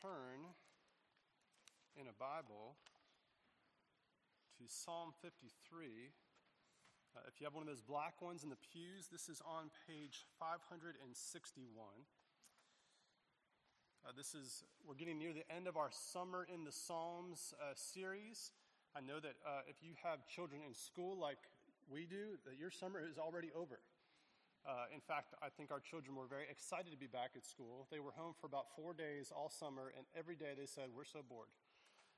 turn 0.00 0.48
in 2.00 2.08
a 2.08 2.16
Bible 2.16 2.76
to 4.58 4.64
Psalm 4.68 5.12
53. 5.22 6.12
Uh, 7.16 7.20
if 7.28 7.40
you 7.40 7.44
have 7.44 7.54
one 7.54 7.62
of 7.62 7.68
those 7.68 7.80
black 7.80 8.20
ones 8.20 8.44
in 8.44 8.50
the 8.50 8.60
pews, 8.72 9.08
this 9.12 9.28
is 9.28 9.40
on 9.44 9.70
page 9.88 10.24
561. 10.38 11.68
Uh, 14.04 14.12
this 14.16 14.34
is, 14.34 14.62
we're 14.86 14.94
getting 14.94 15.18
near 15.18 15.32
the 15.32 15.44
end 15.50 15.66
of 15.66 15.76
our 15.76 15.90
Summer 15.90 16.46
in 16.52 16.64
the 16.64 16.72
Psalms 16.72 17.52
uh, 17.60 17.72
series. 17.74 18.52
I 18.94 19.00
know 19.00 19.20
that 19.20 19.36
uh, 19.44 19.66
if 19.68 19.82
you 19.82 19.92
have 20.04 20.26
children 20.28 20.60
in 20.66 20.74
school 20.74 21.18
like 21.18 21.40
we 21.90 22.06
do, 22.06 22.38
that 22.44 22.56
your 22.58 22.70
summer 22.70 23.00
is 23.00 23.18
already 23.18 23.50
over. 23.54 23.80
Uh, 24.66 24.90
in 24.90 24.98
fact, 24.98 25.30
I 25.38 25.46
think 25.46 25.70
our 25.70 25.78
children 25.78 26.18
were 26.18 26.26
very 26.26 26.50
excited 26.50 26.90
to 26.90 26.98
be 26.98 27.06
back 27.06 27.38
at 27.38 27.46
school. 27.46 27.86
They 27.86 28.02
were 28.02 28.10
home 28.10 28.34
for 28.34 28.50
about 28.50 28.74
four 28.74 28.98
days 28.98 29.30
all 29.30 29.46
summer, 29.46 29.94
and 29.94 30.02
every 30.18 30.34
day 30.34 30.58
they 30.58 30.66
said, 30.66 30.90
We're 30.90 31.06
so 31.06 31.22
bored. 31.22 31.54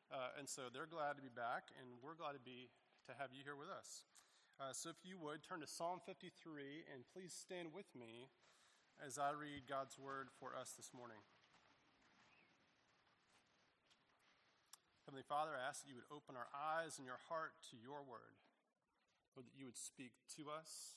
Uh, 0.08 0.40
and 0.40 0.48
so 0.48 0.72
they're 0.72 0.88
glad 0.88 1.20
to 1.20 1.24
be 1.24 1.28
back, 1.28 1.68
and 1.76 2.00
we're 2.00 2.16
glad 2.16 2.32
to 2.32 2.40
be 2.40 2.72
to 3.04 3.12
have 3.20 3.36
you 3.36 3.44
here 3.44 3.52
with 3.52 3.68
us. 3.68 4.00
Uh, 4.56 4.72
so 4.72 4.88
if 4.88 5.04
you 5.04 5.20
would 5.20 5.44
turn 5.44 5.60
to 5.60 5.68
Psalm 5.68 6.00
53, 6.08 6.88
and 6.88 7.04
please 7.12 7.36
stand 7.36 7.76
with 7.76 7.92
me 7.92 8.32
as 8.96 9.20
I 9.20 9.36
read 9.36 9.68
God's 9.68 10.00
word 10.00 10.32
for 10.40 10.56
us 10.56 10.72
this 10.72 10.88
morning. 10.96 11.20
Heavenly 15.04 15.28
Father, 15.28 15.52
I 15.52 15.68
ask 15.68 15.84
that 15.84 15.88
you 15.92 16.00
would 16.00 16.08
open 16.08 16.32
our 16.32 16.48
eyes 16.56 16.96
and 16.96 17.04
your 17.04 17.20
heart 17.28 17.60
to 17.68 17.76
your 17.76 18.00
word, 18.00 18.40
Lord, 19.36 19.44
that 19.44 19.56
you 19.56 19.68
would 19.68 19.76
speak 19.76 20.16
to 20.40 20.48
us 20.48 20.96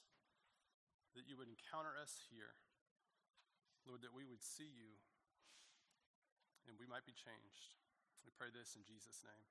that 1.16 1.28
you 1.28 1.36
would 1.36 1.52
encounter 1.52 1.98
us 2.00 2.24
here. 2.32 2.56
Lord, 3.88 4.06
that 4.06 4.14
we 4.14 4.24
would 4.24 4.46
see 4.46 4.70
you 4.70 4.98
and 6.70 6.78
we 6.78 6.86
might 6.86 7.04
be 7.04 7.18
changed. 7.18 7.76
We 8.22 8.30
pray 8.32 8.54
this 8.54 8.78
in 8.78 8.86
Jesus' 8.86 9.26
name. 9.26 9.48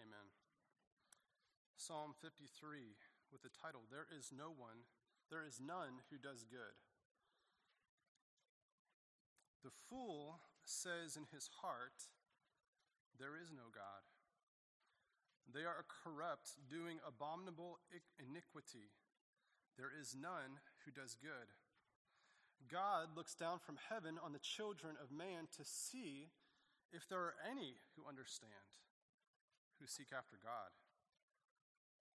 Amen. 0.00 0.32
Psalm 1.76 2.16
53 2.16 2.96
with 3.28 3.44
the 3.44 3.52
title, 3.52 3.84
There 3.88 4.08
is 4.08 4.32
no 4.32 4.50
one, 4.50 4.88
there 5.28 5.44
is 5.44 5.60
none 5.60 6.02
who 6.08 6.18
does 6.18 6.42
good. 6.48 6.76
The 9.62 9.74
fool 9.88 10.40
says 10.64 11.20
in 11.20 11.28
his 11.28 11.48
heart, 11.60 12.08
There 13.20 13.36
is 13.36 13.52
no 13.52 13.68
God. 13.68 14.02
They 15.44 15.66
are 15.66 15.84
corrupt, 15.88 16.56
doing 16.70 17.02
abominable 17.02 17.82
iniquity. 18.16 18.94
There 19.76 19.90
is 19.90 20.14
none 20.14 20.62
who 20.84 20.90
does 20.90 21.16
good. 21.20 21.50
God 22.68 23.16
looks 23.16 23.34
down 23.34 23.58
from 23.58 23.80
heaven 23.88 24.20
on 24.22 24.32
the 24.32 24.42
children 24.42 24.94
of 25.02 25.10
man 25.10 25.48
to 25.56 25.64
see 25.64 26.30
if 26.92 27.08
there 27.08 27.20
are 27.20 27.40
any 27.46 27.78
who 27.96 28.06
understand, 28.06 28.68
who 29.78 29.86
seek 29.86 30.12
after 30.12 30.36
God. 30.38 30.70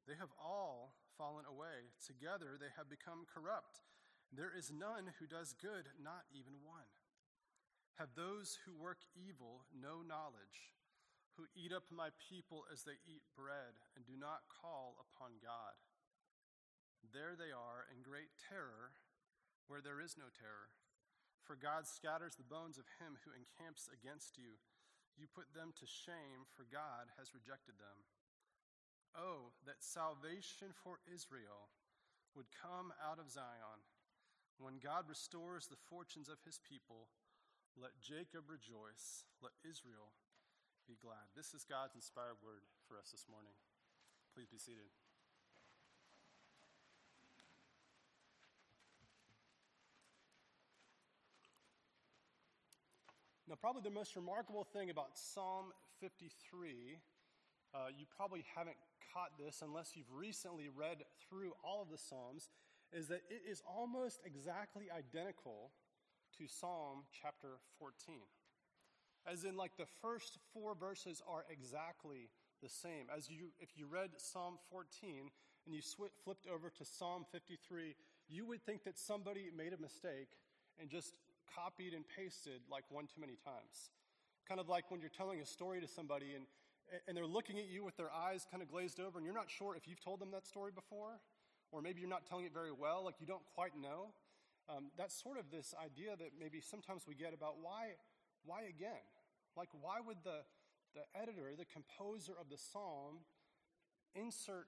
They 0.08 0.16
have 0.20 0.32
all 0.38 0.94
fallen 1.18 1.50
away. 1.50 1.90
Together 2.06 2.60
they 2.60 2.70
have 2.78 2.92
become 2.92 3.26
corrupt. 3.26 3.82
There 4.30 4.52
is 4.54 4.70
none 4.70 5.16
who 5.18 5.26
does 5.26 5.56
good, 5.58 5.90
not 5.98 6.30
even 6.36 6.62
one. 6.62 6.90
Have 7.98 8.14
those 8.14 8.60
who 8.66 8.76
work 8.76 9.00
evil 9.16 9.64
no 9.72 10.04
knowledge, 10.04 10.76
who 11.40 11.48
eat 11.56 11.72
up 11.72 11.88
my 11.90 12.12
people 12.30 12.68
as 12.72 12.84
they 12.84 13.00
eat 13.08 13.24
bread 13.36 13.80
and 13.96 14.06
do 14.06 14.20
not 14.20 14.52
call 14.52 15.00
upon 15.00 15.40
God? 15.40 15.80
There 17.12 17.38
they 17.38 17.54
are 17.54 17.86
in 17.92 18.06
great 18.06 18.32
terror 18.38 18.96
where 19.68 19.82
there 19.82 20.02
is 20.02 20.18
no 20.18 20.30
terror. 20.34 20.70
For 21.46 21.54
God 21.54 21.86
scatters 21.86 22.34
the 22.34 22.48
bones 22.48 22.82
of 22.82 22.90
him 22.98 23.22
who 23.22 23.34
encamps 23.34 23.86
against 23.94 24.38
you. 24.38 24.58
You 25.14 25.30
put 25.30 25.54
them 25.54 25.72
to 25.78 25.86
shame, 25.86 26.50
for 26.58 26.66
God 26.68 27.14
has 27.22 27.38
rejected 27.38 27.78
them. 27.78 27.98
Oh, 29.16 29.54
that 29.64 29.80
salvation 29.80 30.76
for 30.76 31.00
Israel 31.08 31.72
would 32.36 32.52
come 32.52 32.92
out 33.00 33.22
of 33.22 33.32
Zion. 33.32 33.80
When 34.60 34.82
God 34.84 35.08
restores 35.08 35.68
the 35.68 35.80
fortunes 35.88 36.28
of 36.28 36.44
his 36.44 36.60
people, 36.60 37.08
let 37.80 37.96
Jacob 38.00 38.52
rejoice, 38.52 39.24
let 39.40 39.56
Israel 39.64 40.16
be 40.88 41.00
glad. 41.00 41.32
This 41.36 41.54
is 41.54 41.64
God's 41.64 41.96
inspired 41.96 42.40
word 42.44 42.64
for 42.88 43.00
us 43.00 43.12
this 43.12 43.28
morning. 43.32 43.56
Please 44.36 44.52
be 44.52 44.60
seated. 44.60 44.92
Now, 53.48 53.56
probably 53.56 53.84
the 53.84 53.92
most 53.92 54.16
remarkable 54.16 54.64
thing 54.64 54.90
about 54.90 55.10
Psalm 55.14 55.66
53, 56.02 56.98
uh, 57.76 57.78
you 57.96 58.06
probably 58.18 58.44
haven't 58.56 58.78
caught 59.14 59.38
this 59.38 59.62
unless 59.62 59.92
you've 59.96 60.12
recently 60.12 60.68
read 60.68 61.04
through 61.30 61.54
all 61.64 61.82
of 61.82 61.92
the 61.92 61.98
Psalms, 61.98 62.50
is 62.92 63.08
that 63.10 63.22
it 63.30 63.44
is 63.48 63.62
almost 63.70 64.20
exactly 64.26 64.86
identical 64.90 65.70
to 66.40 66.48
Psalm 66.48 67.04
chapter 67.22 67.60
14. 67.78 68.18
As 69.32 69.44
in, 69.44 69.56
like 69.56 69.78
the 69.78 69.90
first 70.02 70.40
four 70.52 70.74
verses 70.74 71.22
are 71.28 71.46
exactly 71.50 72.30
the 72.64 72.70
same. 72.70 73.08
As 73.16 73.30
you, 73.30 73.50
if 73.60 73.70
you 73.76 73.86
read 73.86 74.10
Psalm 74.18 74.58
14 74.72 75.30
and 75.66 75.76
you 75.76 75.82
sw- 75.82 76.14
flipped 76.24 76.48
over 76.48 76.72
to 76.72 76.86
Psalm 76.86 77.26
53, 77.32 77.96
you 78.28 78.46
would 78.48 78.66
think 78.66 78.84
that 78.86 78.98
somebody 78.98 79.50
made 79.56 79.74
a 79.74 79.82
mistake 79.82 80.30
and 80.80 80.90
just 80.90 81.14
copied 81.54 81.94
and 81.94 82.04
pasted 82.08 82.62
like 82.70 82.84
one 82.90 83.08
too 83.08 83.22
many 83.22 83.38
times. 83.44 83.92
Kind 84.48 84.60
of 84.60 84.70
like 84.70 84.92
when 84.92 85.02
you're 85.02 85.14
telling 85.14 85.42
a 85.42 85.46
story 85.46 85.82
to 85.82 85.88
somebody 85.88 86.34
and, 86.36 86.46
and 87.08 87.18
they're 87.18 87.26
looking 87.26 87.58
at 87.58 87.68
you 87.68 87.84
with 87.84 87.98
their 87.98 88.12
eyes 88.12 88.46
kind 88.50 88.62
of 88.62 88.70
glazed 88.70 89.00
over 89.00 89.18
and 89.18 89.26
you're 89.26 89.36
not 89.36 89.50
sure 89.50 89.76
if 89.76 89.88
you've 89.88 90.04
told 90.04 90.20
them 90.20 90.32
that 90.32 90.46
story 90.46 90.72
before, 90.74 91.20
or 91.72 91.82
maybe 91.82 92.00
you're 92.00 92.10
not 92.10 92.26
telling 92.26 92.46
it 92.46 92.54
very 92.54 92.72
well, 92.72 93.04
like 93.04 93.16
you 93.20 93.28
don't 93.28 93.46
quite 93.54 93.74
know. 93.76 94.14
Um, 94.70 94.90
that's 94.98 95.14
sort 95.14 95.38
of 95.38 95.52
this 95.52 95.74
idea 95.78 96.16
that 96.18 96.32
maybe 96.40 96.62
sometimes 96.62 97.04
we 97.08 97.14
get 97.14 97.34
about 97.34 97.58
why, 97.62 97.98
why 98.46 98.64
again? 98.64 99.06
Like, 99.56 99.70
why 99.80 99.98
would 100.06 100.18
the, 100.24 100.42
the 100.94 101.06
editor, 101.20 101.54
the 101.58 101.66
composer 101.66 102.34
of 102.40 102.50
the 102.50 102.58
psalm, 102.58 103.22
insert 104.16 104.68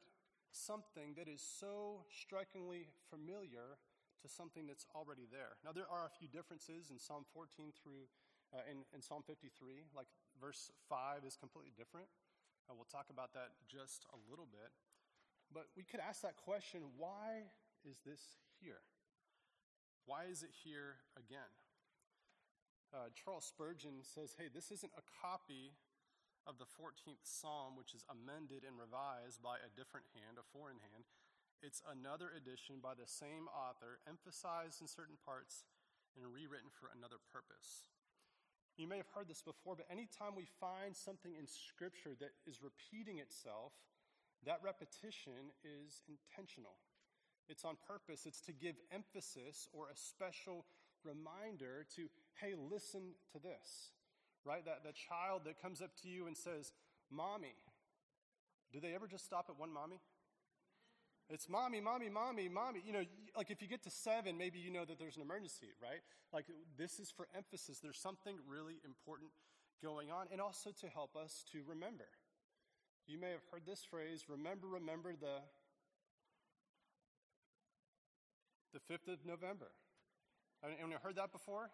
something 0.52 1.16
that 1.18 1.28
is 1.28 1.42
so 1.42 2.04
strikingly 2.10 2.88
familiar 3.10 3.78
to 4.22 4.28
something 4.28 4.66
that's 4.66 4.86
already 4.96 5.30
there. 5.30 5.58
Now, 5.62 5.72
there 5.72 5.90
are 5.90 6.06
a 6.06 6.14
few 6.14 6.28
differences 6.28 6.90
in 6.90 6.98
Psalm 6.98 7.26
14 7.34 7.74
through 7.78 8.10
uh, 8.56 8.64
in, 8.70 8.88
in, 8.96 9.02
Psalm 9.04 9.22
53. 9.28 9.92
Like 9.92 10.08
verse 10.40 10.72
5 10.88 11.28
is 11.28 11.36
completely 11.36 11.76
different. 11.76 12.08
Uh, 12.66 12.74
we'll 12.76 12.90
talk 12.90 13.12
about 13.12 13.36
that 13.36 13.56
just 13.68 14.08
a 14.16 14.20
little 14.32 14.48
bit. 14.48 14.72
But 15.52 15.68
we 15.76 15.84
could 15.84 16.00
ask 16.00 16.22
that 16.24 16.36
question 16.36 16.96
why 16.96 17.52
is 17.84 18.00
this 18.04 18.40
here? 18.60 18.84
Why 20.08 20.32
is 20.32 20.44
it 20.44 20.52
here 20.64 21.04
again? 21.20 21.52
Uh, 22.96 23.12
Charles 23.12 23.44
Spurgeon 23.44 24.00
says, 24.00 24.32
hey, 24.40 24.48
this 24.48 24.72
isn't 24.72 24.96
a 24.96 25.04
copy 25.20 25.76
of 26.48 26.56
the 26.56 26.70
14th 26.80 27.28
Psalm, 27.28 27.76
which 27.76 27.92
is 27.92 28.08
amended 28.08 28.64
and 28.64 28.80
revised 28.80 29.44
by 29.44 29.60
a 29.60 29.68
different 29.76 30.08
hand, 30.16 30.40
a 30.40 30.48
foreign 30.56 30.80
hand. 30.80 31.04
It's 31.62 31.82
another 31.90 32.30
edition 32.38 32.78
by 32.82 32.94
the 32.94 33.10
same 33.10 33.50
author, 33.50 33.98
emphasized 34.06 34.82
in 34.82 34.88
certain 34.88 35.18
parts 35.26 35.66
and 36.14 36.30
rewritten 36.30 36.70
for 36.70 36.94
another 36.94 37.18
purpose. 37.34 37.90
You 38.78 38.86
may 38.86 38.98
have 39.02 39.10
heard 39.10 39.26
this 39.28 39.42
before, 39.42 39.74
but 39.74 39.90
anytime 39.90 40.38
we 40.38 40.46
find 40.62 40.94
something 40.94 41.34
in 41.34 41.50
Scripture 41.50 42.14
that 42.22 42.38
is 42.46 42.62
repeating 42.62 43.18
itself, 43.18 43.74
that 44.46 44.62
repetition 44.62 45.50
is 45.66 46.06
intentional. 46.06 46.78
It's 47.50 47.66
on 47.66 47.78
purpose. 47.90 48.30
It's 48.30 48.42
to 48.42 48.54
give 48.54 48.76
emphasis 48.94 49.68
or 49.74 49.90
a 49.90 49.98
special 49.98 50.66
reminder 51.04 51.90
to, 51.96 52.06
hey, 52.38 52.54
listen 52.54 53.18
to 53.34 53.40
this, 53.42 53.98
right? 54.46 54.64
That, 54.66 54.86
the 54.86 54.94
child 54.94 55.42
that 55.46 55.62
comes 55.62 55.82
up 55.82 55.98
to 56.04 56.08
you 56.08 56.28
and 56.28 56.38
says, 56.38 56.72
Mommy. 57.10 57.56
Do 58.72 58.80
they 58.80 58.94
ever 58.94 59.08
just 59.08 59.26
stop 59.26 59.48
at 59.50 59.58
one 59.58 59.72
mommy? 59.72 60.02
It's 61.30 61.50
mommy, 61.50 61.82
mommy, 61.82 62.10
mommy, 62.10 62.48
mommy. 62.48 62.82
You 62.86 62.94
know, 62.94 63.04
like 63.36 63.52
if 63.52 63.62
you 63.62 63.68
get 63.68 63.84
to 63.84 63.90
seven, 63.90 64.38
maybe 64.38 64.60
you 64.60 64.72
know 64.72 64.86
that 64.86 64.98
there's 64.98 65.18
an 65.18 65.22
emergency, 65.22 65.68
right? 65.82 66.00
Like 66.32 66.46
this 66.78 67.00
is 67.00 67.12
for 67.12 67.28
emphasis. 67.36 67.80
There's 67.80 68.00
something 68.00 68.38
really 68.48 68.80
important 68.86 69.32
going 69.84 70.10
on, 70.10 70.28
and 70.32 70.40
also 70.40 70.72
to 70.82 70.88
help 70.88 71.16
us 71.16 71.44
to 71.52 71.60
remember. 71.68 72.08
You 73.08 73.20
may 73.20 73.32
have 73.32 73.44
heard 73.52 73.64
this 73.66 73.84
phrase 73.84 74.26
remember, 74.28 74.68
remember 74.68 75.14
the, 75.14 75.40
the 78.74 78.80
5th 78.94 79.14
of 79.14 79.26
November. 79.26 79.72
Anyone 80.64 81.00
heard 81.02 81.16
that 81.16 81.32
before? 81.32 81.70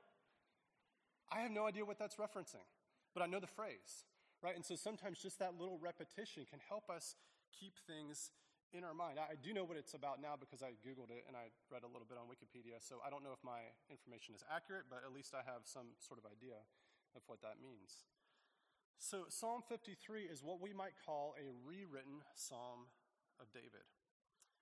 I 1.31 1.39
have 1.39 1.51
no 1.51 1.65
idea 1.65 1.85
what 1.85 1.97
that's 1.97 2.15
referencing, 2.15 2.67
but 3.13 3.23
I 3.23 3.27
know 3.27 3.39
the 3.39 3.47
phrase, 3.47 4.05
right? 4.43 4.55
And 4.55 4.63
so 4.63 4.75
sometimes 4.75 5.19
just 5.19 5.39
that 5.39 5.53
little 5.57 5.79
repetition 5.81 6.45
can 6.47 6.59
help 6.67 6.89
us 6.89 7.15
keep 7.59 7.73
things 7.87 8.29
in 8.73 8.83
our 8.83 8.97
mind. 8.97 9.21
I 9.21 9.37
do 9.37 9.53
know 9.53 9.63
what 9.63 9.77
it's 9.77 9.93
about 9.93 10.17
now 10.17 10.33
because 10.33 10.65
I 10.65 10.73
Googled 10.81 11.13
it 11.13 11.29
and 11.29 11.37
I 11.37 11.53
read 11.69 11.85
a 11.85 11.91
little 11.91 12.09
bit 12.09 12.17
on 12.17 12.25
Wikipedia, 12.25 12.81
so 12.81 12.97
I 13.05 13.13
don't 13.13 13.21
know 13.21 13.31
if 13.31 13.41
my 13.45 13.61
information 13.87 14.33
is 14.33 14.41
accurate, 14.49 14.89
but 14.89 15.05
at 15.05 15.13
least 15.13 15.37
I 15.37 15.45
have 15.45 15.69
some 15.69 15.93
sort 16.01 16.17
of 16.17 16.25
idea. 16.25 16.57
of 17.15 17.21
what 17.27 17.41
that 17.41 17.61
means. 17.61 18.05
So, 18.97 19.25
Psalm 19.29 19.61
53 19.67 20.23
is 20.23 20.41
what 20.43 20.61
we 20.61 20.73
might 20.73 20.93
call 21.05 21.35
a 21.37 21.49
rewritten 21.65 22.21
Psalm 22.35 22.89
of 23.39 23.51
David, 23.51 23.85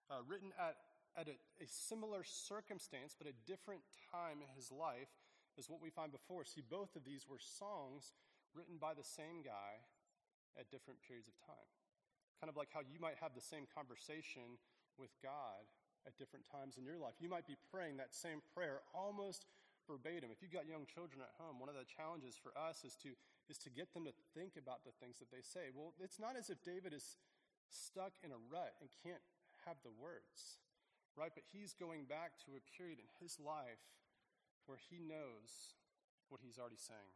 uh, 0.09 0.23
written 0.25 0.51
at, 0.57 0.75
at 1.15 1.27
a, 1.27 1.35
a 1.63 1.67
similar 1.67 2.23
circumstance, 2.23 3.15
but 3.15 3.27
a 3.27 3.35
different 3.45 3.81
time 4.11 4.41
in 4.41 4.49
his 4.55 4.71
life 4.71 5.11
is 5.57 5.69
what 5.69 5.81
we 5.81 5.91
find 5.91 6.11
before. 6.11 6.43
See, 6.45 6.63
both 6.63 6.95
of 6.95 7.03
these 7.03 7.27
were 7.27 7.39
songs 7.39 8.13
written 8.55 8.79
by 8.79 8.93
the 8.95 9.03
same 9.03 9.43
guy 9.43 9.83
at 10.57 10.71
different 10.71 10.99
periods 11.05 11.27
of 11.27 11.35
time. 11.45 11.69
Kind 12.41 12.49
of 12.49 12.57
like 12.57 12.73
how 12.73 12.81
you 12.81 12.97
might 12.97 13.21
have 13.21 13.37
the 13.37 13.45
same 13.45 13.69
conversation 13.69 14.57
with 14.97 15.13
God 15.21 15.61
at 16.09 16.17
different 16.17 16.49
times 16.49 16.81
in 16.81 16.83
your 16.83 16.97
life. 16.97 17.21
You 17.21 17.29
might 17.29 17.45
be 17.45 17.53
praying 17.69 18.01
that 18.01 18.17
same 18.17 18.41
prayer 18.57 18.81
almost 18.97 19.45
verbatim. 19.85 20.33
If 20.33 20.41
you've 20.41 20.53
got 20.53 20.65
young 20.65 20.89
children 20.89 21.21
at 21.21 21.29
home, 21.37 21.61
one 21.61 21.69
of 21.69 21.77
the 21.77 21.85
challenges 21.85 22.33
for 22.33 22.49
us 22.57 22.81
is 22.81 22.97
to, 23.05 23.13
is 23.45 23.61
to 23.61 23.69
get 23.69 23.93
them 23.93 24.09
to 24.09 24.15
think 24.33 24.57
about 24.57 24.81
the 24.81 24.95
things 24.97 25.21
that 25.21 25.29
they 25.29 25.45
say. 25.45 25.69
Well, 25.69 25.93
it's 26.01 26.17
not 26.17 26.33
as 26.33 26.49
if 26.49 26.65
David 26.65 26.97
is 26.97 27.21
stuck 27.69 28.17
in 28.25 28.33
a 28.33 28.41
rut 28.49 28.73
and 28.81 28.89
can't 29.05 29.21
have 29.69 29.77
the 29.85 29.93
words, 29.93 30.57
right? 31.13 31.29
But 31.29 31.45
he's 31.53 31.77
going 31.77 32.09
back 32.09 32.41
to 32.49 32.57
a 32.57 32.63
period 32.73 32.97
in 32.97 33.09
his 33.21 33.37
life 33.37 33.85
where 34.65 34.81
he 34.81 34.97
knows 34.97 35.77
what 36.33 36.41
he's 36.41 36.57
already 36.57 36.81
saying. 36.81 37.13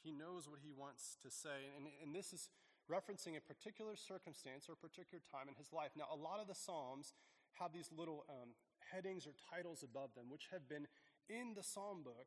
He 0.00 0.16
knows 0.16 0.48
what 0.48 0.64
he 0.64 0.72
wants 0.72 1.20
to 1.20 1.28
say. 1.28 1.68
And, 1.76 1.84
and 2.00 2.16
this 2.16 2.32
is 2.32 2.48
referencing 2.90 3.38
a 3.38 3.44
particular 3.46 3.94
circumstance 3.94 4.66
or 4.66 4.74
a 4.74 4.82
particular 4.82 5.22
time 5.30 5.46
in 5.46 5.54
his 5.54 5.70
life. 5.70 5.94
Now, 5.94 6.10
a 6.10 6.18
lot 6.18 6.42
of 6.42 6.50
the 6.50 6.58
Psalms 6.58 7.14
have 7.62 7.70
these 7.70 7.88
little 7.94 8.26
um, 8.26 8.50
headings 8.90 9.30
or 9.30 9.34
titles 9.38 9.86
above 9.86 10.10
them, 10.18 10.26
which 10.26 10.50
have 10.50 10.66
been 10.66 10.90
in 11.30 11.54
the 11.54 11.62
Psalm 11.62 12.02
book 12.02 12.26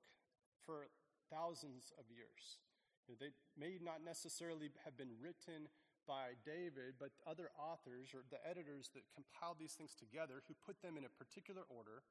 for 0.63 0.87
thousands 1.27 1.91
of 1.99 2.07
years. 2.07 2.63
You 3.03 3.13
know, 3.13 3.19
they 3.19 3.35
may 3.59 3.75
not 3.83 3.99
necessarily 3.99 4.71
have 4.87 4.95
been 4.95 5.11
written 5.19 5.67
by 6.07 6.39
David, 6.47 6.95
but 6.99 7.11
other 7.27 7.51
authors 7.59 8.15
or 8.15 8.23
the 8.31 8.39
editors 8.47 8.91
that 8.95 9.03
compiled 9.11 9.59
these 9.59 9.75
things 9.75 9.95
together 9.95 10.43
who 10.47 10.55
put 10.63 10.79
them 10.79 10.95
in 10.95 11.03
a 11.03 11.11
particular 11.11 11.67
order. 11.67 12.03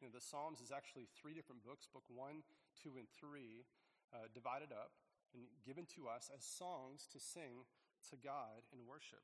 You 0.00 0.08
know, 0.08 0.12
the 0.16 0.24
Psalms 0.24 0.64
is 0.64 0.72
actually 0.72 1.12
three 1.12 1.36
different 1.36 1.60
books, 1.60 1.84
book 1.84 2.04
one, 2.08 2.40
two, 2.72 2.96
and 2.96 3.08
three, 3.12 3.68
uh, 4.12 4.32
divided 4.32 4.72
up 4.72 4.96
and 5.32 5.44
given 5.62 5.86
to 5.94 6.08
us 6.08 6.30
as 6.32 6.42
songs 6.42 7.06
to 7.12 7.20
sing 7.20 7.68
to 8.08 8.16
God 8.16 8.64
in 8.72 8.88
worship. 8.88 9.22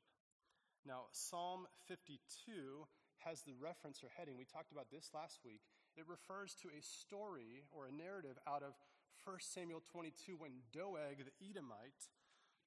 Now, 0.85 1.09
Psalm 1.11 1.67
52 1.89 2.87
has 3.25 3.41
the 3.41 3.57
reference 3.57 4.03
or 4.05 4.13
heading. 4.13 4.37
We 4.37 4.45
talked 4.45 4.71
about 4.71 4.93
this 4.93 5.09
last 5.11 5.41
week. 5.43 5.65
It 5.97 6.05
refers 6.07 6.53
to 6.61 6.69
a 6.69 6.81
story 6.85 7.65
or 7.73 7.89
a 7.89 7.91
narrative 7.91 8.37
out 8.45 8.61
of 8.61 8.77
1 9.25 9.41
Samuel 9.41 9.81
22 9.91 10.37
when 10.37 10.63
Doeg 10.71 11.25
the 11.25 11.35
Edomite 11.41 12.07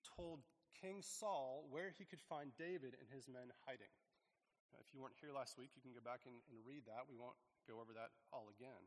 told 0.04 0.42
King 0.76 1.00
Saul 1.00 1.64
where 1.70 1.94
he 1.94 2.04
could 2.04 2.20
find 2.20 2.50
David 2.58 2.98
and 2.98 3.08
his 3.08 3.28
men 3.30 3.54
hiding. 3.64 3.92
Now, 4.74 4.82
if 4.82 4.92
you 4.92 5.00
weren't 5.00 5.18
here 5.18 5.32
last 5.32 5.56
week, 5.56 5.72
you 5.78 5.82
can 5.82 5.94
go 5.94 6.02
back 6.02 6.26
and, 6.26 6.36
and 6.50 6.58
read 6.66 6.84
that. 6.90 7.08
We 7.08 7.16
won't 7.16 7.38
go 7.64 7.78
over 7.78 7.94
that 7.94 8.12
all 8.34 8.50
again. 8.50 8.84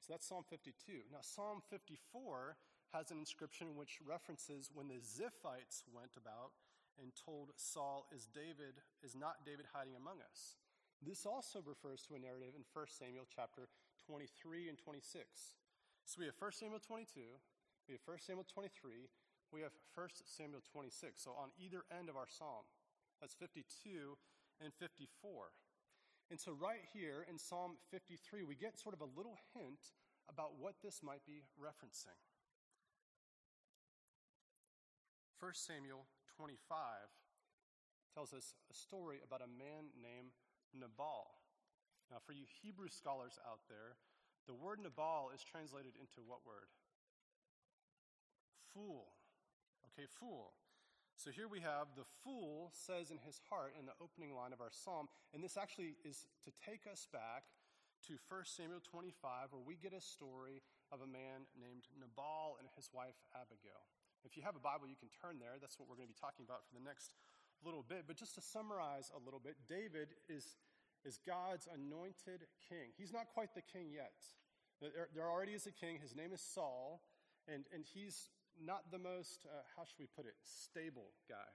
So 0.00 0.16
that's 0.16 0.24
Psalm 0.24 0.48
52. 0.48 1.12
Now, 1.12 1.20
Psalm 1.20 1.60
54 1.68 2.56
has 2.92 3.10
an 3.10 3.18
inscription 3.18 3.78
which 3.78 4.02
references 4.02 4.70
when 4.74 4.88
the 4.88 4.98
Ziphites 4.98 5.86
went 5.94 6.18
about 6.18 6.58
and 6.98 7.14
told 7.14 7.54
Saul, 7.56 8.06
Is 8.10 8.26
David, 8.26 8.82
is 9.02 9.14
not 9.14 9.46
David 9.46 9.70
hiding 9.72 9.94
among 9.94 10.18
us? 10.26 10.58
This 11.00 11.24
also 11.24 11.62
refers 11.64 12.02
to 12.06 12.14
a 12.14 12.20
narrative 12.20 12.52
in 12.52 12.66
1 12.66 12.86
Samuel 12.90 13.24
chapter 13.30 13.70
23 14.04 14.68
and 14.68 14.76
26. 14.76 15.56
So 16.04 16.20
we 16.20 16.26
have 16.26 16.36
1 16.36 16.52
Samuel 16.52 16.82
22, 16.82 17.22
we 17.88 17.94
have 17.94 18.04
1 18.04 18.18
Samuel 18.20 18.44
23, 18.44 19.08
we 19.54 19.62
have 19.62 19.72
1 19.94 20.08
Samuel 20.26 20.60
26. 20.74 21.22
So 21.22 21.32
on 21.38 21.54
either 21.56 21.86
end 21.88 22.10
of 22.10 22.18
our 22.18 22.28
psalm, 22.28 22.66
that's 23.22 23.38
52 23.38 24.18
and 24.60 24.74
54. 24.74 25.54
And 26.30 26.38
so 26.38 26.52
right 26.52 26.84
here 26.92 27.26
in 27.26 27.38
Psalm 27.38 27.78
53, 27.90 28.44
we 28.44 28.54
get 28.54 28.78
sort 28.78 28.94
of 28.94 29.00
a 29.00 29.10
little 29.16 29.38
hint 29.54 29.96
about 30.28 30.58
what 30.58 30.78
this 30.82 31.02
might 31.02 31.26
be 31.26 31.42
referencing. 31.58 32.18
1 35.40 35.56
Samuel 35.56 36.04
25 36.36 36.60
tells 38.12 38.36
us 38.36 38.52
a 38.68 38.76
story 38.76 39.24
about 39.24 39.40
a 39.40 39.48
man 39.48 39.88
named 39.96 40.36
Nabal. 40.76 41.32
Now, 42.12 42.20
for 42.20 42.36
you 42.36 42.44
Hebrew 42.60 42.92
scholars 42.92 43.40
out 43.48 43.64
there, 43.64 43.96
the 44.44 44.52
word 44.52 44.84
Nabal 44.84 45.32
is 45.32 45.40
translated 45.40 45.96
into 45.96 46.20
what 46.20 46.44
word? 46.44 46.68
Fool. 48.76 49.16
Okay, 49.88 50.04
fool. 50.20 50.52
So 51.16 51.32
here 51.32 51.48
we 51.48 51.64
have 51.64 51.96
the 51.96 52.08
fool 52.20 52.72
says 52.76 53.08
in 53.08 53.20
his 53.24 53.40
heart 53.48 53.72
in 53.80 53.88
the 53.88 53.96
opening 53.96 54.36
line 54.36 54.52
of 54.52 54.60
our 54.60 54.72
psalm, 54.72 55.08
and 55.32 55.40
this 55.40 55.56
actually 55.56 55.96
is 56.04 56.28
to 56.44 56.52
take 56.68 56.84
us 56.84 57.08
back 57.08 57.48
to 58.08 58.20
1 58.28 58.44
Samuel 58.44 58.84
25, 58.84 59.56
where 59.56 59.64
we 59.64 59.76
get 59.80 59.96
a 59.96 60.04
story 60.04 60.60
of 60.92 61.00
a 61.00 61.08
man 61.08 61.48
named 61.56 61.88
Nabal 61.96 62.60
and 62.60 62.68
his 62.76 62.92
wife 62.92 63.16
Abigail. 63.32 63.88
If 64.24 64.36
you 64.36 64.42
have 64.42 64.56
a 64.56 64.62
Bible, 64.62 64.86
you 64.86 64.98
can 64.98 65.08
turn 65.08 65.40
there. 65.40 65.56
That's 65.60 65.78
what 65.78 65.88
we're 65.88 65.96
going 65.96 66.08
to 66.08 66.14
be 66.14 66.20
talking 66.20 66.44
about 66.44 66.66
for 66.68 66.74
the 66.76 66.84
next 66.84 67.16
little 67.64 67.84
bit. 67.86 68.04
But 68.06 68.16
just 68.16 68.34
to 68.36 68.42
summarize 68.42 69.10
a 69.14 69.20
little 69.22 69.40
bit, 69.40 69.56
David 69.68 70.16
is, 70.28 70.56
is 71.04 71.18
God's 71.24 71.68
anointed 71.68 72.44
king. 72.68 72.92
He's 72.96 73.12
not 73.12 73.32
quite 73.32 73.54
the 73.54 73.64
king 73.64 73.92
yet. 73.92 74.16
There, 74.80 75.08
there 75.14 75.28
already 75.28 75.52
is 75.52 75.66
a 75.66 75.72
king. 75.72 76.00
His 76.00 76.16
name 76.16 76.32
is 76.32 76.40
Saul, 76.40 77.02
and, 77.48 77.64
and 77.72 77.84
he's 77.84 78.28
not 78.56 78.90
the 78.90 78.98
most, 78.98 79.44
uh, 79.44 79.64
how 79.76 79.84
should 79.84 80.00
we 80.00 80.08
put 80.08 80.26
it, 80.26 80.34
stable 80.40 81.12
guy. 81.28 81.48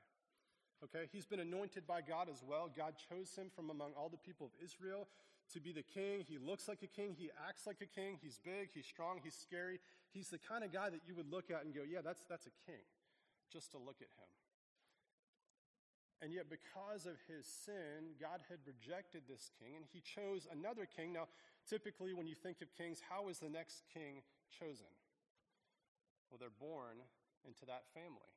Okay, 0.84 1.08
he's 1.12 1.26
been 1.26 1.40
anointed 1.40 1.88
by 1.88 2.02
God 2.02 2.28
as 2.30 2.44
well. 2.44 2.70
God 2.70 2.94
chose 3.10 3.34
him 3.36 3.50
from 3.56 3.70
among 3.70 3.94
all 3.98 4.10
the 4.10 4.22
people 4.22 4.46
of 4.46 4.54
Israel 4.64 5.08
to 5.54 5.62
be 5.62 5.72
the 5.72 5.84
king. 5.84 6.26
He 6.28 6.38
looks 6.38 6.68
like 6.68 6.84
a 6.84 6.88
king. 6.88 7.16
He 7.18 7.30
acts 7.48 7.66
like 7.66 7.82
a 7.82 7.88
king. 7.88 8.18
He's 8.22 8.40
big. 8.44 8.70
He's 8.74 8.86
strong. 8.86 9.20
He's 9.24 9.36
scary. 9.36 9.80
He's 10.16 10.32
the 10.32 10.40
kind 10.40 10.64
of 10.64 10.72
guy 10.72 10.88
that 10.88 11.04
you 11.04 11.12
would 11.20 11.28
look 11.28 11.52
at 11.52 11.68
and 11.68 11.76
go, 11.76 11.84
yeah, 11.84 12.00
that's, 12.00 12.24
that's 12.32 12.48
a 12.48 12.56
king, 12.64 12.80
just 13.52 13.76
to 13.76 13.78
look 13.78 14.00
at 14.00 14.08
him. 14.16 14.32
And 16.24 16.32
yet, 16.32 16.48
because 16.48 17.04
of 17.04 17.20
his 17.28 17.44
sin, 17.44 18.16
God 18.16 18.40
had 18.48 18.64
rejected 18.64 19.28
this 19.28 19.52
king 19.60 19.76
and 19.76 19.84
he 19.84 20.00
chose 20.00 20.48
another 20.48 20.88
king. 20.88 21.12
Now, 21.12 21.28
typically, 21.68 22.16
when 22.16 22.32
you 22.32 22.34
think 22.34 22.64
of 22.64 22.72
kings, 22.72 23.04
how 23.04 23.28
is 23.28 23.44
the 23.44 23.52
next 23.52 23.84
king 23.92 24.24
chosen? 24.48 24.88
Well, 26.32 26.40
they're 26.40 26.56
born 26.56 27.04
into 27.44 27.68
that 27.68 27.84
family. 27.92 28.32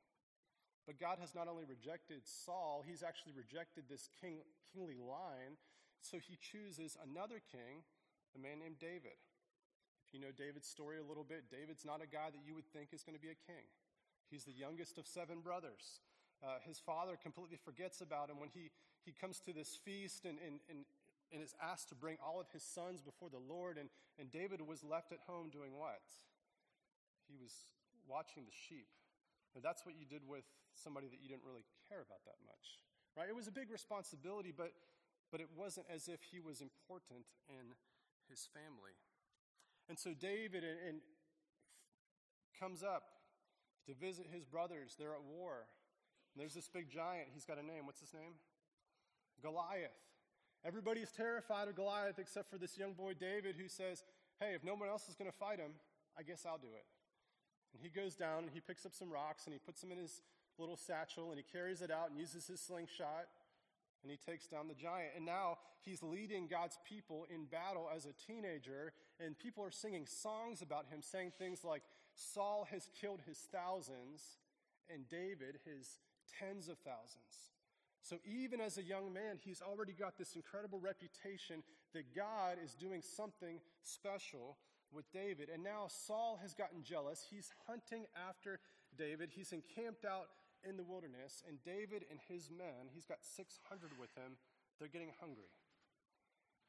But 0.83 0.99
God 0.99 1.23
has 1.23 1.31
not 1.31 1.47
only 1.47 1.63
rejected 1.63 2.27
Saul, 2.27 2.83
he's 2.83 3.07
actually 3.07 3.31
rejected 3.31 3.87
this 3.87 4.11
king, 4.19 4.43
kingly 4.75 4.99
line 4.99 5.55
so 6.01 6.17
he 6.17 6.37
chooses 6.39 6.97
another 7.03 7.39
king, 7.39 7.83
a 8.35 8.39
man 8.39 8.59
named 8.59 8.79
David. 8.79 9.19
You 10.11 10.19
know 10.19 10.33
David's 10.35 10.67
story 10.67 10.97
a 10.97 11.05
little 11.05 11.23
bit, 11.23 11.49
David's 11.51 11.85
not 11.85 12.01
a 12.01 12.09
guy 12.09 12.33
that 12.33 12.41
you 12.45 12.55
would 12.55 12.65
think 12.73 12.89
is 12.93 13.03
going 13.03 13.15
to 13.15 13.21
be 13.21 13.29
a 13.29 13.39
king. 13.45 13.65
He's 14.29 14.45
the 14.45 14.53
youngest 14.53 14.97
of 14.97 15.05
seven 15.05 15.41
brothers. 15.41 16.01
Uh, 16.41 16.61
his 16.65 16.79
father 16.79 17.17
completely 17.17 17.57
forgets 17.57 18.01
about 18.01 18.29
him 18.29 18.39
when 18.39 18.49
he, 18.53 18.71
he 19.03 19.11
comes 19.11 19.39
to 19.45 19.51
this 19.53 19.77
feast 19.83 20.25
and, 20.25 20.37
and, 20.39 20.61
and, 20.69 20.85
and 21.33 21.41
is 21.41 21.53
asked 21.61 21.89
to 21.89 21.95
bring 21.95 22.17
all 22.23 22.39
of 22.39 22.47
his 22.53 22.63
sons 22.63 23.01
before 23.01 23.29
the 23.29 23.41
Lord. 23.41 23.77
And, 23.77 23.89
and 24.17 24.31
David 24.31 24.61
was 24.61 24.83
left 24.83 25.11
at 25.11 25.19
home 25.27 25.49
doing 25.49 25.75
what? 25.75 26.05
He 27.27 27.35
was 27.35 27.51
watching 28.07 28.45
the 28.45 28.55
sheep. 28.55 28.87
Now, 29.53 29.61
that's 29.65 29.83
what 29.85 29.97
you 29.97 30.05
did 30.05 30.21
with 30.23 30.45
somebody 30.77 31.09
that 31.09 31.19
you 31.21 31.27
didn't 31.27 31.43
really 31.43 31.65
care 31.89 32.05
about 32.05 32.23
that 32.23 32.39
much. 32.45 32.79
Right? 33.17 33.27
It 33.27 33.35
was 33.35 33.49
a 33.49 33.53
big 33.53 33.69
responsibility, 33.69 34.53
but 34.55 34.71
but 35.31 35.41
it 35.41 35.49
wasn't 35.55 35.85
as 35.93 36.07
if 36.09 36.21
he 36.25 36.39
was 36.39 36.61
important 36.61 37.25
in 37.47 37.77
his 38.29 38.49
family. 38.49 38.97
And 39.89 39.97
so 39.97 40.13
David 40.13 40.63
and, 40.63 40.77
and 40.87 40.97
comes 42.59 42.83
up 42.83 43.03
to 43.87 43.93
visit 43.93 44.27
his 44.31 44.45
brothers. 44.45 44.95
They're 44.97 45.13
at 45.13 45.23
war. 45.23 45.65
And 46.33 46.41
there's 46.41 46.53
this 46.53 46.69
big 46.69 46.89
giant. 46.89 47.29
He's 47.33 47.45
got 47.45 47.57
a 47.57 47.65
name. 47.65 47.85
What's 47.85 47.99
his 47.99 48.13
name? 48.13 48.33
Goliath. 49.41 49.97
Everybody's 50.63 51.11
terrified 51.11 51.67
of 51.67 51.75
Goliath 51.75 52.19
except 52.19 52.51
for 52.51 52.57
this 52.57 52.77
young 52.77 52.93
boy 52.93 53.13
David 53.13 53.55
who 53.57 53.67
says, 53.67 54.03
Hey, 54.39 54.53
if 54.53 54.63
no 54.63 54.75
one 54.75 54.89
else 54.89 55.09
is 55.09 55.15
going 55.15 55.29
to 55.29 55.35
fight 55.35 55.59
him, 55.59 55.71
I 56.17 56.23
guess 56.23 56.45
I'll 56.45 56.57
do 56.57 56.67
it. 56.67 56.85
And 57.73 57.81
he 57.81 57.89
goes 57.89 58.15
down 58.15 58.43
and 58.43 58.51
he 58.53 58.59
picks 58.59 58.85
up 58.85 58.93
some 58.93 59.09
rocks 59.09 59.45
and 59.45 59.53
he 59.53 59.59
puts 59.59 59.81
them 59.81 59.91
in 59.91 59.97
his 59.97 60.21
little 60.57 60.77
satchel 60.77 61.31
and 61.31 61.37
he 61.37 61.45
carries 61.49 61.81
it 61.81 61.91
out 61.91 62.09
and 62.09 62.19
uses 62.19 62.47
his 62.47 62.59
slingshot 62.59 63.27
and 64.03 64.11
he 64.11 64.17
takes 64.17 64.47
down 64.47 64.67
the 64.67 64.75
giant. 64.75 65.11
And 65.15 65.25
now 65.25 65.57
he's 65.81 66.01
leading 66.03 66.47
God's 66.47 66.77
people 66.87 67.25
in 67.33 67.45
battle 67.45 67.89
as 67.93 68.05
a 68.05 68.13
teenager, 68.13 68.93
and 69.23 69.37
people 69.37 69.63
are 69.63 69.71
singing 69.71 70.05
songs 70.05 70.61
about 70.61 70.85
him, 70.91 71.01
saying 71.01 71.33
things 71.37 71.63
like, 71.63 71.83
Saul 72.15 72.67
has 72.71 72.89
killed 72.99 73.21
his 73.25 73.37
thousands, 73.51 74.39
and 74.93 75.07
David 75.09 75.59
his 75.65 75.99
tens 76.39 76.67
of 76.67 76.77
thousands. 76.79 77.51
So 78.01 78.17
even 78.25 78.61
as 78.61 78.77
a 78.77 78.83
young 78.83 79.13
man, 79.13 79.37
he's 79.43 79.61
already 79.61 79.93
got 79.93 80.17
this 80.17 80.35
incredible 80.35 80.79
reputation 80.79 81.63
that 81.93 82.15
God 82.15 82.57
is 82.63 82.73
doing 82.73 83.01
something 83.01 83.59
special 83.83 84.57
with 84.91 85.11
David. 85.11 85.49
And 85.53 85.63
now 85.63 85.87
Saul 85.87 86.39
has 86.41 86.53
gotten 86.53 86.83
jealous. 86.83 87.25
He's 87.29 87.51
hunting 87.67 88.05
after 88.27 88.59
David. 88.97 89.29
He's 89.31 89.51
encamped 89.51 90.05
out 90.05 90.29
in 90.67 90.75
the 90.75 90.83
wilderness, 90.83 91.43
and 91.47 91.57
David 91.63 92.03
and 92.11 92.19
his 92.27 92.49
men, 92.51 92.91
he's 92.91 93.05
got 93.05 93.19
600 93.23 93.91
with 93.99 94.11
him, 94.15 94.35
they're 94.77 94.91
getting 94.91 95.11
hungry. 95.19 95.47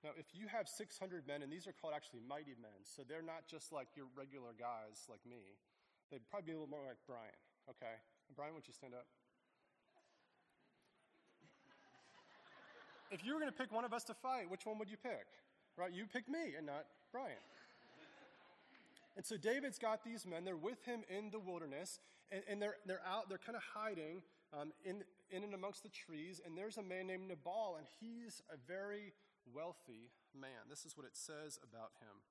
Now, 0.03 0.11
if 0.17 0.33
you 0.33 0.49
have 0.49 0.69
600 0.69 1.29
men, 1.29 1.43
and 1.43 1.53
these 1.53 1.67
are 1.67 1.77
called 1.77 1.93
actually 1.95 2.21
mighty 2.25 2.57
men, 2.57 2.81
so 2.85 3.03
they're 3.05 3.25
not 3.25 3.45
just 3.45 3.73
like 3.73 3.89
your 3.95 4.07
regular 4.17 4.57
guys 4.57 5.05
like 5.13 5.21
me, 5.29 5.61
they'd 6.09 6.25
probably 6.33 6.47
be 6.49 6.53
a 6.53 6.59
little 6.59 6.73
more 6.73 6.85
like 6.89 6.97
Brian, 7.07 7.41
okay? 7.69 8.01
Brian, 8.35 8.55
would 8.55 8.67
you 8.67 8.73
stand 8.73 8.95
up? 8.95 9.05
if 13.11 13.25
you 13.25 13.35
were 13.35 13.41
going 13.41 13.53
to 13.53 13.59
pick 13.59 13.73
one 13.73 13.85
of 13.85 13.93
us 13.93 14.05
to 14.05 14.15
fight, 14.15 14.49
which 14.49 14.65
one 14.65 14.79
would 14.79 14.91
you 14.91 14.97
pick? 14.97 15.27
Right? 15.77 15.93
You 15.93 16.07
pick 16.07 16.29
me 16.29 16.55
and 16.57 16.67
not 16.67 16.87
Brian. 17.13 17.37
And 19.17 19.27
so 19.27 19.37
David's 19.37 19.79
got 19.79 20.05
these 20.05 20.25
men. 20.27 20.45
They're 20.45 20.57
with 20.57 20.85
him 20.85 21.03
in 21.11 21.31
the 21.31 21.39
wilderness, 21.39 21.99
and, 22.31 22.43
and 22.49 22.63
they're, 22.63 22.77
they're 22.87 23.03
out, 23.07 23.29
they're 23.29 23.39
kind 23.39 23.57
of 23.57 23.63
hiding 23.75 24.23
um, 24.59 24.73
in, 24.85 25.03
in 25.31 25.43
and 25.43 25.55
amongst 25.55 25.83
the 25.83 25.89
trees. 25.89 26.41
And 26.45 26.57
there's 26.57 26.79
a 26.79 26.83
man 26.83 27.09
named 27.09 27.29
Nabal, 27.29 27.77
and 27.77 27.87
he's 28.01 28.43
a 28.53 28.57
very 28.69 29.13
wealthy 29.55 30.11
man. 30.35 30.69
This 30.69 30.85
is 30.85 30.97
what 30.97 31.07
it 31.07 31.17
says 31.17 31.59
about 31.63 31.93
him. 32.01 32.23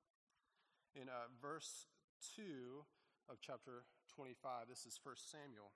In 0.95 1.09
uh, 1.09 1.29
verse 1.41 1.87
2 2.35 2.83
of 3.29 3.37
chapter 3.41 3.85
25, 4.15 4.67
this 4.67 4.85
is 4.85 4.99
1 5.01 5.15
Samuel. 5.17 5.71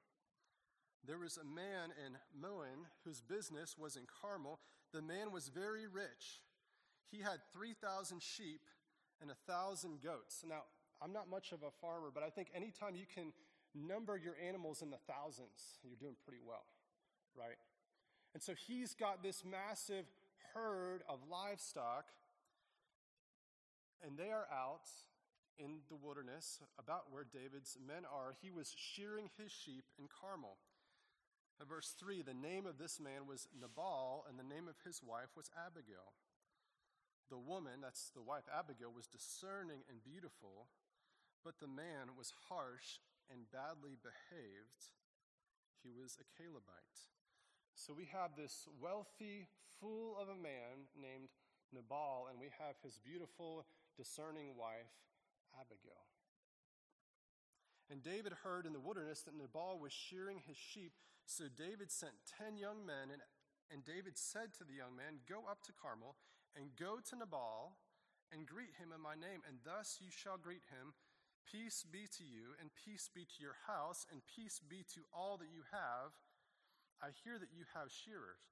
There 1.05 1.19
was 1.19 1.38
a 1.38 1.43
man 1.43 1.91
in 2.00 2.15
Maon 2.33 2.88
whose 3.03 3.21
business 3.21 3.75
was 3.77 3.95
in 3.95 4.03
Carmel. 4.07 4.59
The 4.93 5.01
man 5.01 5.31
was 5.31 5.50
very 5.50 5.85
rich. 5.85 6.41
He 7.12 7.19
had 7.19 7.43
3,000 7.53 8.21
sheep 8.21 8.62
and 9.21 9.29
a 9.29 9.38
1,000 9.45 10.01
goats. 10.01 10.43
Now, 10.47 10.63
I'm 11.01 11.12
not 11.12 11.29
much 11.29 11.51
of 11.51 11.62
a 11.63 11.71
farmer, 11.81 12.09
but 12.13 12.23
I 12.23 12.29
think 12.29 12.50
anytime 12.55 12.95
you 12.95 13.05
can 13.05 13.33
number 13.75 14.17
your 14.17 14.35
animals 14.39 14.81
in 14.81 14.89
the 14.89 15.01
thousands, 15.07 15.79
you're 15.83 16.00
doing 16.00 16.15
pretty 16.23 16.41
well, 16.45 16.63
right? 17.35 17.57
And 18.33 18.41
so 18.41 18.53
he's 18.55 18.93
got 18.95 19.21
this 19.21 19.43
massive 19.45 20.05
herd 20.53 21.03
of 21.10 21.19
livestock, 21.29 22.05
and 24.05 24.17
they 24.17 24.31
are 24.31 24.48
out 24.51 24.89
in 25.57 25.86
the 25.89 25.95
wilderness 25.95 26.60
about 26.79 27.12
where 27.12 27.25
David's 27.25 27.77
men 27.79 28.03
are. 28.05 28.33
He 28.41 28.50
was 28.51 28.74
shearing 28.75 29.29
his 29.38 29.51
sheep 29.51 29.86
in 30.00 30.05
Carmel. 30.10 30.57
In 31.62 31.67
verse 31.67 31.93
3, 32.00 32.24
the 32.24 32.33
name 32.33 32.65
of 32.65 32.77
this 32.77 33.00
man 33.00 33.27
was 33.27 33.48
Nabal, 33.53 34.25
and 34.27 34.38
the 34.38 34.43
name 34.43 34.67
of 34.67 34.75
his 34.83 35.01
wife 35.03 35.38
was 35.38 35.51
Abigail. 35.53 36.17
The 37.29 37.38
woman, 37.38 37.81
that's 37.81 38.12
the 38.13 38.22
wife 38.22 38.43
Abigail, 38.51 38.91
was 38.93 39.07
discerning 39.07 39.86
and 39.89 40.03
beautiful 40.03 40.67
but 41.43 41.60
the 41.60 41.67
man 41.67 42.15
was 42.17 42.33
harsh 42.48 43.03
and 43.27 43.51
badly 43.51 44.00
behaved. 44.00 44.95
He 45.83 45.91
was 45.91 46.15
a 46.15 46.25
Calebite. 46.39 47.12
So 47.75 47.94
we 47.94 48.06
have 48.13 48.36
this 48.38 48.68
wealthy 48.82 49.48
fool 49.80 50.15
of 50.22 50.30
a 50.30 50.38
man 50.38 50.88
named 50.96 51.30
Nabal, 51.74 52.30
and 52.30 52.39
we 52.39 52.48
have 52.62 52.77
his 52.84 53.00
beautiful, 53.01 53.65
discerning 53.98 54.56
wife, 54.56 54.94
Abigail. 55.60 56.06
And 57.89 58.01
David 58.01 58.34
heard 58.44 58.65
in 58.65 58.74
the 58.74 58.80
wilderness 58.80 59.22
that 59.24 59.36
Nabal 59.36 59.80
was 59.82 59.92
shearing 59.92 60.42
his 60.46 60.58
sheep. 60.58 60.94
So 61.25 61.46
David 61.50 61.92
sent 61.92 62.13
ten 62.25 62.58
young 62.58 62.86
men, 62.86 63.12
and, 63.12 63.22
and 63.72 63.84
David 63.84 64.18
said 64.18 64.53
to 64.58 64.63
the 64.63 64.77
young 64.77 64.96
men, 64.96 65.25
Go 65.27 65.44
up 65.50 65.62
to 65.65 65.74
Carmel, 65.74 66.15
and 66.56 66.75
go 66.80 67.01
to 67.10 67.15
Nabal, 67.18 67.75
and 68.32 68.48
greet 68.48 68.77
him 68.80 68.94
in 68.94 69.01
my 69.01 69.13
name, 69.18 69.42
and 69.50 69.60
thus 69.65 70.00
you 70.00 70.10
shall 70.10 70.38
greet 70.38 70.63
him 70.70 70.94
Peace 71.44 71.84
be 71.84 72.08
to 72.18 72.24
you, 72.24 72.56
and 72.60 72.72
peace 72.74 73.10
be 73.13 73.25
to 73.25 73.39
your 73.44 73.58
house, 73.68 74.08
and 74.12 74.22
peace 74.25 74.62
be 74.63 74.84
to 74.96 75.03
all 75.12 75.38
that 75.38 75.51
you 75.51 75.62
have. 75.72 76.15
I 77.03 77.12
hear 77.27 77.36
that 77.36 77.51
you 77.51 77.67
have 77.75 77.91
shearers. 77.91 78.48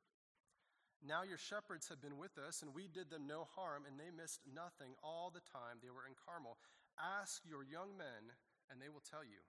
Now 0.99 1.23
your 1.23 1.39
shepherds 1.39 1.87
have 1.87 2.03
been 2.03 2.19
with 2.19 2.35
us, 2.35 2.59
and 2.59 2.75
we 2.75 2.91
did 2.91 3.07
them 3.07 3.23
no 3.23 3.47
harm, 3.55 3.87
and 3.87 3.95
they 3.95 4.11
missed 4.11 4.43
nothing 4.43 4.91
all 4.99 5.31
the 5.31 5.41
time 5.55 5.79
they 5.79 5.89
were 5.89 6.03
in 6.03 6.19
Carmel. 6.19 6.59
Ask 6.99 7.47
your 7.47 7.63
young 7.63 7.95
men, 7.95 8.35
and 8.67 8.83
they 8.83 8.91
will 8.91 9.01
tell 9.01 9.23
you. 9.23 9.39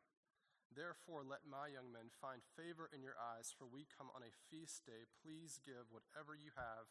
Therefore, 0.70 1.26
let 1.26 1.42
my 1.44 1.66
young 1.68 1.90
men 1.90 2.14
find 2.22 2.46
favor 2.54 2.88
in 2.94 3.02
your 3.02 3.18
eyes, 3.18 3.50
for 3.50 3.66
we 3.66 3.90
come 3.90 4.08
on 4.14 4.22
a 4.22 4.38
feast 4.48 4.86
day. 4.86 5.04
Please 5.20 5.58
give 5.60 5.90
whatever 5.90 6.38
you 6.38 6.54
have 6.54 6.86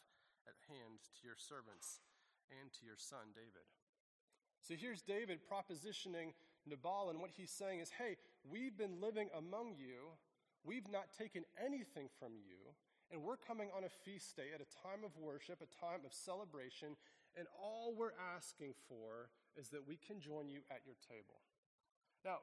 at 0.45 0.59
hand 0.67 1.01
to 1.15 1.21
your 1.23 1.39
servants 1.39 2.03
and 2.51 2.69
to 2.75 2.83
your 2.83 2.99
son 2.99 3.31
David. 3.33 3.65
So 4.61 4.75
here's 4.77 5.01
David 5.01 5.41
propositioning 5.41 6.35
Nabal, 6.67 7.09
and 7.09 7.17
what 7.17 7.33
he's 7.33 7.49
saying 7.49 7.79
is, 7.79 7.89
hey, 7.97 8.19
we've 8.45 8.77
been 8.77 9.01
living 9.01 9.33
among 9.33 9.73
you, 9.79 10.13
we've 10.63 10.89
not 10.89 11.13
taken 11.17 11.43
anything 11.59 12.07
from 12.19 12.33
you, 12.35 12.73
and 13.11 13.21
we're 13.21 13.37
coming 13.37 13.69
on 13.75 13.83
a 13.83 13.91
feast 14.05 14.35
day 14.35 14.53
at 14.53 14.61
a 14.61 14.69
time 14.87 15.03
of 15.03 15.11
worship, 15.17 15.59
a 15.61 15.69
time 15.69 16.05
of 16.05 16.13
celebration, 16.13 16.95
and 17.37 17.47
all 17.59 17.93
we're 17.95 18.15
asking 18.35 18.73
for 18.87 19.31
is 19.55 19.69
that 19.69 19.87
we 19.87 19.97
can 19.97 20.19
join 20.19 20.47
you 20.47 20.61
at 20.71 20.85
your 20.85 20.95
table. 21.07 21.43
Now, 22.23 22.39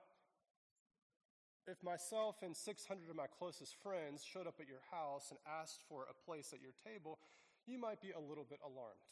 if 1.69 1.83
myself 1.85 2.41
and 2.41 2.57
600 2.57 3.11
of 3.11 3.17
my 3.17 3.29
closest 3.29 3.77
friends 3.83 4.25
showed 4.25 4.49
up 4.49 4.57
at 4.61 4.69
your 4.69 4.81
house 4.91 5.29
and 5.29 5.39
asked 5.45 5.85
for 5.89 6.09
a 6.09 6.17
place 6.17 6.53
at 6.57 6.65
your 6.65 6.73
table, 6.73 7.21
you 7.69 7.77
might 7.77 8.01
be 8.01 8.17
a 8.17 8.21
little 8.21 8.49
bit 8.49 8.59
alarmed. 8.65 9.05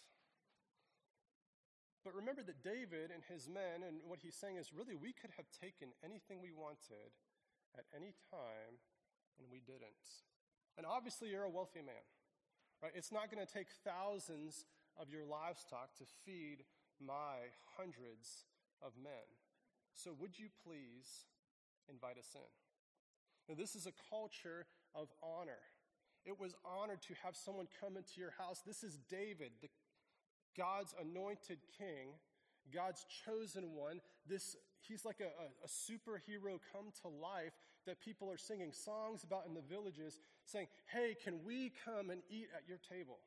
But 2.01 2.17
remember 2.17 2.41
that 2.47 2.65
David 2.65 3.13
and 3.13 3.21
his 3.29 3.45
men, 3.51 3.85
and 3.85 4.01
what 4.07 4.23
he's 4.23 4.39
saying 4.39 4.57
is 4.57 4.73
really, 4.73 4.97
we 4.97 5.13
could 5.13 5.37
have 5.37 5.51
taken 5.53 5.93
anything 6.01 6.41
we 6.41 6.55
wanted 6.55 7.13
at 7.77 7.85
any 7.93 8.17
time, 8.33 8.81
and 9.39 9.47
we 9.51 9.61
didn't. 9.61 10.25
And 10.77 10.87
obviously, 10.87 11.31
you're 11.31 11.45
a 11.45 11.51
wealthy 11.51 11.81
man, 11.81 12.05
right? 12.83 12.93
It's 12.95 13.13
not 13.13 13.31
going 13.31 13.45
to 13.45 13.51
take 13.51 13.69
thousands 13.85 14.65
of 15.01 15.09
your 15.11 15.25
livestock 15.25 15.97
to 15.99 16.05
feed 16.25 16.65
my 17.01 17.53
hundreds 17.77 18.45
of 18.83 18.93
men. 19.03 19.29
So, 19.95 20.13
would 20.21 20.39
you 20.39 20.49
please 20.65 21.25
invite 21.89 22.19
us 22.19 22.35
in? 22.35 22.53
Now, 23.49 23.55
this 23.55 23.75
is 23.75 23.87
a 23.87 23.95
culture 24.11 24.67
of 24.95 25.09
honor. 25.23 25.63
It 26.25 26.39
was 26.39 26.55
honored 26.65 27.03
to 27.03 27.15
have 27.23 27.37
someone 27.37 27.69
come 27.81 27.97
into 27.97 28.19
your 28.19 28.35
house. 28.37 28.61
This 28.67 28.83
is 28.83 28.99
David, 29.09 29.53
the 29.63 29.69
God's 30.57 30.95
anointed 31.01 31.59
king, 31.79 32.19
God's 32.75 33.07
chosen 33.25 33.75
one. 33.75 34.01
This, 34.27 34.57
he's 34.81 35.05
like 35.05 35.21
a, 35.21 35.31
a, 35.31 35.49
a, 35.65 35.69
superhero 35.69 36.59
come 36.73 36.91
to 37.03 37.09
life 37.09 37.55
that 37.87 38.01
people 38.01 38.31
are 38.31 38.37
singing 38.37 38.73
songs 38.73 39.25
about 39.25 39.47
in 39.47 39.55
the 39.55 39.63
villages, 39.63 40.19
saying, 40.45 40.67
Hey, 40.87 41.17
can 41.23 41.45
we 41.45 41.73
come 41.85 42.11
and 42.11 42.23
eat 42.29 42.49
at 42.55 42.69
your 42.69 42.79
table? 42.79 43.19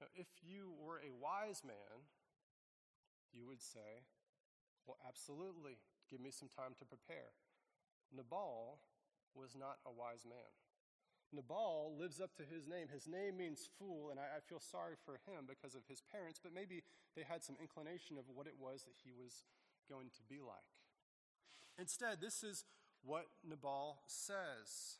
Now, 0.00 0.08
if 0.14 0.28
you 0.42 0.72
were 0.80 0.98
a 0.98 1.12
wise 1.12 1.62
man, 1.64 2.08
you 3.32 3.46
would 3.46 3.62
say, 3.62 4.04
Well, 4.86 4.96
absolutely. 5.06 5.78
Give 6.10 6.20
me 6.20 6.30
some 6.32 6.48
time 6.48 6.74
to 6.80 6.84
prepare. 6.84 7.30
Nabal 8.10 8.82
was 9.34 9.54
not 9.54 9.78
a 9.86 9.92
wise 9.92 10.26
man. 10.26 10.50
Nabal 11.30 11.94
lives 11.94 12.18
up 12.18 12.34
to 12.34 12.42
his 12.42 12.66
name. 12.66 12.90
His 12.90 13.06
name 13.06 13.38
means 13.38 13.70
fool, 13.78 14.10
and 14.10 14.18
I, 14.18 14.26
I, 14.38 14.40
feel 14.42 14.58
sorry 14.58 14.98
for 15.06 15.22
him 15.30 15.46
because 15.46 15.78
of 15.78 15.86
his 15.86 16.02
parents, 16.02 16.40
but 16.42 16.50
maybe 16.50 16.82
they 17.14 17.22
had 17.22 17.46
some 17.46 17.54
inclination 17.62 18.18
of 18.18 18.26
what 18.34 18.50
it 18.50 18.58
was 18.58 18.82
that 18.82 18.98
he 18.98 19.14
was 19.14 19.46
going 19.86 20.10
to 20.18 20.22
be 20.26 20.42
like. 20.42 20.74
Instead, 21.78 22.18
this 22.20 22.42
is 22.42 22.66
what 23.04 23.26
Nabal 23.46 24.00
says. 24.06 24.98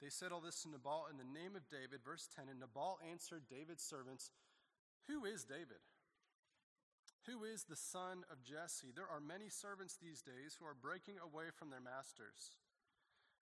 They 0.00 0.10
said 0.10 0.32
all 0.32 0.40
this 0.40 0.62
to 0.62 0.68
Nabal 0.68 1.06
in 1.10 1.16
the 1.16 1.24
name 1.24 1.56
of 1.56 1.68
David, 1.70 2.04
verse 2.04 2.28
10, 2.36 2.48
and 2.50 2.60
Nabal 2.60 2.98
answered 3.08 3.48
David's 3.48 3.84
servants, 3.84 4.30
Who 5.08 5.24
is 5.24 5.44
David? 5.44 5.80
Who 7.24 7.44
is 7.48 7.64
the 7.64 7.76
son 7.76 8.20
of 8.28 8.44
Jesse? 8.44 8.92
There 8.92 9.08
are 9.08 9.20
many 9.20 9.48
servants 9.48 9.96
these 9.96 10.20
days 10.20 10.60
who 10.60 10.68
are 10.68 10.76
breaking 10.76 11.16
away 11.24 11.48
from 11.56 11.72
their 11.72 11.80
masters. 11.80 12.60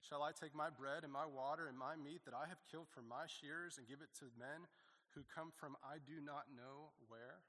Shall 0.07 0.23
I 0.23 0.31
take 0.31 0.55
my 0.55 0.71
bread 0.71 1.03
and 1.03 1.11
my 1.11 1.27
water 1.27 1.67
and 1.67 1.75
my 1.75 1.99
meat 1.99 2.23
that 2.27 2.35
I 2.35 2.47
have 2.47 2.63
killed 2.71 2.87
for 2.91 3.03
my 3.03 3.27
shears 3.27 3.79
and 3.79 3.91
give 3.91 3.99
it 3.99 4.15
to 4.23 4.39
men 4.39 4.71
who 5.15 5.27
come 5.27 5.51
from 5.51 5.75
I 5.83 5.99
do 5.99 6.23
not 6.23 6.47
know 6.55 6.95
where? 7.11 7.43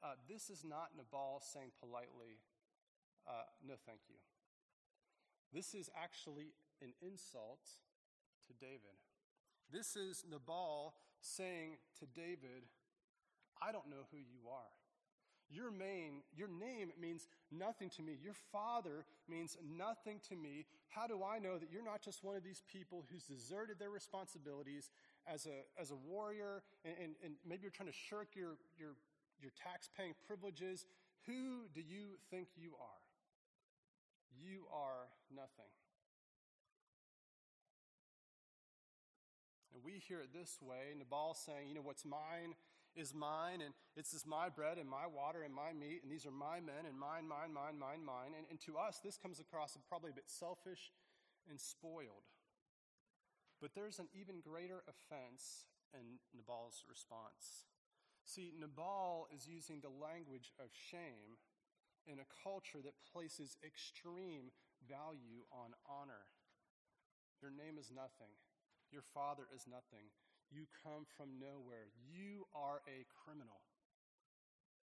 Uh, 0.00 0.16
this 0.28 0.48
is 0.48 0.64
not 0.64 0.96
Nabal 0.96 1.40
saying 1.40 1.76
politely, 1.76 2.40
uh, 3.26 3.46
no, 3.66 3.74
thank 3.86 4.00
you. 4.08 4.16
This 5.52 5.74
is 5.74 5.90
actually 6.00 6.54
an 6.80 6.92
insult 7.00 7.60
to 8.46 8.52
David. 8.54 8.96
This 9.70 9.96
is 9.96 10.24
Nabal 10.28 10.94
saying 11.20 11.78
to 12.00 12.06
David, 12.06 12.64
I 13.60 13.72
don't 13.72 13.88
know 13.88 14.08
who 14.10 14.18
you 14.18 14.48
are. 14.50 14.72
Your, 15.50 15.70
main, 15.70 16.22
your 16.34 16.48
name 16.48 16.92
means 16.98 17.28
nothing 17.50 17.90
to 17.96 18.02
me. 18.02 18.16
Your 18.22 18.34
father 18.50 19.04
means 19.28 19.58
nothing 19.76 20.18
to 20.30 20.34
me. 20.34 20.64
How 20.88 21.06
do 21.06 21.20
I 21.22 21.38
know 21.38 21.58
that 21.58 21.68
you're 21.70 21.84
not 21.84 22.00
just 22.00 22.24
one 22.24 22.36
of 22.36 22.42
these 22.42 22.62
people 22.72 23.04
who's 23.12 23.24
deserted 23.24 23.78
their 23.78 23.90
responsibilities 23.90 24.90
as 25.26 25.44
a, 25.46 25.80
as 25.80 25.90
a 25.90 25.94
warrior 25.94 26.62
and, 26.84 26.94
and, 27.02 27.14
and 27.22 27.34
maybe 27.46 27.62
you're 27.62 27.70
trying 27.70 27.90
to 27.90 27.98
shirk 28.08 28.28
your, 28.34 28.56
your, 28.78 28.96
your 29.40 29.52
tax 29.62 29.90
paying 29.94 30.14
privileges. 30.26 30.86
Who 31.26 31.68
do 31.74 31.82
you 31.82 32.16
think 32.30 32.48
you 32.56 32.70
are? 32.80 33.01
You 34.40 34.64
are 34.72 35.08
nothing. 35.34 35.70
And 39.74 39.82
we 39.82 39.98
hear 40.06 40.20
it 40.20 40.32
this 40.32 40.58
way 40.60 40.94
Nabal 40.96 41.34
saying, 41.34 41.68
You 41.68 41.74
know, 41.74 41.82
what's 41.82 42.04
mine 42.04 42.54
is 42.94 43.14
mine, 43.14 43.60
and 43.64 43.72
it's 43.96 44.12
is 44.12 44.26
my 44.26 44.48
bread 44.48 44.76
and 44.76 44.88
my 44.88 45.06
water 45.06 45.42
and 45.42 45.54
my 45.54 45.72
meat, 45.72 46.02
and 46.02 46.12
these 46.12 46.26
are 46.26 46.34
my 46.34 46.60
men, 46.60 46.84
and 46.86 46.98
mine, 46.98 47.26
mine, 47.26 47.52
mine, 47.52 47.78
mine, 47.78 48.04
mine. 48.04 48.36
And, 48.36 48.44
and 48.50 48.60
to 48.68 48.76
us, 48.76 49.00
this 49.02 49.16
comes 49.16 49.40
across 49.40 49.76
as 49.76 49.82
probably 49.88 50.10
a 50.10 50.14
bit 50.14 50.28
selfish 50.28 50.92
and 51.48 51.58
spoiled. 51.58 52.28
But 53.60 53.72
there's 53.74 53.98
an 53.98 54.08
even 54.12 54.44
greater 54.44 54.84
offense 54.84 55.64
in 55.94 56.20
Nabal's 56.34 56.84
response. 56.88 57.64
See, 58.24 58.52
Nabal 58.58 59.26
is 59.34 59.46
using 59.46 59.80
the 59.80 59.90
language 59.90 60.52
of 60.60 60.68
shame 60.90 61.40
in 62.06 62.18
a 62.18 62.32
culture 62.42 62.82
that 62.82 63.06
places 63.12 63.56
extreme 63.64 64.50
value 64.84 65.46
on 65.52 65.74
honor. 65.86 66.26
Your 67.40 67.50
name 67.50 67.78
is 67.78 67.90
nothing. 67.90 68.30
Your 68.90 69.02
father 69.14 69.46
is 69.54 69.66
nothing. 69.66 70.10
You 70.52 70.68
come 70.84 71.08
from 71.16 71.40
nowhere. 71.40 71.88
You 71.96 72.46
are 72.52 72.84
a 72.84 73.08
criminal. 73.24 73.64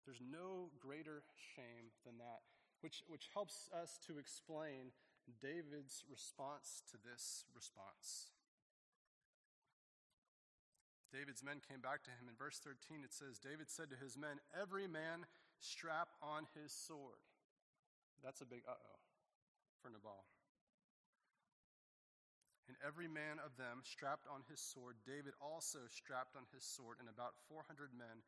There's 0.08 0.24
no 0.24 0.72
greater 0.80 1.22
shame 1.36 1.92
than 2.02 2.16
that, 2.18 2.42
which, 2.80 3.04
which 3.06 3.28
helps 3.34 3.68
us 3.70 4.00
to 4.08 4.16
explain 4.16 4.96
David's 5.38 6.02
response 6.08 6.82
to 6.90 6.96
this 6.96 7.44
response. 7.54 8.32
David's 11.12 11.42
men 11.42 11.58
came 11.60 11.82
back 11.82 12.06
to 12.06 12.14
him. 12.14 12.30
In 12.30 12.38
verse 12.38 12.62
13, 12.62 13.02
it 13.02 13.12
says, 13.12 13.42
David 13.42 13.68
said 13.68 13.90
to 13.90 13.98
his 13.98 14.16
men, 14.16 14.38
Every 14.54 14.86
man 14.86 15.26
strap 15.60 16.08
on 16.20 16.48
his 16.56 16.72
sword. 16.72 17.20
That's 18.24 18.40
a 18.40 18.48
big 18.48 18.64
uh 18.68 18.76
oh 18.76 19.00
for 19.80 19.88
Nabal. 19.88 20.24
And 22.68 22.78
every 22.86 23.10
man 23.10 23.42
of 23.42 23.56
them 23.58 23.82
strapped 23.82 24.30
on 24.30 24.46
his 24.46 24.62
sword. 24.62 24.94
David 25.02 25.34
also 25.42 25.90
strapped 25.90 26.38
on 26.38 26.46
his 26.54 26.62
sword, 26.62 27.02
and 27.02 27.10
about 27.10 27.34
400 27.50 27.90
men 27.90 28.22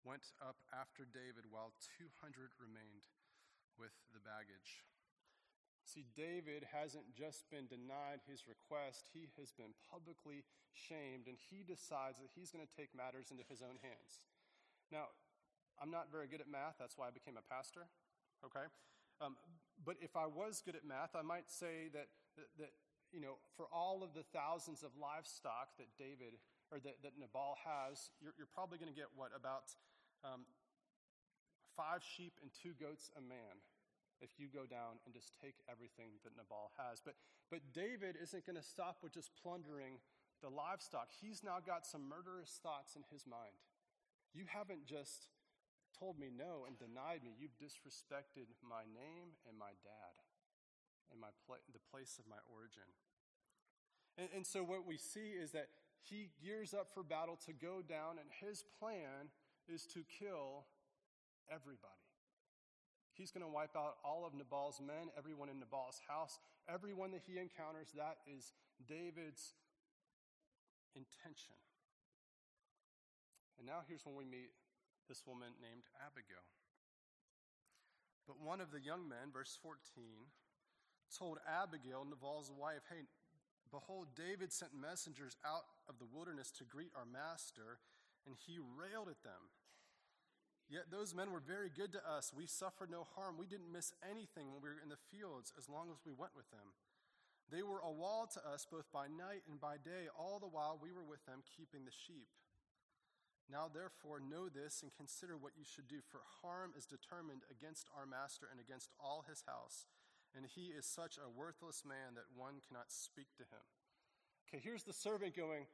went 0.00 0.32
up 0.40 0.56
after 0.72 1.04
David, 1.04 1.44
while 1.52 1.76
200 2.00 2.56
remained 2.56 3.04
with 3.76 3.92
the 4.16 4.22
baggage. 4.24 4.86
See, 5.84 6.08
David 6.16 6.64
hasn't 6.72 7.12
just 7.12 7.44
been 7.52 7.68
denied 7.68 8.24
his 8.24 8.48
request, 8.48 9.12
he 9.12 9.28
has 9.36 9.52
been 9.52 9.76
publicly 9.92 10.46
shamed, 10.72 11.28
and 11.28 11.36
he 11.36 11.60
decides 11.60 12.16
that 12.22 12.32
he's 12.32 12.48
going 12.48 12.64
to 12.64 12.76
take 12.78 12.96
matters 12.96 13.28
into 13.28 13.44
his 13.44 13.60
own 13.60 13.76
hands. 13.84 14.24
Now, 14.88 15.12
I'm 15.80 15.90
not 15.90 16.10
very 16.10 16.28
good 16.28 16.40
at 16.40 16.48
math, 16.48 16.76
that's 16.78 16.96
why 16.96 17.08
I 17.08 17.12
became 17.14 17.36
a 17.36 17.46
pastor, 17.46 17.88
okay? 18.44 18.66
Um, 19.20 19.36
but 19.84 19.96
if 20.00 20.16
I 20.16 20.26
was 20.26 20.62
good 20.64 20.76
at 20.76 20.84
math, 20.84 21.14
I 21.14 21.22
might 21.22 21.50
say 21.50 21.90
that, 21.92 22.08
that, 22.36 22.48
that 22.58 22.72
you 23.12 23.20
know, 23.20 23.36
for 23.56 23.66
all 23.72 24.02
of 24.02 24.14
the 24.14 24.24
thousands 24.32 24.82
of 24.82 24.90
livestock 24.96 25.76
that 25.78 25.90
David 25.98 26.40
or 26.72 26.80
that, 26.80 27.04
that 27.04 27.14
Nabal 27.20 27.56
has, 27.60 28.10
you're, 28.20 28.32
you're 28.38 28.50
probably 28.50 28.78
going 28.78 28.90
to 28.90 28.96
get 28.96 29.12
what 29.14 29.30
about 29.36 29.76
um, 30.24 30.48
five 31.76 32.00
sheep 32.00 32.40
and 32.40 32.50
two 32.50 32.72
goats 32.80 33.12
a 33.16 33.20
man 33.20 33.60
if 34.22 34.38
you 34.38 34.46
go 34.46 34.64
down 34.64 35.02
and 35.04 35.12
just 35.12 35.34
take 35.42 35.60
everything 35.68 36.16
that 36.24 36.32
Nabal 36.38 36.72
has. 36.78 37.02
But 37.04 37.18
but 37.52 37.60
David 37.76 38.16
isn't 38.16 38.46
going 38.48 38.56
to 38.56 38.64
stop 38.64 39.04
with 39.04 39.12
just 39.12 39.36
plundering 39.36 40.00
the 40.40 40.48
livestock. 40.48 41.12
He's 41.20 41.44
now 41.44 41.60
got 41.60 41.84
some 41.84 42.08
murderous 42.08 42.58
thoughts 42.62 42.96
in 42.96 43.04
his 43.12 43.28
mind. 43.28 43.60
You 44.32 44.48
haven't 44.48 44.88
just 44.88 45.28
told 45.98 46.18
me 46.18 46.32
no 46.32 46.64
and 46.66 46.78
denied 46.78 47.22
me. 47.24 47.36
You've 47.36 47.56
disrespected 47.60 48.48
my 48.64 48.88
name 48.88 49.36
and 49.48 49.58
my 49.58 49.76
dad 49.84 50.14
and 51.12 51.20
my 51.20 51.28
the 51.48 51.84
place 51.92 52.16
of 52.18 52.24
my 52.26 52.40
origin. 52.48 52.88
And, 54.16 54.28
and 54.34 54.44
so 54.46 54.64
what 54.64 54.86
we 54.86 54.96
see 54.96 55.36
is 55.36 55.52
that 55.52 55.68
he 56.02 56.30
gears 56.42 56.74
up 56.74 56.88
for 56.92 57.02
battle 57.02 57.38
to 57.46 57.52
go 57.52 57.80
down, 57.80 58.18
and 58.18 58.26
his 58.42 58.64
plan 58.80 59.30
is 59.68 59.86
to 59.94 60.02
kill 60.18 60.66
everybody. 61.46 62.10
He's 63.14 63.30
going 63.30 63.44
to 63.44 63.52
wipe 63.52 63.76
out 63.76 64.00
all 64.04 64.24
of 64.26 64.34
Nabal's 64.34 64.80
men, 64.80 65.12
everyone 65.16 65.48
in 65.48 65.60
Nabal's 65.60 66.00
house, 66.08 66.40
everyone 66.66 67.12
that 67.12 67.22
he 67.26 67.38
encounters. 67.38 67.92
That 67.94 68.18
is 68.26 68.52
David's 68.88 69.54
intention. 70.96 71.54
And 73.58 73.66
now 73.66 73.84
here's 73.86 74.04
when 74.04 74.16
we 74.16 74.24
meet 74.24 74.50
this 75.08 75.26
woman 75.26 75.54
named 75.60 75.84
Abigail. 76.00 76.44
But 78.26 78.40
one 78.40 78.60
of 78.60 78.70
the 78.70 78.80
young 78.80 79.08
men, 79.08 79.32
verse 79.32 79.58
14, 79.62 80.30
told 81.10 81.38
Abigail, 81.44 82.06
Nabal's 82.06 82.50
wife, 82.50 82.86
Hey, 82.88 83.04
behold, 83.70 84.14
David 84.14 84.52
sent 84.52 84.72
messengers 84.72 85.36
out 85.44 85.66
of 85.88 85.98
the 85.98 86.08
wilderness 86.08 86.50
to 86.58 86.64
greet 86.64 86.92
our 86.96 87.04
master, 87.04 87.82
and 88.26 88.36
he 88.46 88.58
railed 88.58 89.08
at 89.08 89.22
them. 89.26 89.50
Yet 90.70 90.88
those 90.88 91.14
men 91.14 91.32
were 91.32 91.42
very 91.44 91.68
good 91.68 91.92
to 91.92 92.00
us. 92.08 92.32
We 92.32 92.46
suffered 92.46 92.88
no 92.88 93.04
harm. 93.12 93.36
We 93.36 93.50
didn't 93.50 93.72
miss 93.72 93.92
anything 94.00 94.48
when 94.48 94.62
we 94.62 94.70
were 94.70 94.80
in 94.80 94.88
the 94.88 95.04
fields 95.12 95.52
as 95.58 95.68
long 95.68 95.90
as 95.90 96.00
we 96.06 96.16
went 96.16 96.32
with 96.32 96.48
them. 96.48 96.72
They 97.52 97.60
were 97.60 97.84
a 97.84 97.92
wall 97.92 98.24
to 98.32 98.40
us 98.48 98.64
both 98.64 98.88
by 98.88 99.12
night 99.12 99.44
and 99.50 99.60
by 99.60 99.76
day, 99.76 100.08
all 100.16 100.38
the 100.40 100.48
while 100.48 100.80
we 100.80 100.88
were 100.88 101.04
with 101.04 101.20
them 101.26 101.44
keeping 101.44 101.84
the 101.84 101.92
sheep. 101.92 102.30
Now, 103.50 103.68
therefore, 103.68 104.20
know 104.20 104.48
this 104.48 104.82
and 104.82 104.94
consider 104.94 105.36
what 105.36 105.58
you 105.58 105.64
should 105.64 105.88
do, 105.88 106.00
for 106.00 106.20
harm 106.42 106.72
is 106.76 106.86
determined 106.86 107.42
against 107.50 107.88
our 107.96 108.06
master 108.06 108.46
and 108.50 108.60
against 108.60 108.90
all 108.98 109.24
his 109.28 109.44
house 109.46 109.86
and 110.34 110.46
he 110.46 110.72
is 110.72 110.86
such 110.86 111.18
a 111.18 111.28
worthless 111.28 111.84
man 111.84 112.16
that 112.16 112.28
one 112.34 112.60
cannot 112.66 112.90
speak 112.90 113.28
to 113.36 113.44
him. 113.44 113.64
Okay, 114.48 114.60
here's 114.62 114.84
the 114.84 114.92
servant 114.92 115.36
going, 115.36 115.66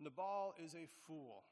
Nabal 0.00 0.54
is 0.62 0.74
a 0.74 0.88
fool. 1.06 1.44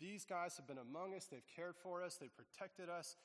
These 0.00 0.24
guys 0.24 0.56
have 0.56 0.66
been 0.66 0.78
among 0.78 1.14
us, 1.14 1.26
they've 1.26 1.54
cared 1.54 1.74
for 1.82 2.02
us, 2.02 2.16
they've 2.16 2.34
protected 2.34 2.88
us. 2.88 3.16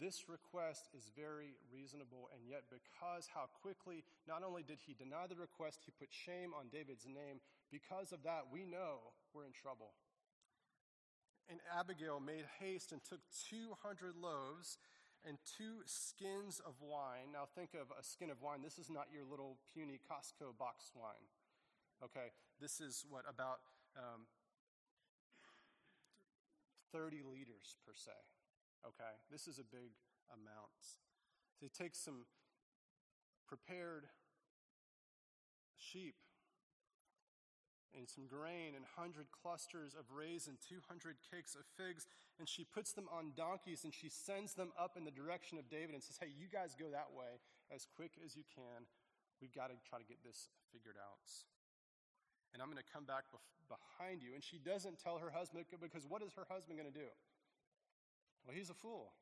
This 0.00 0.26
request 0.26 0.88
is 0.96 1.12
very 1.14 1.54
reasonable, 1.70 2.28
and 2.34 2.42
yet, 2.48 2.64
because 2.66 3.28
how 3.32 3.46
quickly, 3.62 4.02
not 4.26 4.42
only 4.42 4.64
did 4.64 4.78
he 4.82 4.94
deny 4.94 5.28
the 5.28 5.36
request, 5.36 5.84
he 5.84 5.92
put 5.92 6.08
shame 6.10 6.50
on 6.50 6.66
David's 6.72 7.06
name. 7.06 7.38
Because 7.70 8.10
of 8.10 8.24
that, 8.24 8.50
we 8.50 8.64
know 8.64 9.14
we're 9.32 9.46
in 9.46 9.54
trouble. 9.54 9.94
And 11.48 11.60
Abigail 11.78 12.20
made 12.20 12.44
haste 12.58 12.92
and 12.92 13.04
took 13.04 13.20
200 13.50 14.16
loaves 14.16 14.78
and 15.26 15.38
two 15.56 15.80
skins 15.84 16.60
of 16.60 16.74
wine. 16.80 17.32
Now, 17.32 17.48
think 17.54 17.72
of 17.74 17.88
a 17.92 18.02
skin 18.02 18.30
of 18.30 18.40
wine. 18.40 18.60
This 18.62 18.78
is 18.78 18.90
not 18.90 19.08
your 19.12 19.24
little 19.24 19.56
puny 19.72 20.00
Costco 20.04 20.56
box 20.58 20.92
wine. 20.94 21.28
Okay, 22.02 22.32
this 22.60 22.80
is 22.80 23.04
what 23.08 23.24
about 23.28 23.60
um, 23.96 24.28
30 26.92 27.24
liters 27.24 27.76
per 27.86 27.92
se. 27.94 28.12
Okay, 28.86 29.16
this 29.30 29.46
is 29.48 29.58
a 29.58 29.64
big 29.64 29.96
amount. 30.28 30.72
So, 30.80 31.00
he 31.60 31.68
takes 31.68 31.98
some 31.98 32.26
prepared 33.48 34.04
sheep 35.76 36.16
and 37.96 38.10
some 38.10 38.26
grain 38.26 38.74
and 38.74 38.84
100 38.98 39.30
clusters 39.30 39.94
of 39.94 40.10
raisin, 40.10 40.58
200 40.60 41.16
cakes 41.30 41.54
of 41.54 41.62
figs, 41.78 42.06
and 42.38 42.50
she 42.50 42.66
puts 42.66 42.92
them 42.92 43.06
on 43.08 43.32
donkeys 43.38 43.86
and 43.86 43.94
she 43.94 44.10
sends 44.10 44.54
them 44.54 44.74
up 44.74 44.98
in 44.98 45.06
the 45.06 45.14
direction 45.14 45.58
of 45.58 45.70
David 45.70 45.94
and 45.94 46.02
says, 46.02 46.18
Hey, 46.18 46.30
you 46.34 46.50
guys 46.50 46.74
go 46.74 46.90
that 46.90 47.14
way 47.14 47.38
as 47.70 47.86
quick 47.86 48.18
as 48.24 48.34
you 48.34 48.42
can. 48.50 48.86
We've 49.40 49.54
got 49.54 49.70
to 49.70 49.76
try 49.86 49.98
to 49.98 50.06
get 50.06 50.22
this 50.22 50.50
figured 50.72 50.98
out. 50.98 51.22
And 52.54 52.62
I'm 52.62 52.70
going 52.70 52.82
to 52.82 52.92
come 52.92 53.06
back 53.06 53.30
bef- 53.34 53.54
behind 53.66 54.22
you. 54.22 54.34
And 54.34 54.42
she 54.42 54.62
doesn't 54.62 55.02
tell 55.02 55.18
her 55.18 55.30
husband 55.30 55.66
because 55.70 56.06
what 56.06 56.22
is 56.22 56.34
her 56.38 56.46
husband 56.46 56.78
going 56.78 56.90
to 56.90 56.94
do? 56.94 57.10
Well, 58.46 58.54
he's 58.54 58.70
a 58.70 58.78
fool. 58.78 59.14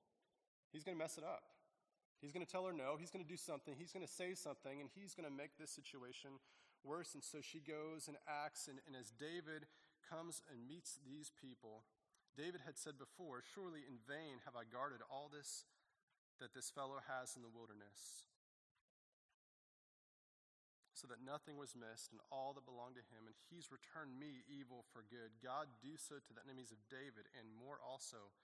He's 0.73 0.85
going 0.85 0.97
to 0.97 1.03
mess 1.03 1.17
it 1.17 1.25
up. 1.25 1.45
He's 2.21 2.31
going 2.31 2.45
to 2.45 2.51
tell 2.51 2.65
her 2.67 2.73
no. 2.73 2.95
He's 2.99 3.11
going 3.11 3.25
to 3.25 3.29
do 3.29 3.37
something. 3.37 3.75
He's 3.77 3.91
going 3.91 4.07
to 4.07 4.11
say 4.11 4.35
something, 4.35 4.81
and 4.81 4.89
he's 4.95 5.15
going 5.15 5.27
to 5.27 5.35
make 5.35 5.59
this 5.59 5.75
situation 5.75 6.39
worse. 6.85 7.15
And 7.15 7.23
so 7.23 7.39
she 7.41 7.59
goes 7.59 8.07
and 8.07 8.17
acts. 8.29 8.69
And, 8.69 8.79
and 8.87 8.95
as 8.95 9.11
David 9.11 9.67
comes 10.07 10.43
and 10.51 10.67
meets 10.67 10.99
these 11.03 11.31
people, 11.33 11.87
David 12.37 12.65
had 12.65 12.81
said 12.81 12.97
before, 12.97 13.45
Surely 13.45 13.85
in 13.85 14.01
vain 14.05 14.41
have 14.45 14.57
I 14.57 14.65
guarded 14.65 15.05
all 15.09 15.29
this 15.29 15.65
that 16.41 16.57
this 16.57 16.73
fellow 16.75 16.99
has 17.07 17.39
in 17.39 17.45
the 17.47 17.53
wilderness, 17.53 18.27
so 20.91 21.07
that 21.07 21.23
nothing 21.23 21.55
was 21.55 21.79
missed 21.79 22.11
and 22.11 22.19
all 22.35 22.51
that 22.57 22.67
belonged 22.67 22.99
to 22.99 23.07
him, 23.15 23.31
and 23.31 23.37
he's 23.47 23.71
returned 23.71 24.19
me 24.19 24.43
evil 24.51 24.83
for 24.91 25.07
good. 25.07 25.39
God 25.39 25.71
do 25.79 25.95
so 25.95 26.19
to 26.19 26.33
the 26.35 26.43
enemies 26.43 26.75
of 26.75 26.83
David, 26.91 27.31
and 27.39 27.47
more 27.55 27.79
also, 27.79 28.35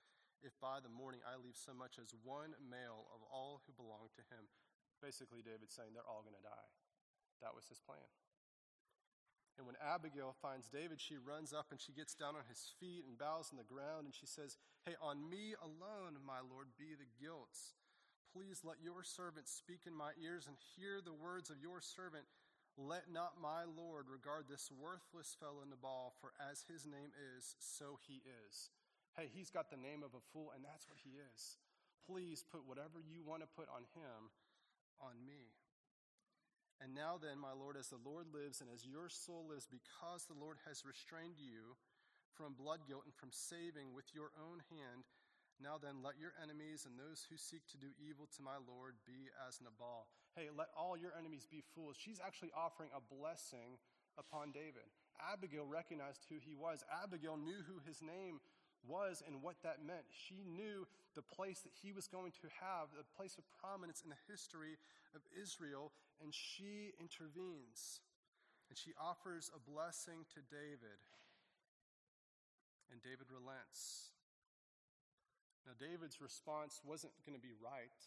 if 0.47 0.55
by 0.63 0.79
the 0.79 0.93
morning 0.93 1.25
I 1.27 1.35
leave 1.41 1.59
so 1.59 1.75
much 1.75 1.99
as 1.99 2.15
one 2.23 2.55
male 2.63 3.11
of 3.11 3.25
all 3.27 3.67
who 3.67 3.75
belong 3.75 4.15
to 4.15 4.23
him. 4.31 4.47
Basically, 5.03 5.43
David 5.43 5.71
saying 5.71 5.95
they're 5.95 6.07
all 6.07 6.23
going 6.27 6.39
to 6.39 6.47
die. 6.47 6.69
That 7.43 7.55
was 7.55 7.67
his 7.71 7.83
plan. 7.83 8.07
And 9.59 9.67
when 9.67 9.75
Abigail 9.83 10.39
finds 10.39 10.71
David, 10.71 11.03
she 11.03 11.19
runs 11.19 11.51
up 11.53 11.75
and 11.75 11.83
she 11.83 11.91
gets 11.91 12.15
down 12.15 12.39
on 12.39 12.47
his 12.47 12.71
feet 12.79 13.03
and 13.03 13.19
bows 13.19 13.51
on 13.51 13.59
the 13.59 13.67
ground 13.67 14.07
and 14.07 14.15
she 14.15 14.25
says, 14.25 14.55
Hey, 14.87 14.95
on 15.03 15.19
me 15.27 15.59
alone, 15.59 16.15
my 16.23 16.39
Lord, 16.39 16.71
be 16.79 16.95
the 16.95 17.11
guilt. 17.19 17.59
Please 18.31 18.63
let 18.63 18.79
your 18.79 19.03
servant 19.03 19.51
speak 19.51 19.83
in 19.83 19.99
my 19.99 20.15
ears 20.23 20.47
and 20.47 20.55
hear 20.79 21.03
the 21.03 21.17
words 21.17 21.51
of 21.51 21.59
your 21.59 21.83
servant. 21.83 22.23
Let 22.79 23.11
not 23.11 23.43
my 23.43 23.67
Lord 23.67 24.07
regard 24.07 24.47
this 24.47 24.71
worthless 24.71 25.35
fellow 25.35 25.67
Nabal, 25.67 26.15
for 26.23 26.31
as 26.39 26.63
his 26.71 26.87
name 26.87 27.11
is, 27.35 27.59
so 27.59 27.99
he 28.07 28.23
is. 28.47 28.71
Hey, 29.19 29.27
he's 29.27 29.51
got 29.51 29.75
the 29.75 29.81
name 29.81 30.07
of 30.07 30.15
a 30.15 30.23
fool, 30.31 30.55
and 30.55 30.63
that's 30.63 30.87
what 30.87 31.03
he 31.03 31.19
is. 31.19 31.59
Please 32.07 32.47
put 32.47 32.63
whatever 32.63 33.03
you 33.03 33.27
want 33.27 33.43
to 33.43 33.51
put 33.51 33.67
on 33.67 33.83
him 33.99 34.31
on 35.03 35.19
me. 35.27 35.58
And 36.79 36.95
now 36.95 37.19
then, 37.19 37.43
my 37.43 37.53
Lord, 37.53 37.75
as 37.75 37.91
the 37.91 37.99
Lord 37.99 38.31
lives 38.31 38.63
and 38.63 38.71
as 38.71 38.87
your 38.87 39.11
soul 39.11 39.51
lives, 39.51 39.67
because 39.67 40.25
the 40.25 40.39
Lord 40.39 40.63
has 40.63 40.87
restrained 40.87 41.39
you 41.39 41.75
from 42.39 42.55
blood 42.55 42.87
guilt 42.87 43.03
and 43.03 43.15
from 43.15 43.35
saving 43.35 43.91
with 43.91 44.07
your 44.15 44.31
own 44.39 44.63
hand, 44.71 45.03
now 45.59 45.75
then, 45.75 46.07
let 46.07 46.15
your 46.23 46.39
enemies 46.39 46.87
and 46.87 46.95
those 46.95 47.27
who 47.27 47.35
seek 47.35 47.67
to 47.75 47.83
do 47.83 47.91
evil 47.99 48.31
to 48.39 48.47
my 48.47 48.63
Lord 48.63 48.95
be 49.03 49.27
as 49.43 49.59
Nabal. 49.59 50.07
Hey, 50.39 50.55
let 50.55 50.71
all 50.79 50.95
your 50.95 51.11
enemies 51.19 51.51
be 51.51 51.67
fools. 51.75 51.99
She's 51.99 52.23
actually 52.23 52.55
offering 52.55 52.95
a 52.95 53.03
blessing 53.03 53.83
upon 54.15 54.55
David. 54.55 54.87
Abigail 55.19 55.67
recognized 55.67 56.31
who 56.31 56.39
he 56.39 56.55
was. 56.55 56.87
Abigail 57.03 57.35
knew 57.35 57.59
who 57.67 57.83
his 57.83 57.99
name 57.99 58.39
was 58.89 59.23
and 59.23 59.45
what 59.45 59.61
that 59.63 59.85
meant. 59.85 60.09
She 60.09 60.41
knew 60.49 60.89
the 61.15 61.23
place 61.23 61.61
that 61.61 61.77
he 61.77 61.93
was 61.93 62.09
going 62.09 62.33
to 62.41 62.49
have, 62.59 62.89
the 62.97 63.05
place 63.15 63.37
of 63.37 63.45
prominence 63.61 64.01
in 64.01 64.09
the 64.09 64.23
history 64.25 64.81
of 65.13 65.21
Israel, 65.37 65.93
and 66.25 66.33
she 66.33 66.97
intervenes. 66.97 68.01
And 68.73 68.77
she 68.77 68.97
offers 68.97 69.53
a 69.53 69.61
blessing 69.61 70.25
to 70.37 70.41
David. 70.49 71.01
And 72.89 73.01
David 73.05 73.29
relents. 73.29 74.13
Now, 75.69 75.77
David's 75.77 76.21
response 76.25 76.81
wasn't 76.81 77.13
going 77.29 77.37
to 77.37 77.45
be 77.45 77.53
right. 77.61 78.01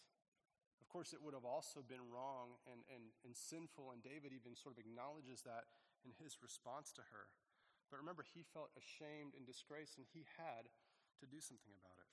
Of 0.82 0.90
course, 0.90 1.14
it 1.14 1.22
would 1.22 1.34
have 1.34 1.46
also 1.46 1.78
been 1.78 2.02
wrong 2.10 2.58
and, 2.66 2.82
and, 2.90 3.14
and 3.22 3.38
sinful, 3.38 3.94
and 3.94 4.02
David 4.02 4.34
even 4.34 4.58
sort 4.58 4.74
of 4.74 4.82
acknowledges 4.82 5.46
that 5.46 5.70
in 6.02 6.10
his 6.18 6.42
response 6.42 6.90
to 6.98 7.06
her. 7.14 7.30
But 7.92 8.00
remember, 8.00 8.24
he 8.24 8.40
felt 8.40 8.72
ashamed 8.72 9.36
and 9.36 9.44
disgraced, 9.44 10.00
and 10.00 10.08
he 10.16 10.24
had 10.40 10.72
to 11.20 11.28
do 11.28 11.44
something 11.44 11.76
about 11.76 12.00
it. 12.00 12.08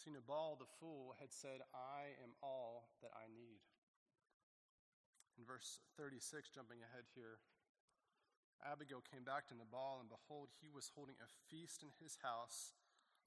See, 0.00 0.08
Nabal 0.08 0.56
the 0.56 0.72
fool 0.80 1.12
had 1.20 1.28
said, 1.36 1.60
I 1.76 2.16
am 2.24 2.32
all 2.40 2.88
that 3.04 3.12
I 3.12 3.28
need. 3.28 3.60
In 5.36 5.44
verse 5.44 5.84
36, 6.00 6.48
jumping 6.48 6.80
ahead 6.80 7.04
here, 7.12 7.44
Abigail 8.64 9.04
came 9.04 9.28
back 9.28 9.44
to 9.52 9.58
Nabal, 9.58 10.00
and 10.00 10.08
behold, 10.08 10.48
he 10.64 10.72
was 10.72 10.88
holding 10.96 11.20
a 11.20 11.28
feast 11.52 11.84
in 11.84 11.92
his 12.00 12.16
house 12.24 12.72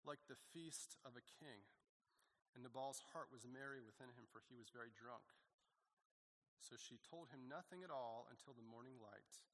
like 0.01 0.25
the 0.25 0.41
feast 0.57 0.97
of 1.05 1.13
a 1.13 1.27
king. 1.37 1.69
And 2.57 2.65
Nabal's 2.65 3.05
heart 3.13 3.29
was 3.29 3.45
merry 3.45 3.85
within 3.85 4.09
him, 4.17 4.25
for 4.33 4.41
he 4.49 4.57
was 4.57 4.73
very 4.73 4.89
drunk. 4.89 5.37
So 6.57 6.73
she 6.73 6.97
told 6.97 7.29
him 7.29 7.45
nothing 7.45 7.85
at 7.85 7.93
all 7.93 8.25
until 8.33 8.57
the 8.57 8.65
morning 8.65 8.97
light. 8.97 9.45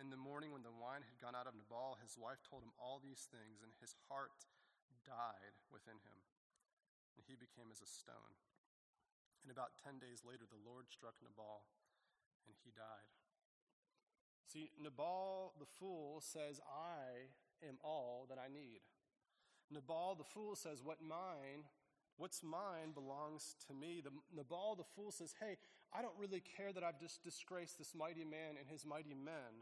In 0.00 0.08
the 0.08 0.16
morning, 0.16 0.48
when 0.48 0.64
the 0.64 0.72
wine 0.72 1.04
had 1.04 1.20
gone 1.20 1.36
out 1.36 1.44
of 1.44 1.52
Nabal, 1.52 2.00
his 2.00 2.16
wife 2.16 2.40
told 2.40 2.64
him 2.64 2.72
all 2.80 3.04
these 3.04 3.28
things, 3.28 3.60
and 3.60 3.68
his 3.84 3.92
heart 4.08 4.32
died 5.04 5.52
within 5.68 6.00
him, 6.00 6.18
and 7.20 7.22
he 7.28 7.36
became 7.36 7.68
as 7.68 7.84
a 7.84 7.88
stone. 7.88 8.32
And 9.44 9.52
about 9.52 9.76
ten 9.76 10.00
days 10.00 10.24
later, 10.24 10.48
the 10.48 10.64
Lord 10.64 10.88
struck 10.88 11.20
Nabal, 11.20 11.68
and 12.48 12.56
he 12.64 12.72
died. 12.72 13.12
See, 14.48 14.72
Nabal 14.80 15.52
the 15.60 15.68
fool 15.68 16.24
says, 16.24 16.64
I 16.64 17.36
am 17.60 17.76
all 17.84 18.24
that 18.32 18.40
I 18.40 18.48
need. 18.48 18.80
Nabal 19.68 20.16
the 20.16 20.24
fool 20.24 20.56
says, 20.56 20.80
What 20.80 21.04
mine, 21.04 21.68
what's 22.16 22.40
mine 22.40 22.96
belongs 22.96 23.54
to 23.68 23.76
me. 23.76 24.00
The, 24.00 24.16
Nabal 24.32 24.80
the 24.80 24.88
fool 24.96 25.12
says, 25.12 25.36
Hey, 25.36 25.60
I 25.92 26.00
don't 26.00 26.16
really 26.18 26.40
care 26.40 26.72
that 26.72 26.82
I've 26.82 26.98
just 26.98 27.22
disgraced 27.22 27.76
this 27.76 27.94
mighty 27.94 28.24
man 28.24 28.56
and 28.58 28.64
his 28.64 28.88
mighty 28.88 29.14
men. 29.14 29.60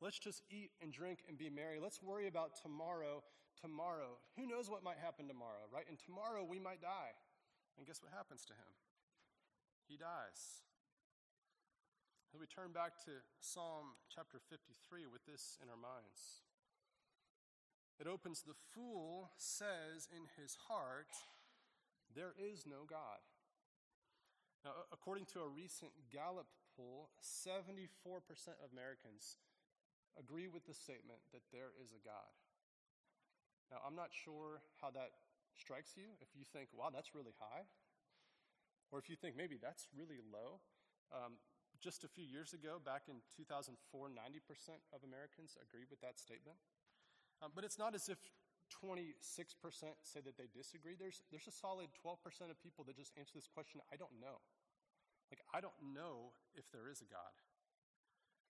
Let's 0.00 0.18
just 0.18 0.42
eat 0.48 0.72
and 0.80 0.92
drink 0.92 1.20
and 1.28 1.36
be 1.36 1.50
merry. 1.50 1.78
Let's 1.78 2.02
worry 2.02 2.26
about 2.26 2.56
tomorrow. 2.56 3.22
Tomorrow. 3.60 4.16
Who 4.36 4.48
knows 4.48 4.72
what 4.72 4.82
might 4.82 4.96
happen 4.96 5.28
tomorrow, 5.28 5.68
right? 5.68 5.84
And 5.88 5.98
tomorrow 6.00 6.40
we 6.40 6.58
might 6.58 6.80
die. 6.80 7.12
And 7.76 7.86
guess 7.86 8.00
what 8.00 8.12
happens 8.12 8.44
to 8.48 8.56
him? 8.56 8.72
He 9.84 10.00
dies. 10.00 10.64
And 12.32 12.40
we 12.40 12.46
turn 12.46 12.72
back 12.72 12.96
to 13.04 13.20
Psalm 13.40 13.98
chapter 14.08 14.40
53 14.48 15.04
with 15.12 15.26
this 15.28 15.58
in 15.60 15.68
our 15.68 15.76
minds. 15.76 16.46
It 18.00 18.06
opens 18.08 18.40
The 18.40 18.56
fool 18.72 19.28
says 19.36 20.08
in 20.08 20.24
his 20.40 20.56
heart, 20.68 21.12
There 22.14 22.32
is 22.40 22.64
no 22.64 22.88
God. 22.88 23.20
Now, 24.64 24.88
according 24.92 25.28
to 25.36 25.40
a 25.40 25.48
recent 25.48 25.92
Gallup 26.08 26.48
poll, 26.76 27.10
74% 27.20 27.92
of 28.64 28.72
Americans 28.72 29.36
agree 30.18 30.48
with 30.48 30.66
the 30.66 30.74
statement 30.74 31.20
that 31.32 31.44
there 31.52 31.74
is 31.78 31.92
a 31.92 32.00
God. 32.02 32.30
Now, 33.70 33.78
I'm 33.86 33.94
not 33.94 34.10
sure 34.10 34.62
how 34.82 34.90
that 34.94 35.14
strikes 35.54 35.94
you. 35.94 36.10
If 36.18 36.34
you 36.34 36.42
think, 36.42 36.70
wow, 36.74 36.90
that's 36.90 37.14
really 37.14 37.34
high, 37.38 37.70
or 38.90 38.98
if 38.98 39.06
you 39.06 39.14
think 39.14 39.38
maybe 39.38 39.58
that's 39.60 39.86
really 39.94 40.18
low. 40.18 40.58
Um, 41.14 41.38
just 41.78 42.04
a 42.04 42.10
few 42.10 42.26
years 42.26 42.52
ago, 42.52 42.82
back 42.82 43.08
in 43.08 43.22
2004, 43.32 43.72
90% 43.72 44.12
of 44.92 45.00
Americans 45.06 45.56
agreed 45.56 45.88
with 45.88 46.02
that 46.02 46.18
statement. 46.18 46.58
Um, 47.40 47.54
but 47.54 47.64
it's 47.64 47.78
not 47.78 47.94
as 47.94 48.10
if 48.10 48.18
26% 48.68 49.16
say 50.02 50.20
that 50.20 50.36
they 50.36 50.50
disagree. 50.52 50.94
There's, 50.98 51.22
there's 51.32 51.48
a 51.48 51.54
solid 51.54 51.88
12% 52.04 52.20
of 52.52 52.60
people 52.60 52.84
that 52.84 53.00
just 53.00 53.16
answer 53.16 53.32
this 53.34 53.48
question 53.48 53.80
I 53.88 53.96
don't 53.96 54.14
know. 54.20 54.44
Like, 55.32 55.40
I 55.54 55.62
don't 55.62 55.78
know 55.94 56.34
if 56.58 56.66
there 56.74 56.90
is 56.90 57.00
a 57.00 57.08
God. 57.08 57.32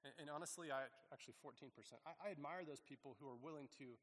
And, 0.04 0.12
and 0.20 0.28
honestly, 0.30 0.72
I 0.72 0.88
actually 1.12 1.36
14%. 1.42 1.70
I, 2.06 2.12
I 2.18 2.28
admire 2.30 2.64
those 2.64 2.80
people 2.80 3.16
who 3.20 3.28
are 3.28 3.36
willing 3.36 3.68
to 3.78 3.96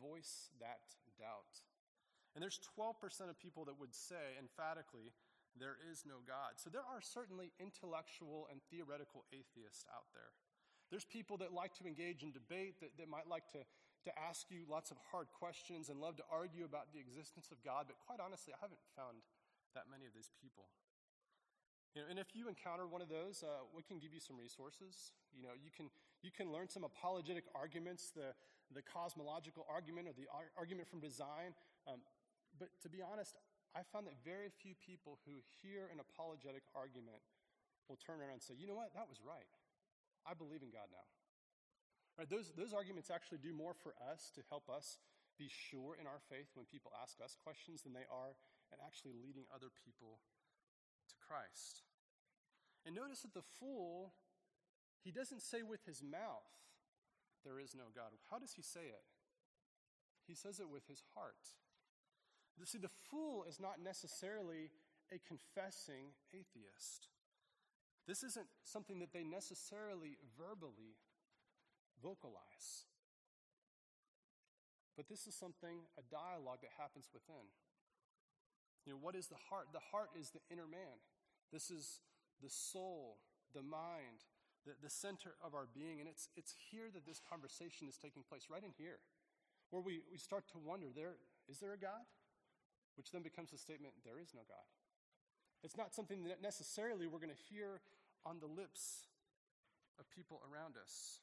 voice 0.00 0.52
that 0.60 0.84
doubt. 1.16 1.64
And 2.36 2.42
there's 2.44 2.60
12% 2.76 2.94
of 3.28 3.40
people 3.40 3.64
that 3.66 3.80
would 3.80 3.94
say 3.94 4.36
emphatically, 4.38 5.16
there 5.56 5.80
is 5.90 6.04
no 6.06 6.20
God. 6.22 6.60
So 6.60 6.70
there 6.70 6.84
are 6.84 7.00
certainly 7.00 7.50
intellectual 7.58 8.46
and 8.52 8.60
theoretical 8.70 9.24
atheists 9.32 9.88
out 9.90 10.06
there. 10.12 10.30
There's 10.92 11.04
people 11.04 11.36
that 11.40 11.52
like 11.52 11.74
to 11.80 11.84
engage 11.88 12.22
in 12.22 12.30
debate, 12.30 12.80
that, 12.80 12.96
that 13.00 13.08
might 13.08 13.26
like 13.26 13.48
to 13.52 13.64
to 14.06 14.12
ask 14.14 14.46
you 14.48 14.62
lots 14.70 14.90
of 14.90 14.96
hard 15.10 15.26
questions 15.34 15.88
and 15.88 15.98
love 15.98 16.16
to 16.16 16.26
argue 16.30 16.64
about 16.64 16.94
the 16.94 17.00
existence 17.02 17.50
of 17.50 17.58
God, 17.60 17.90
but 17.90 17.98
quite 17.98 18.22
honestly, 18.22 18.54
I 18.54 18.60
haven't 18.62 18.80
found 18.94 19.20
that 19.74 19.90
many 19.90 20.06
of 20.06 20.14
these 20.14 20.30
people. 20.38 20.70
You 21.96 22.04
know, 22.04 22.08
and 22.10 22.18
if 22.18 22.36
you 22.36 22.48
encounter 22.48 22.86
one 22.86 23.00
of 23.00 23.08
those, 23.08 23.42
uh, 23.42 23.64
we 23.74 23.82
can 23.82 23.98
give 23.98 24.12
you 24.12 24.20
some 24.20 24.36
resources. 24.36 25.12
You 25.32 25.42
know, 25.42 25.56
you 25.56 25.70
can 25.72 25.88
you 26.22 26.30
can 26.30 26.52
learn 26.52 26.68
some 26.68 26.84
apologetic 26.84 27.44
arguments, 27.54 28.12
the 28.14 28.36
the 28.70 28.84
cosmological 28.84 29.64
argument 29.66 30.06
or 30.06 30.12
the 30.12 30.28
ar- 30.28 30.52
argument 30.56 30.88
from 30.88 31.00
design. 31.00 31.56
Um, 31.88 32.04
but 32.58 32.68
to 32.84 32.88
be 32.88 33.00
honest, 33.00 33.34
I 33.72 33.82
found 33.88 34.06
that 34.06 34.20
very 34.20 34.52
few 34.52 34.76
people 34.76 35.18
who 35.24 35.40
hear 35.62 35.88
an 35.88 36.00
apologetic 36.00 36.68
argument 36.76 37.24
will 37.88 37.96
turn 37.96 38.20
around 38.20 38.36
and 38.36 38.44
say, 38.44 38.54
"You 38.54 38.68
know 38.68 38.76
what? 38.76 38.92
That 38.92 39.08
was 39.08 39.24
right. 39.24 39.48
I 40.28 40.36
believe 40.36 40.60
in 40.60 40.68
God 40.68 40.92
now." 40.92 41.06
Right, 42.18 42.26
those, 42.26 42.50
those 42.58 42.74
arguments 42.74 43.14
actually 43.14 43.38
do 43.38 43.54
more 43.54 43.78
for 43.78 43.94
us 44.10 44.34
to 44.34 44.42
help 44.50 44.66
us 44.66 44.98
be 45.38 45.46
sure 45.46 45.94
in 45.94 46.10
our 46.10 46.18
faith 46.26 46.50
when 46.58 46.66
people 46.66 46.90
ask 46.98 47.22
us 47.22 47.38
questions 47.38 47.86
than 47.86 47.94
they 47.94 48.10
are 48.10 48.34
and 48.74 48.82
actually 48.82 49.14
leading 49.14 49.46
other 49.54 49.70
people 49.70 50.18
Christ. 51.28 51.84
And 52.86 52.96
notice 52.96 53.20
that 53.20 53.34
the 53.34 53.44
fool, 53.60 54.14
he 55.04 55.12
doesn't 55.12 55.42
say 55.42 55.62
with 55.62 55.84
his 55.84 56.02
mouth, 56.02 56.48
there 57.44 57.60
is 57.60 57.74
no 57.76 57.92
God. 57.94 58.16
How 58.30 58.38
does 58.38 58.52
he 58.52 58.62
say 58.62 58.88
it? 58.88 59.04
He 60.26 60.34
says 60.34 60.58
it 60.60 60.68
with 60.68 60.88
his 60.88 61.02
heart. 61.14 61.36
See, 62.64 62.78
the 62.78 62.90
fool 63.10 63.44
is 63.48 63.60
not 63.60 63.80
necessarily 63.82 64.70
a 65.12 65.20
confessing 65.22 66.16
atheist. 66.34 67.08
This 68.06 68.24
isn't 68.24 68.48
something 68.64 68.98
that 68.98 69.12
they 69.12 69.22
necessarily 69.22 70.16
verbally 70.36 70.96
vocalize. 72.02 72.88
But 74.96 75.08
this 75.08 75.26
is 75.26 75.34
something, 75.34 75.86
a 75.96 76.02
dialogue 76.10 76.58
that 76.62 76.74
happens 76.76 77.06
within. 77.14 77.46
You 78.84 78.94
know, 78.94 78.98
what 79.00 79.14
is 79.14 79.28
the 79.28 79.38
heart? 79.48 79.68
The 79.72 79.84
heart 79.92 80.10
is 80.18 80.30
the 80.30 80.40
inner 80.50 80.66
man. 80.66 80.98
This 81.52 81.70
is 81.70 82.00
the 82.42 82.50
soul, 82.50 83.18
the 83.54 83.62
mind, 83.62 84.26
the, 84.66 84.72
the 84.82 84.90
center 84.90 85.34
of 85.44 85.54
our 85.54 85.66
being. 85.72 86.00
And 86.00 86.08
it's, 86.08 86.28
it's 86.36 86.54
here 86.70 86.92
that 86.92 87.06
this 87.06 87.20
conversation 87.24 87.88
is 87.88 87.96
taking 87.96 88.22
place, 88.22 88.46
right 88.50 88.62
in 88.62 88.72
here, 88.76 89.00
where 89.70 89.82
we, 89.82 90.00
we 90.10 90.18
start 90.18 90.48
to 90.52 90.58
wonder 90.58 90.88
there, 90.94 91.16
is 91.48 91.58
there 91.58 91.72
a 91.72 91.80
God? 91.80 92.04
Which 92.96 93.10
then 93.12 93.22
becomes 93.22 93.50
the 93.50 93.58
statement, 93.58 93.94
there 94.04 94.20
is 94.20 94.34
no 94.34 94.42
God. 94.48 94.66
It's 95.62 95.76
not 95.76 95.94
something 95.94 96.24
that 96.24 96.42
necessarily 96.42 97.06
we're 97.06 97.22
going 97.22 97.34
to 97.34 97.46
hear 97.50 97.80
on 98.26 98.38
the 98.38 98.50
lips 98.50 99.08
of 99.98 100.06
people 100.10 100.42
around 100.46 100.74
us. 100.78 101.18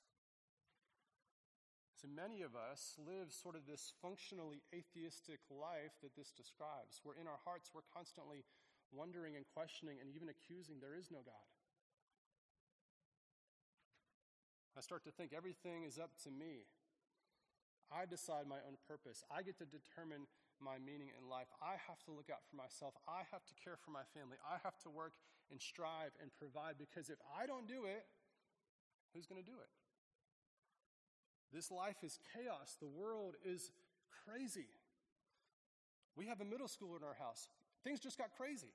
So 1.95 2.11
many 2.11 2.43
of 2.43 2.53
us 2.53 2.99
live 2.99 3.31
sort 3.31 3.55
of 3.55 3.63
this 3.63 3.95
functionally 4.03 4.61
atheistic 4.75 5.39
life 5.47 5.95
that 6.03 6.15
this 6.15 6.35
describes, 6.35 6.99
where 7.03 7.15
in 7.15 7.25
our 7.25 7.39
hearts 7.47 7.71
we're 7.71 7.87
constantly 7.87 8.43
wondering 8.91 9.35
and 9.35 9.45
questioning 9.53 9.97
and 10.01 10.09
even 10.13 10.29
accusing 10.29 10.79
there 10.79 10.95
is 10.97 11.09
no 11.09 11.23
God. 11.25 11.47
I 14.77 14.81
start 14.81 15.07
to 15.07 15.11
think 15.11 15.31
everything 15.31 15.87
is 15.87 15.97
up 15.97 16.11
to 16.27 16.29
me. 16.29 16.67
I 17.87 18.03
decide 18.03 18.43
my 18.49 18.59
own 18.67 18.75
purpose. 18.89 19.23
I 19.31 19.39
get 19.39 19.55
to 19.63 19.67
determine 19.69 20.27
my 20.59 20.75
meaning 20.79 21.15
in 21.15 21.29
life. 21.29 21.47
I 21.63 21.79
have 21.87 22.03
to 22.07 22.11
look 22.11 22.27
out 22.27 22.43
for 22.43 22.59
myself. 22.59 22.95
I 23.07 23.23
have 23.31 23.45
to 23.47 23.53
care 23.55 23.79
for 23.79 23.91
my 23.91 24.03
family. 24.11 24.35
I 24.43 24.59
have 24.63 24.75
to 24.83 24.89
work 24.89 25.15
and 25.51 25.61
strive 25.61 26.11
and 26.19 26.33
provide 26.35 26.75
because 26.75 27.07
if 27.07 27.19
I 27.31 27.45
don't 27.45 27.67
do 27.67 27.85
it, 27.87 28.03
who's 29.13 29.25
going 29.25 29.39
to 29.39 29.47
do 29.47 29.55
it? 29.63 29.71
This 31.53 31.71
life 31.71 32.03
is 32.03 32.19
chaos. 32.35 32.75
The 32.79 32.89
world 32.89 33.35
is 33.45 33.71
crazy. 34.25 34.67
We 36.15 36.27
have 36.27 36.41
a 36.41 36.45
middle 36.45 36.67
schooler 36.67 36.97
in 36.97 37.03
our 37.03 37.15
house. 37.15 37.47
Things 37.85 38.01
just 38.01 38.17
got 38.17 38.33
crazy 38.33 38.73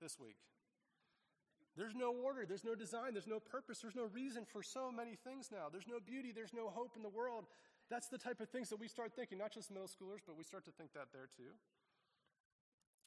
this 0.00 0.22
week. 0.22 0.38
There's 1.74 1.98
no 1.98 2.14
order, 2.14 2.46
there's 2.46 2.62
no 2.62 2.76
design, 2.76 3.16
there's 3.16 3.26
no 3.26 3.40
purpose, 3.40 3.80
there's 3.82 3.96
no 3.96 4.06
reason 4.12 4.44
for 4.46 4.62
so 4.62 4.92
many 4.92 5.18
things 5.18 5.50
now. 5.50 5.66
There's 5.66 5.88
no 5.88 5.98
beauty, 5.98 6.30
there's 6.30 6.54
no 6.54 6.70
hope 6.70 6.94
in 6.94 7.02
the 7.02 7.10
world. 7.10 7.50
That's 7.90 8.06
the 8.06 8.20
type 8.20 8.38
of 8.38 8.48
things 8.54 8.68
that 8.70 8.78
we 8.78 8.86
start 8.86 9.16
thinking, 9.16 9.38
not 9.42 9.50
just 9.50 9.72
middle 9.72 9.88
schoolers, 9.88 10.22
but 10.22 10.36
we 10.38 10.44
start 10.44 10.64
to 10.70 10.74
think 10.78 10.92
that 10.94 11.10
there 11.10 11.26
too. 11.32 11.58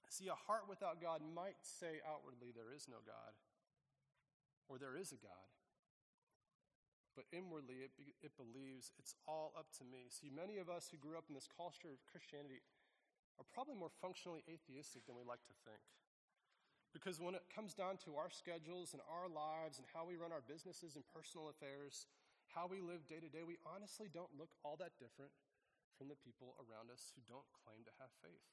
See, 0.10 0.28
a 0.28 0.36
heart 0.36 0.68
without 0.68 1.00
God 1.00 1.22
might 1.24 1.62
say 1.62 2.02
outwardly, 2.04 2.52
there 2.52 2.74
is 2.76 2.90
no 2.90 3.00
God, 3.06 3.34
or 4.68 4.78
there 4.78 4.98
is 4.98 5.14
a 5.14 5.20
God. 5.22 5.46
But 7.16 7.32
inwardly, 7.32 7.80
it, 7.86 7.96
be, 7.96 8.12
it 8.20 8.36
believes 8.36 8.92
it's 9.00 9.16
all 9.24 9.56
up 9.56 9.72
to 9.80 9.88
me. 9.88 10.12
See, 10.12 10.28
many 10.28 10.60
of 10.60 10.68
us 10.68 10.92
who 10.92 10.98
grew 11.00 11.16
up 11.16 11.32
in 11.32 11.36
this 11.38 11.48
culture 11.48 11.96
of 11.96 12.04
Christianity 12.12 12.60
are 13.40 13.48
probably 13.54 13.76
more 13.76 13.92
functionally 14.02 14.44
atheistic 14.48 15.06
than 15.06 15.16
we 15.16 15.24
like 15.28 15.44
to 15.48 15.56
think. 15.68 15.82
Because 16.96 17.20
when 17.20 17.36
it 17.36 17.44
comes 17.52 17.76
down 17.76 18.00
to 18.08 18.16
our 18.16 18.32
schedules 18.32 18.96
and 18.96 19.04
our 19.12 19.28
lives 19.28 19.80
and 19.80 19.88
how 19.92 20.08
we 20.08 20.16
run 20.16 20.32
our 20.32 20.44
businesses 20.48 20.96
and 20.96 21.04
personal 21.12 21.52
affairs, 21.52 22.08
how 22.56 22.72
we 22.72 22.80
live 22.80 23.04
day 23.04 23.20
to 23.20 23.28
day, 23.28 23.44
we 23.44 23.60
honestly 23.68 24.08
don't 24.08 24.32
look 24.40 24.56
all 24.64 24.80
that 24.80 24.96
different 24.96 25.36
from 26.00 26.08
the 26.08 26.16
people 26.16 26.56
around 26.56 26.88
us 26.88 27.12
who 27.12 27.22
don't 27.28 27.44
claim 27.52 27.84
to 27.84 27.92
have 28.00 28.12
faith. 28.24 28.48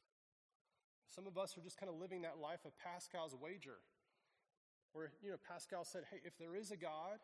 Some 1.07 1.31
of 1.31 1.39
us 1.39 1.55
are 1.55 1.63
just 1.63 1.79
kind 1.79 1.87
of 1.87 2.03
living 2.03 2.23
that 2.23 2.43
life 2.43 2.67
of 2.67 2.75
Pascal's 2.83 3.37
wager, 3.39 3.79
where, 4.93 5.13
you 5.23 5.31
know, 5.31 5.39
Pascal 5.39 5.85
said, 5.85 6.03
hey, 6.11 6.19
if 6.25 6.35
there 6.39 6.59
is 6.59 6.71
a 6.71 6.77
God 6.77 7.23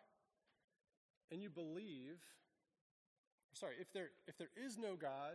and 1.32 1.42
you 1.42 1.50
believe, 1.50 2.22
sorry, 3.54 3.74
if 3.80 3.90
there, 3.92 4.10
if 4.26 4.38
there 4.38 4.54
is 4.54 4.78
no 4.78 4.94
God 4.94 5.34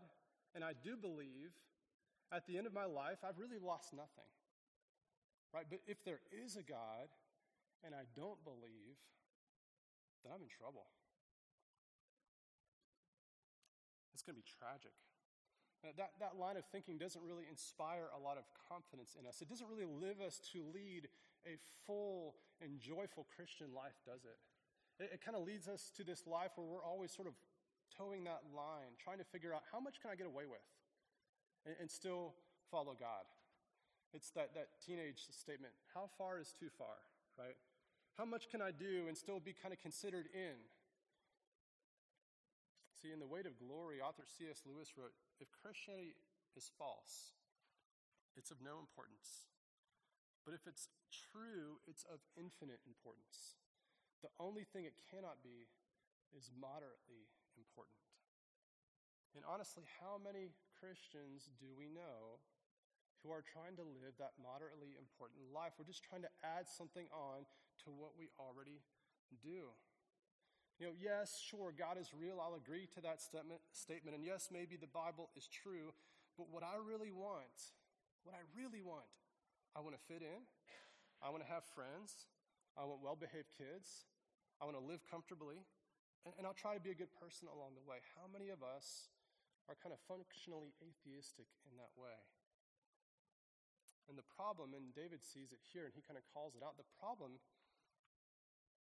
and 0.56 0.64
I 0.64 0.72
do 0.80 0.96
believe, 0.96 1.52
at 2.34 2.50
the 2.50 2.58
end 2.58 2.66
of 2.66 2.74
my 2.74 2.86
life, 2.86 3.22
I've 3.22 3.38
really 3.38 3.62
lost 3.62 3.94
nothing. 3.94 4.28
Right? 5.54 5.70
But 5.70 5.86
if 5.86 6.04
there 6.04 6.20
is 6.34 6.58
a 6.58 6.66
God 6.66 7.14
and 7.86 7.94
I 7.94 8.10
don't 8.18 8.42
believe, 8.42 8.98
then 10.26 10.34
I'm 10.34 10.42
in 10.42 10.50
trouble. 10.50 10.90
It's 14.18 14.26
going 14.26 14.34
to 14.34 14.42
be 14.42 14.50
tragic. 14.50 14.98
That, 15.84 16.16
that 16.24 16.40
line 16.40 16.56
of 16.56 16.64
thinking 16.72 16.98
doesn't 16.98 17.22
really 17.22 17.44
inspire 17.46 18.08
a 18.16 18.20
lot 18.20 18.40
of 18.40 18.48
confidence 18.72 19.20
in 19.20 19.28
us. 19.28 19.44
It 19.44 19.52
doesn't 19.52 19.68
really 19.68 19.86
live 19.86 20.24
us 20.24 20.40
to 20.56 20.64
lead 20.74 21.12
a 21.44 21.60
full 21.86 22.40
and 22.64 22.80
joyful 22.80 23.28
Christian 23.36 23.76
life, 23.76 24.00
does 24.08 24.24
it? 24.24 24.40
It, 25.04 25.20
it 25.20 25.20
kind 25.20 25.36
of 25.36 25.44
leads 25.44 25.68
us 25.68 25.92
to 26.00 26.08
this 26.08 26.24
life 26.26 26.56
where 26.56 26.66
we're 26.66 26.88
always 26.88 27.12
sort 27.12 27.28
of 27.28 27.36
toeing 27.92 28.24
that 28.24 28.48
line, 28.56 28.96
trying 28.96 29.20
to 29.20 29.28
figure 29.28 29.54
out 29.54 29.68
how 29.70 29.84
much 29.84 30.00
can 30.00 30.10
I 30.10 30.16
get 30.16 30.26
away 30.26 30.48
with 30.48 30.64
and, 31.66 31.76
and 31.80 31.90
still 31.90 32.34
follow 32.72 32.96
God. 32.98 33.26
It's 34.14 34.30
that, 34.38 34.54
that 34.54 34.78
teenage 34.86 35.26
statement 35.32 35.74
how 35.94 36.10
far 36.18 36.38
is 36.40 36.54
too 36.54 36.70
far, 36.78 37.02
right? 37.38 37.58
How 38.18 38.26
much 38.26 38.50
can 38.50 38.62
I 38.62 38.70
do 38.70 39.10
and 39.10 39.18
still 39.18 39.42
be 39.42 39.54
kind 39.58 39.74
of 39.74 39.82
considered 39.82 40.30
in? 40.34 40.58
See, 43.02 43.10
in 43.10 43.20
The 43.20 43.28
Weight 43.28 43.50
of 43.50 43.58
Glory, 43.58 44.00
author 44.00 44.24
C.S. 44.24 44.62
Lewis 44.70 44.94
wrote 44.96 45.18
If 45.42 45.50
Christianity 45.50 46.14
is 46.54 46.70
false, 46.78 47.34
it's 48.38 48.54
of 48.54 48.62
no 48.62 48.78
importance. 48.78 49.50
But 50.46 50.54
if 50.54 50.70
it's 50.70 50.94
true, 51.10 51.82
it's 51.90 52.06
of 52.06 52.22
infinite 52.38 52.84
importance. 52.86 53.58
The 54.22 54.32
only 54.40 54.64
thing 54.64 54.86
it 54.86 54.94
cannot 55.10 55.42
be 55.42 55.68
is 56.36 56.54
moderately 56.54 57.28
important. 57.58 57.98
And 59.34 59.42
honestly, 59.50 59.84
how 60.00 60.22
many 60.22 60.54
Christians 60.84 61.48
do 61.64 61.72
we 61.80 61.88
know 61.88 62.44
who 63.24 63.32
are 63.32 63.40
trying 63.40 63.80
to 63.80 63.88
live 64.04 64.20
that 64.20 64.36
moderately 64.36 65.00
important 65.00 65.40
life. 65.56 65.80
We're 65.80 65.88
just 65.88 66.04
trying 66.04 66.28
to 66.28 66.34
add 66.44 66.68
something 66.68 67.08
on 67.16 67.48
to 67.88 67.96
what 67.96 68.20
we 68.20 68.28
already 68.36 68.84
do. 69.40 69.72
You 70.76 70.92
know, 70.92 70.96
yes, 71.00 71.40
sure, 71.40 71.72
God 71.72 71.96
is 71.96 72.12
real. 72.12 72.44
I'll 72.44 72.60
agree 72.60 72.92
to 73.00 73.02
that 73.08 73.24
statement, 73.24 73.64
statement. 73.72 74.12
And 74.12 74.28
yes, 74.28 74.52
maybe 74.52 74.76
the 74.76 74.92
Bible 74.92 75.32
is 75.40 75.48
true. 75.48 75.96
But 76.36 76.52
what 76.52 76.68
I 76.68 76.76
really 76.76 77.16
want, 77.16 77.56
what 78.28 78.36
I 78.36 78.44
really 78.52 78.84
want, 78.84 79.08
I 79.72 79.80
want 79.80 79.96
to 79.96 80.04
fit 80.12 80.20
in. 80.20 80.44
I 81.24 81.32
want 81.32 81.48
to 81.48 81.48
have 81.48 81.64
friends. 81.72 82.28
I 82.76 82.84
want 82.84 83.00
well 83.00 83.16
behaved 83.16 83.56
kids. 83.56 84.04
I 84.60 84.68
want 84.68 84.76
to 84.76 84.84
live 84.84 85.00
comfortably. 85.08 85.64
And, 86.28 86.36
and 86.36 86.44
I'll 86.44 86.60
try 86.60 86.76
to 86.76 86.84
be 86.84 86.92
a 86.92 86.98
good 86.98 87.14
person 87.16 87.48
along 87.48 87.80
the 87.80 87.86
way. 87.88 88.04
How 88.20 88.28
many 88.28 88.52
of 88.52 88.60
us 88.60 89.13
are 89.72 89.80
kind 89.80 89.96
of 89.96 90.00
functionally 90.08 90.76
atheistic 90.84 91.48
in 91.68 91.80
that 91.80 91.94
way? 91.96 92.20
And 94.12 94.20
the 94.20 94.28
problem, 94.36 94.76
and 94.76 94.92
David 94.92 95.24
sees 95.24 95.56
it 95.56 95.64
here 95.72 95.88
and 95.88 95.96
he 95.96 96.04
kind 96.04 96.20
of 96.20 96.28
calls 96.36 96.60
it 96.60 96.64
out 96.64 96.76
the 96.76 96.88
problem 97.00 97.40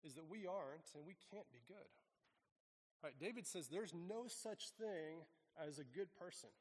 is 0.03 0.13
that 0.19 0.27
we 0.27 0.43
aren't 0.45 0.91
and 0.93 1.07
we 1.07 1.15
can't 1.31 1.47
be 1.49 1.63
good. 1.65 1.91
Right? 2.99 3.15
David 3.15 3.47
says 3.47 3.71
there's 3.71 3.95
no 3.95 4.27
such 4.27 4.75
thing 4.75 5.23
as 5.55 5.79
a 5.79 5.88
good 5.88 6.11
person. 6.13 6.51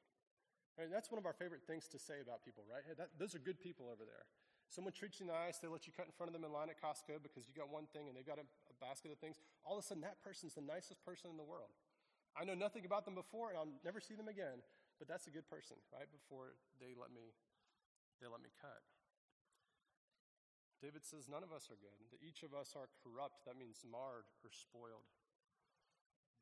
And 0.78 0.90
that's 0.90 1.10
one 1.10 1.18
of 1.18 1.26
our 1.26 1.34
favorite 1.34 1.62
things 1.66 1.86
to 1.94 1.98
say 1.98 2.18
about 2.18 2.42
people, 2.42 2.66
right? 2.66 2.82
Hey, 2.82 2.94
that, 2.98 3.14
those 3.18 3.34
are 3.34 3.42
good 3.42 3.62
people 3.62 3.86
over 3.90 4.02
there. 4.02 4.26
Someone 4.66 4.90
treats 4.90 5.22
you 5.22 5.26
nice, 5.26 5.62
they 5.62 5.70
let 5.70 5.86
you 5.86 5.92
cut 5.94 6.06
in 6.06 6.14
front 6.16 6.28
of 6.30 6.34
them 6.34 6.42
in 6.42 6.50
line 6.50 6.66
at 6.66 6.80
Costco 6.82 7.22
because 7.22 7.46
you 7.46 7.54
got 7.54 7.70
one 7.70 7.86
thing 7.94 8.10
and 8.10 8.16
they've 8.16 8.26
got 8.26 8.42
a, 8.42 8.46
a 8.66 8.76
basket 8.82 9.14
of 9.14 9.18
things. 9.22 9.38
All 9.62 9.78
of 9.78 9.84
a 9.84 9.86
sudden, 9.86 10.02
that 10.02 10.18
person's 10.24 10.58
the 10.58 10.66
nicest 10.66 11.04
person 11.04 11.30
in 11.30 11.38
the 11.38 11.46
world. 11.46 11.70
I 12.34 12.42
know 12.42 12.54
nothing 12.54 12.84
about 12.84 13.04
them 13.06 13.14
before 13.14 13.50
and 13.50 13.56
I'll 13.58 13.70
never 13.84 14.02
see 14.02 14.14
them 14.14 14.28
again, 14.28 14.58
but 14.98 15.06
that's 15.06 15.26
a 15.26 15.32
good 15.34 15.46
person, 15.46 15.78
right? 15.94 16.10
Before 16.10 16.58
they 16.82 16.94
let 16.98 17.14
me 17.14 17.34
they 18.22 18.26
let 18.30 18.42
me 18.42 18.50
cut. 18.60 18.82
David 20.84 21.06
says, 21.08 21.32
None 21.32 21.40
of 21.40 21.48
us 21.48 21.72
are 21.72 21.80
good, 21.80 21.96
that 22.12 22.20
each 22.20 22.44
of 22.44 22.52
us 22.52 22.76
are 22.76 22.92
corrupt. 23.00 23.48
That 23.48 23.56
means 23.56 23.80
marred 23.80 24.28
or 24.44 24.52
spoiled. 24.52 25.08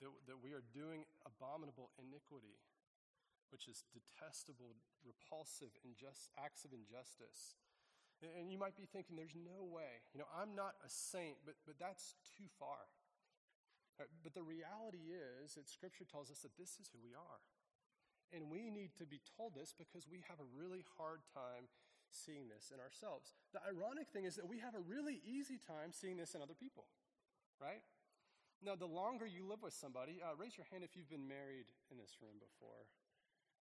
That, 0.02 0.11
that 0.26 0.42
we 0.42 0.50
are 0.50 0.66
doing 0.74 1.07
abominable 1.22 1.94
iniquity, 1.94 2.59
which 3.55 3.70
is 3.70 3.87
detestable, 3.94 4.74
repulsive, 5.07 5.70
injust, 5.87 6.26
acts 6.35 6.66
of 6.66 6.74
injustice. 6.74 7.55
And 8.18 8.50
you 8.50 8.59
might 8.59 8.74
be 8.74 8.87
thinking, 8.90 9.14
There's 9.14 9.38
no 9.38 9.62
way. 9.62 10.02
You 10.11 10.18
know, 10.18 10.31
I'm 10.35 10.59
not 10.59 10.74
a 10.83 10.90
saint, 10.90 11.38
but, 11.46 11.55
but 11.62 11.78
that's 11.78 12.18
too 12.35 12.50
far. 12.59 12.90
Right, 14.00 14.09
but 14.24 14.35
the 14.35 14.42
reality 14.42 15.12
is 15.12 15.55
that 15.55 15.68
Scripture 15.68 16.09
tells 16.09 16.31
us 16.31 16.40
that 16.40 16.57
this 16.57 16.81
is 16.81 16.88
who 16.90 16.98
we 17.05 17.12
are. 17.12 17.40
And 18.33 18.48
we 18.48 18.72
need 18.72 18.96
to 18.96 19.05
be 19.05 19.20
told 19.37 19.52
this 19.52 19.76
because 19.76 20.09
we 20.09 20.24
have 20.24 20.40
a 20.40 20.48
really 20.57 20.85
hard 20.96 21.20
time 21.37 21.68
seeing 22.09 22.48
this 22.48 22.72
in 22.72 22.81
ourselves. 22.81 23.37
The 23.52 23.61
ironic 23.61 24.09
thing 24.09 24.24
is 24.24 24.37
that 24.37 24.48
we 24.48 24.61
have 24.61 24.72
a 24.72 24.81
really 24.81 25.20
easy 25.20 25.61
time 25.61 25.92
seeing 25.92 26.16
this 26.16 26.33
in 26.33 26.40
other 26.40 26.57
people, 26.57 26.88
right? 27.61 27.85
Now, 28.64 28.76
the 28.76 28.88
longer 28.88 29.26
you 29.26 29.44
live 29.44 29.61
with 29.61 29.74
somebody, 29.74 30.22
uh, 30.22 30.33
raise 30.38 30.57
your 30.57 30.68
hand 30.70 30.85
if 30.85 30.96
you've 30.96 31.11
been 31.11 31.26
married 31.26 31.68
in 31.90 31.98
this 31.98 32.16
room 32.22 32.38
before. 32.38 32.88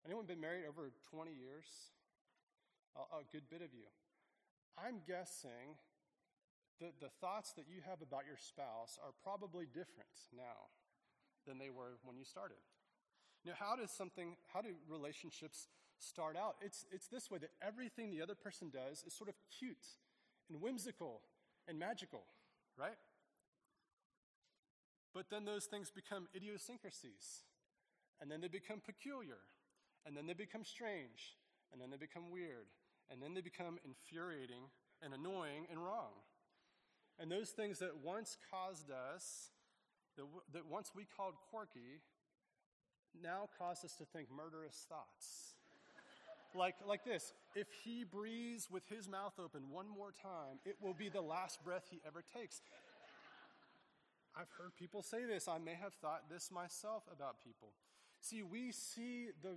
Anyone 0.05 0.25
been 0.25 0.41
married 0.41 0.65
over 0.65 0.93
20 1.11 1.33
years? 1.33 1.67
A, 2.95 3.21
a 3.21 3.23
good 3.29 3.49
bit 3.49 3.61
of 3.61 3.73
you. 3.73 3.89
I'm 4.77 5.03
guessing 5.05 5.75
that 6.81 6.99
the 6.99 7.09
thoughts 7.21 7.53
that 7.53 7.65
you 7.67 7.81
have 7.87 8.01
about 8.01 8.27
your 8.27 8.37
spouse 8.37 8.99
are 9.01 9.13
probably 9.23 9.65
different 9.65 10.11
now 10.35 10.71
than 11.47 11.57
they 11.57 11.69
were 11.69 11.97
when 12.03 12.17
you 12.17 12.25
started. 12.25 12.57
Know, 13.45 13.53
how 13.53 13.75
does 13.75 13.91
something, 13.91 14.35
how 14.51 14.61
do 14.61 14.69
relationships 14.89 15.67
start 15.99 16.35
out? 16.35 16.55
It's, 16.61 16.85
it's 16.91 17.07
this 17.07 17.29
way 17.29 17.37
that 17.39 17.51
everything 17.61 18.09
the 18.09 18.21
other 18.21 18.33
person 18.33 18.71
does 18.73 19.03
is 19.05 19.13
sort 19.13 19.29
of 19.29 19.35
cute 19.59 19.85
and 20.49 20.59
whimsical 20.59 21.21
and 21.67 21.77
magical, 21.77 22.23
right? 22.75 22.97
But 25.13 25.29
then 25.29 25.45
those 25.45 25.65
things 25.65 25.91
become 25.91 26.27
idiosyncrasies, 26.35 27.45
and 28.19 28.31
then 28.31 28.41
they 28.41 28.49
become 28.49 28.81
peculiar, 28.83 29.37
and 30.05 30.17
then 30.17 30.25
they 30.25 30.33
become 30.33 30.65
strange, 30.65 31.37
and 31.71 31.79
then 31.79 31.91
they 31.91 31.97
become 31.97 32.31
weird, 32.31 32.67
and 33.11 33.21
then 33.21 33.33
they 33.33 33.41
become 33.41 33.77
infuriating 33.85 34.73
and 35.01 35.13
annoying 35.13 35.67
and 35.69 35.79
wrong. 35.79 36.24
And 37.19 37.31
those 37.31 37.49
things 37.49 37.79
that 37.79 38.03
once 38.03 38.37
caused 38.51 38.91
us 38.91 39.51
that, 40.17 40.23
w- 40.23 40.43
that 40.53 40.65
once 40.69 40.91
we 40.95 41.05
called 41.05 41.35
quirky 41.49 42.01
now 43.21 43.47
cause 43.57 43.83
us 43.83 43.95
to 43.95 44.05
think 44.05 44.27
murderous 44.35 44.85
thoughts. 44.89 45.55
like, 46.53 46.75
like 46.85 47.05
this 47.05 47.33
if 47.55 47.67
he 47.83 48.03
breathes 48.03 48.69
with 48.69 48.83
his 48.89 49.07
mouth 49.07 49.33
open 49.39 49.69
one 49.71 49.87
more 49.87 50.11
time, 50.11 50.59
it 50.65 50.75
will 50.81 50.93
be 50.93 51.09
the 51.09 51.21
last 51.21 51.63
breath 51.63 51.87
he 51.89 52.01
ever 52.05 52.23
takes. 52.35 52.61
I've 54.35 54.51
heard 54.57 54.75
people 54.75 55.01
say 55.01 55.23
this. 55.23 55.47
I 55.47 55.57
may 55.59 55.75
have 55.75 55.93
thought 55.93 56.29
this 56.29 56.51
myself 56.51 57.03
about 57.11 57.37
people. 57.43 57.69
See, 58.19 58.43
we 58.43 58.73
see, 58.73 59.29
the, 59.41 59.55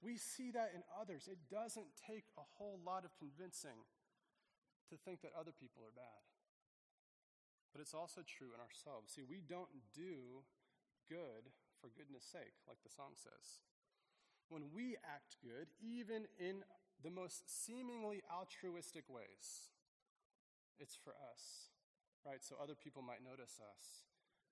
we 0.00 0.16
see 0.16 0.52
that 0.52 0.70
in 0.74 0.82
others. 1.00 1.28
It 1.30 1.38
doesn't 1.50 1.86
take 2.06 2.24
a 2.38 2.46
whole 2.58 2.78
lot 2.86 3.04
of 3.04 3.10
convincing 3.18 3.82
to 4.90 4.96
think 5.04 5.22
that 5.22 5.32
other 5.38 5.50
people 5.50 5.82
are 5.82 5.94
bad. 5.96 6.22
But 7.72 7.80
it's 7.80 7.96
also 7.96 8.20
true 8.20 8.52
in 8.52 8.60
ourselves. 8.60 9.16
See, 9.16 9.24
we 9.24 9.40
don't 9.40 9.72
do 9.96 10.44
good 11.08 11.48
for 11.80 11.88
goodness 11.88 12.22
sake, 12.28 12.54
like 12.68 12.78
the 12.84 12.92
song 12.92 13.16
says. 13.16 13.64
When 14.52 14.68
we 14.76 15.00
act 15.00 15.40
good, 15.40 15.72
even 15.80 16.28
in 16.36 16.60
the 17.00 17.10
most 17.10 17.48
seemingly 17.48 18.20
altruistic 18.28 19.08
ways, 19.08 19.72
it's 20.76 20.94
for 20.94 21.16
us, 21.16 21.72
right? 22.22 22.44
So 22.44 22.60
other 22.60 22.76
people 22.76 23.00
might 23.00 23.24
notice 23.24 23.56
us, 23.58 24.04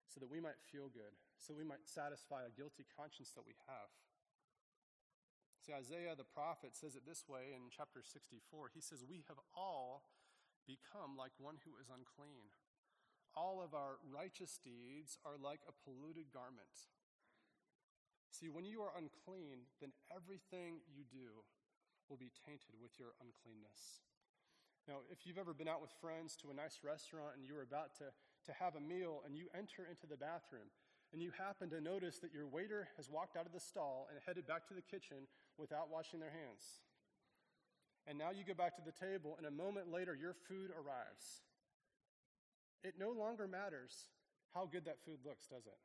so 0.08 0.18
that 0.18 0.32
we 0.32 0.40
might 0.40 0.58
feel 0.72 0.88
good, 0.88 1.12
so 1.36 1.52
we 1.52 1.68
might 1.68 1.84
satisfy 1.84 2.48
a 2.48 2.56
guilty 2.56 2.88
conscience 2.96 3.30
that 3.36 3.44
we 3.44 3.54
have. 3.68 3.92
See, 5.60 5.76
Isaiah 5.76 6.16
the 6.16 6.24
prophet 6.24 6.72
says 6.72 6.96
it 6.96 7.04
this 7.04 7.28
way 7.28 7.52
in 7.52 7.68
chapter 7.68 8.00
64. 8.00 8.72
He 8.72 8.80
says, 8.80 9.04
We 9.04 9.28
have 9.28 9.36
all 9.52 10.08
become 10.64 11.20
like 11.20 11.36
one 11.36 11.60
who 11.68 11.76
is 11.76 11.92
unclean. 11.92 12.48
All 13.36 13.62
of 13.62 13.74
our 13.74 14.02
righteous 14.10 14.58
deeds 14.62 15.18
are 15.24 15.38
like 15.38 15.60
a 15.68 15.76
polluted 15.84 16.32
garment. 16.34 16.90
See, 18.30 18.48
when 18.48 18.64
you 18.64 18.82
are 18.82 18.94
unclean, 18.94 19.66
then 19.80 19.92
everything 20.10 20.82
you 20.90 21.04
do 21.10 21.42
will 22.08 22.18
be 22.18 22.30
tainted 22.46 22.74
with 22.82 22.98
your 22.98 23.14
uncleanness. 23.22 24.02
Now, 24.88 25.06
if 25.10 25.26
you've 25.26 25.38
ever 25.38 25.54
been 25.54 25.68
out 25.68 25.82
with 25.82 25.94
friends 26.00 26.34
to 26.42 26.50
a 26.50 26.54
nice 26.54 26.82
restaurant 26.82 27.38
and 27.38 27.46
you're 27.46 27.62
about 27.62 27.94
to, 28.02 28.10
to 28.10 28.52
have 28.58 28.74
a 28.74 28.82
meal 28.82 29.22
and 29.26 29.36
you 29.36 29.46
enter 29.54 29.86
into 29.86 30.06
the 30.06 30.18
bathroom 30.18 30.66
and 31.12 31.22
you 31.22 31.30
happen 31.30 31.70
to 31.70 31.80
notice 31.80 32.18
that 32.18 32.34
your 32.34 32.46
waiter 32.46 32.88
has 32.96 33.10
walked 33.10 33.36
out 33.36 33.46
of 33.46 33.52
the 33.52 33.60
stall 33.60 34.08
and 34.10 34.18
headed 34.26 34.46
back 34.46 34.66
to 34.68 34.74
the 34.74 34.82
kitchen 34.82 35.30
without 35.58 35.90
washing 35.90 36.18
their 36.18 36.34
hands. 36.34 36.82
And 38.06 38.16
now 38.18 38.30
you 38.30 38.42
go 38.42 38.54
back 38.54 38.74
to 38.76 38.82
the 38.82 38.94
table 38.94 39.36
and 39.38 39.46
a 39.46 39.50
moment 39.50 39.92
later 39.92 40.14
your 40.14 40.34
food 40.48 40.70
arrives. 40.74 41.46
It 42.82 42.94
no 42.98 43.10
longer 43.10 43.46
matters 43.46 44.08
how 44.54 44.66
good 44.66 44.84
that 44.86 45.04
food 45.04 45.18
looks, 45.24 45.46
does 45.46 45.66
it? 45.66 45.78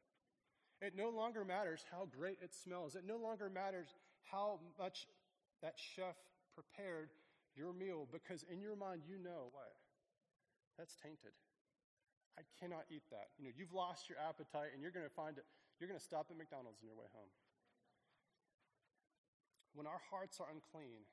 It 0.86 0.94
no 0.96 1.10
longer 1.10 1.46
matters 1.46 1.86
how 1.92 2.08
great 2.08 2.38
it 2.42 2.54
smells. 2.54 2.96
It 2.96 3.04
no 3.08 3.18
longer 3.18 3.50
matters 3.50 3.88
how 4.24 4.60
much 4.80 5.08
that 5.62 5.76
chef 5.78 6.16
prepared 6.54 7.10
your 7.56 7.72
meal 7.72 8.08
because 8.12 8.44
in 8.52 8.60
your 8.60 8.76
mind 8.76 9.02
you 9.08 9.16
know 9.18 9.52
what? 9.52 9.72
That's 10.78 10.96
tainted. 11.00 11.32
I 12.36 12.44
cannot 12.60 12.84
eat 12.92 13.08
that. 13.12 13.32
You 13.40 13.48
know, 13.48 13.56
you've 13.56 13.72
lost 13.72 14.12
your 14.12 14.20
appetite 14.20 14.76
and 14.76 14.84
you're 14.84 14.92
going 14.92 15.08
to 15.08 15.16
find 15.16 15.40
it, 15.40 15.48
you're 15.80 15.88
going 15.88 16.00
to 16.00 16.04
stop 16.04 16.28
at 16.28 16.36
McDonald's 16.36 16.84
on 16.84 16.88
your 16.92 17.00
way 17.00 17.08
home. 17.16 17.32
When 19.72 19.88
our 19.88 20.04
hearts 20.12 20.40
are 20.44 20.48
unclean, 20.52 21.08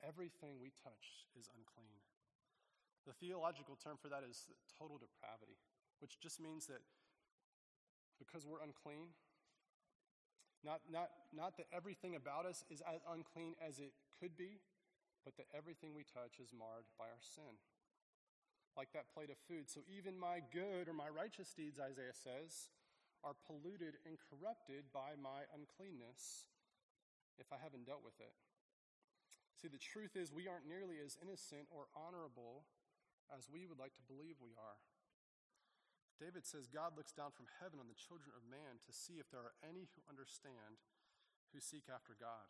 everything 0.00 0.56
we 0.60 0.72
touch 0.80 1.28
is 1.36 1.48
unclean. 1.52 2.00
The 3.10 3.18
theological 3.18 3.74
term 3.74 3.98
for 3.98 4.06
that 4.06 4.22
is 4.22 4.46
total 4.78 4.94
depravity, 4.94 5.58
which 5.98 6.22
just 6.22 6.38
means 6.38 6.70
that 6.70 6.78
because 8.22 8.46
we're 8.46 8.62
unclean. 8.62 9.10
Not, 10.62 10.86
not, 10.86 11.10
not 11.34 11.58
that 11.58 11.66
everything 11.74 12.14
about 12.14 12.46
us 12.46 12.62
is 12.70 12.78
as 12.86 13.02
unclean 13.10 13.58
as 13.58 13.82
it 13.82 13.90
could 14.22 14.38
be, 14.38 14.62
but 15.26 15.34
that 15.42 15.50
everything 15.50 15.90
we 15.90 16.06
touch 16.06 16.38
is 16.38 16.54
marred 16.54 16.86
by 17.02 17.10
our 17.10 17.24
sin. 17.24 17.58
Like 18.78 18.94
that 18.94 19.10
plate 19.10 19.34
of 19.34 19.42
food. 19.50 19.66
So 19.66 19.82
even 19.90 20.14
my 20.14 20.38
good 20.54 20.86
or 20.86 20.94
my 20.94 21.10
righteous 21.10 21.50
deeds, 21.50 21.82
Isaiah 21.82 22.14
says, 22.14 22.70
are 23.26 23.34
polluted 23.42 23.98
and 24.06 24.22
corrupted 24.22 24.86
by 24.94 25.18
my 25.18 25.50
uncleanness 25.50 26.46
if 27.42 27.50
I 27.50 27.58
haven't 27.58 27.90
dealt 27.90 28.06
with 28.06 28.22
it. 28.22 28.36
See, 29.58 29.66
the 29.66 29.82
truth 29.82 30.14
is, 30.14 30.30
we 30.30 30.46
aren't 30.46 30.70
nearly 30.70 31.02
as 31.02 31.18
innocent 31.18 31.66
or 31.74 31.90
honorable 31.92 32.70
as 33.34 33.50
we 33.50 33.66
would 33.66 33.78
like 33.78 33.94
to 33.96 34.10
believe 34.10 34.38
we 34.42 34.54
are. 34.58 34.78
David 36.20 36.44
says 36.44 36.68
God 36.68 36.94
looks 37.00 37.16
down 37.16 37.32
from 37.32 37.48
heaven 37.64 37.80
on 37.80 37.88
the 37.88 37.96
children 37.96 38.36
of 38.36 38.44
man 38.44 38.76
to 38.84 38.92
see 38.92 39.16
if 39.16 39.32
there 39.32 39.40
are 39.40 39.56
any 39.64 39.88
who 39.96 40.04
understand, 40.04 40.76
who 41.50 41.58
seek 41.64 41.88
after 41.88 42.12
God. 42.12 42.44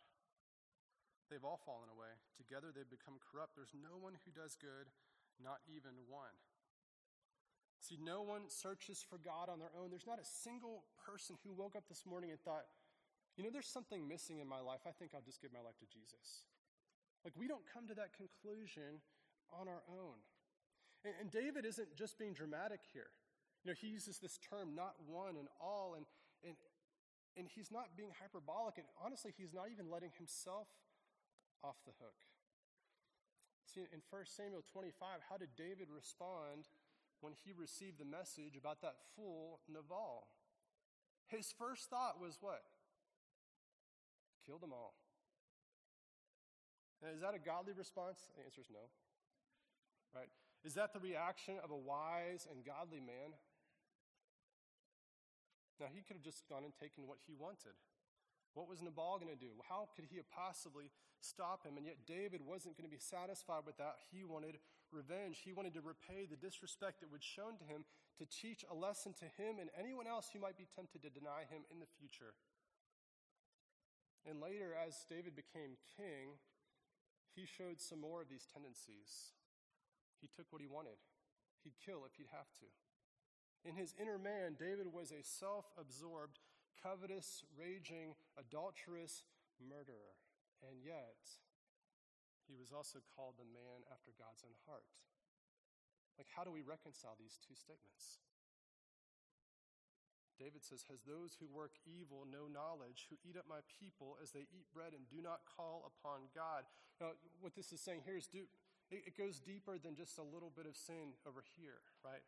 They've 1.31 1.47
all 1.47 1.63
fallen 1.63 1.87
away. 1.87 2.11
Together 2.35 2.75
they've 2.75 2.83
become 2.89 3.15
corrupt. 3.23 3.55
There's 3.55 3.71
no 3.71 3.95
one 3.95 4.19
who 4.27 4.35
does 4.35 4.59
good, 4.59 4.91
not 5.39 5.63
even 5.71 5.95
one. 6.11 6.35
See, 7.79 7.95
no 7.97 8.21
one 8.21 8.51
searches 8.51 8.99
for 9.01 9.17
God 9.17 9.47
on 9.47 9.57
their 9.57 9.71
own. 9.73 9.89
There's 9.89 10.05
not 10.05 10.19
a 10.19 10.27
single 10.27 10.85
person 10.99 11.39
who 11.41 11.55
woke 11.55 11.79
up 11.79 11.87
this 11.87 12.03
morning 12.05 12.29
and 12.29 12.37
thought, 12.43 12.67
you 13.39 13.47
know, 13.47 13.49
there's 13.49 13.71
something 13.71 14.05
missing 14.05 14.43
in 14.43 14.45
my 14.45 14.59
life. 14.59 14.83
I 14.85 14.91
think 14.91 15.15
I'll 15.15 15.25
just 15.25 15.41
give 15.41 15.55
my 15.55 15.63
life 15.63 15.79
to 15.79 15.87
Jesus. 15.87 16.45
Like, 17.23 17.33
we 17.39 17.47
don't 17.47 17.65
come 17.65 17.87
to 17.87 17.95
that 17.95 18.11
conclusion 18.13 18.99
on 19.49 19.71
our 19.71 19.81
own. 19.87 20.19
And, 21.03 21.13
and 21.19 21.31
David 21.31 21.65
isn't 21.65 21.95
just 21.95 22.17
being 22.17 22.33
dramatic 22.33 22.81
here. 22.93 23.09
You 23.63 23.71
know, 23.71 23.77
he 23.79 23.87
uses 23.87 24.17
this 24.17 24.37
term, 24.37 24.73
not 24.75 24.95
one 25.05 25.37
and 25.37 25.47
all, 25.59 25.93
and, 25.95 26.05
and, 26.43 26.55
and 27.37 27.47
he's 27.47 27.69
not 27.69 27.93
being 27.95 28.09
hyperbolic, 28.19 28.77
and 28.77 28.87
honestly, 28.97 29.33
he's 29.37 29.53
not 29.53 29.69
even 29.71 29.89
letting 29.89 30.11
himself 30.17 30.67
off 31.63 31.77
the 31.85 31.93
hook. 32.01 32.17
See, 33.69 33.85
in 33.93 34.01
1 34.09 34.25
Samuel 34.25 34.65
25, 34.73 35.29
how 35.29 35.37
did 35.37 35.53
David 35.55 35.87
respond 35.93 36.67
when 37.21 37.33
he 37.45 37.53
received 37.53 37.99
the 37.99 38.09
message 38.09 38.57
about 38.57 38.81
that 38.81 38.97
fool 39.15 39.61
Nabal? 39.69 40.27
His 41.27 41.53
first 41.57 41.89
thought 41.89 42.19
was 42.19 42.37
what? 42.41 42.65
Kill 44.45 44.57
them 44.57 44.73
all. 44.73 44.97
Now, 47.01 47.09
is 47.15 47.21
that 47.21 47.33
a 47.33 47.39
godly 47.39 47.73
response? 47.73 48.19
The 48.35 48.43
answer 48.43 48.61
is 48.61 48.67
no. 48.69 48.89
Right? 50.13 50.29
Is 50.63 50.75
that 50.75 50.93
the 50.93 50.99
reaction 50.99 51.55
of 51.63 51.71
a 51.71 51.77
wise 51.77 52.47
and 52.49 52.65
godly 52.65 53.01
man? 53.01 53.33
Now, 55.79 55.89
he 55.89 56.05
could 56.05 56.15
have 56.15 56.23
just 56.23 56.45
gone 56.45 56.63
and 56.63 56.73
taken 56.77 57.09
what 57.09 57.17
he 57.25 57.33
wanted. 57.33 57.73
What 58.53 58.69
was 58.69 58.83
Nabal 58.83 59.17
going 59.17 59.33
to 59.33 59.39
do? 59.39 59.57
How 59.65 59.89
could 59.95 60.05
he 60.05 60.21
possibly 60.29 60.91
stop 61.21 61.65
him? 61.65 61.77
And 61.77 61.85
yet, 61.87 62.05
David 62.05 62.45
wasn't 62.45 62.77
going 62.77 62.85
to 62.85 62.93
be 62.93 63.01
satisfied 63.01 63.65
with 63.65 63.77
that. 63.81 63.97
He 64.13 64.21
wanted 64.21 64.61
revenge. 64.91 65.41
He 65.41 65.55
wanted 65.55 65.73
to 65.73 65.81
repay 65.81 66.29
the 66.29 66.37
disrespect 66.37 67.01
that 67.01 67.09
was 67.09 67.23
shown 67.23 67.57
to 67.57 67.65
him, 67.65 67.87
to 68.19 68.27
teach 68.27 68.61
a 68.69 68.75
lesson 68.75 69.15
to 69.17 69.25
him 69.41 69.57
and 69.57 69.73
anyone 69.73 70.05
else 70.05 70.29
who 70.29 70.37
might 70.37 70.59
be 70.59 70.67
tempted 70.69 71.01
to 71.01 71.09
deny 71.09 71.47
him 71.49 71.65
in 71.71 71.79
the 71.79 71.89
future. 71.97 72.37
And 74.29 74.37
later, 74.37 74.77
as 74.77 75.07
David 75.09 75.33
became 75.33 75.81
king, 75.97 76.37
he 77.33 77.47
showed 77.49 77.81
some 77.81 77.97
more 77.97 78.21
of 78.21 78.29
these 78.29 78.45
tendencies. 78.45 79.33
He 80.21 80.29
took 80.29 80.45
what 80.53 80.61
he 80.61 80.69
wanted, 80.69 81.01
he'd 81.65 81.81
kill 81.81 82.05
if 82.05 82.15
he'd 82.15 82.31
have 82.31 82.49
to. 82.61 82.69
In 83.65 83.77
his 83.77 83.93
inner 84.01 84.17
man, 84.17 84.57
David 84.57 84.89
was 84.89 85.11
a 85.11 85.21
self 85.21 85.69
absorbed, 85.77 86.39
covetous, 86.81 87.43
raging, 87.53 88.17
adulterous 88.37 89.25
murderer. 89.61 90.17
And 90.65 90.81
yet, 90.81 91.21
he 92.49 92.57
was 92.57 92.73
also 92.73 93.01
called 93.13 93.37
the 93.37 93.49
man 93.49 93.85
after 93.89 94.13
God's 94.17 94.45
own 94.45 94.57
heart. 94.65 94.89
Like, 96.17 96.29
how 96.29 96.45
do 96.45 96.53
we 96.53 96.61
reconcile 96.61 97.17
these 97.17 97.37
two 97.41 97.57
statements? 97.57 98.21
David 100.41 100.65
says, 100.65 100.85
Has 100.89 101.05
those 101.05 101.37
who 101.37 101.45
work 101.45 101.77
evil 101.85 102.25
no 102.25 102.49
knowledge, 102.49 103.05
who 103.09 103.21
eat 103.21 103.37
up 103.37 103.45
my 103.45 103.61
people 103.77 104.17
as 104.21 104.33
they 104.33 104.49
eat 104.49 104.65
bread 104.73 104.97
and 104.97 105.05
do 105.05 105.21
not 105.21 105.45
call 105.45 105.85
upon 105.85 106.33
God? 106.33 106.65
Now, 106.97 107.13
what 107.41 107.53
this 107.53 107.69
is 107.69 107.81
saying 107.81 108.01
here 108.05 108.17
is 108.17 108.25
do, 108.25 108.49
it 108.91 109.15
goes 109.15 109.39
deeper 109.39 109.79
than 109.79 109.95
just 109.95 110.19
a 110.19 110.27
little 110.27 110.51
bit 110.51 110.67
of 110.67 110.75
sin 110.75 111.15
over 111.23 111.43
here, 111.55 111.79
right? 112.03 112.23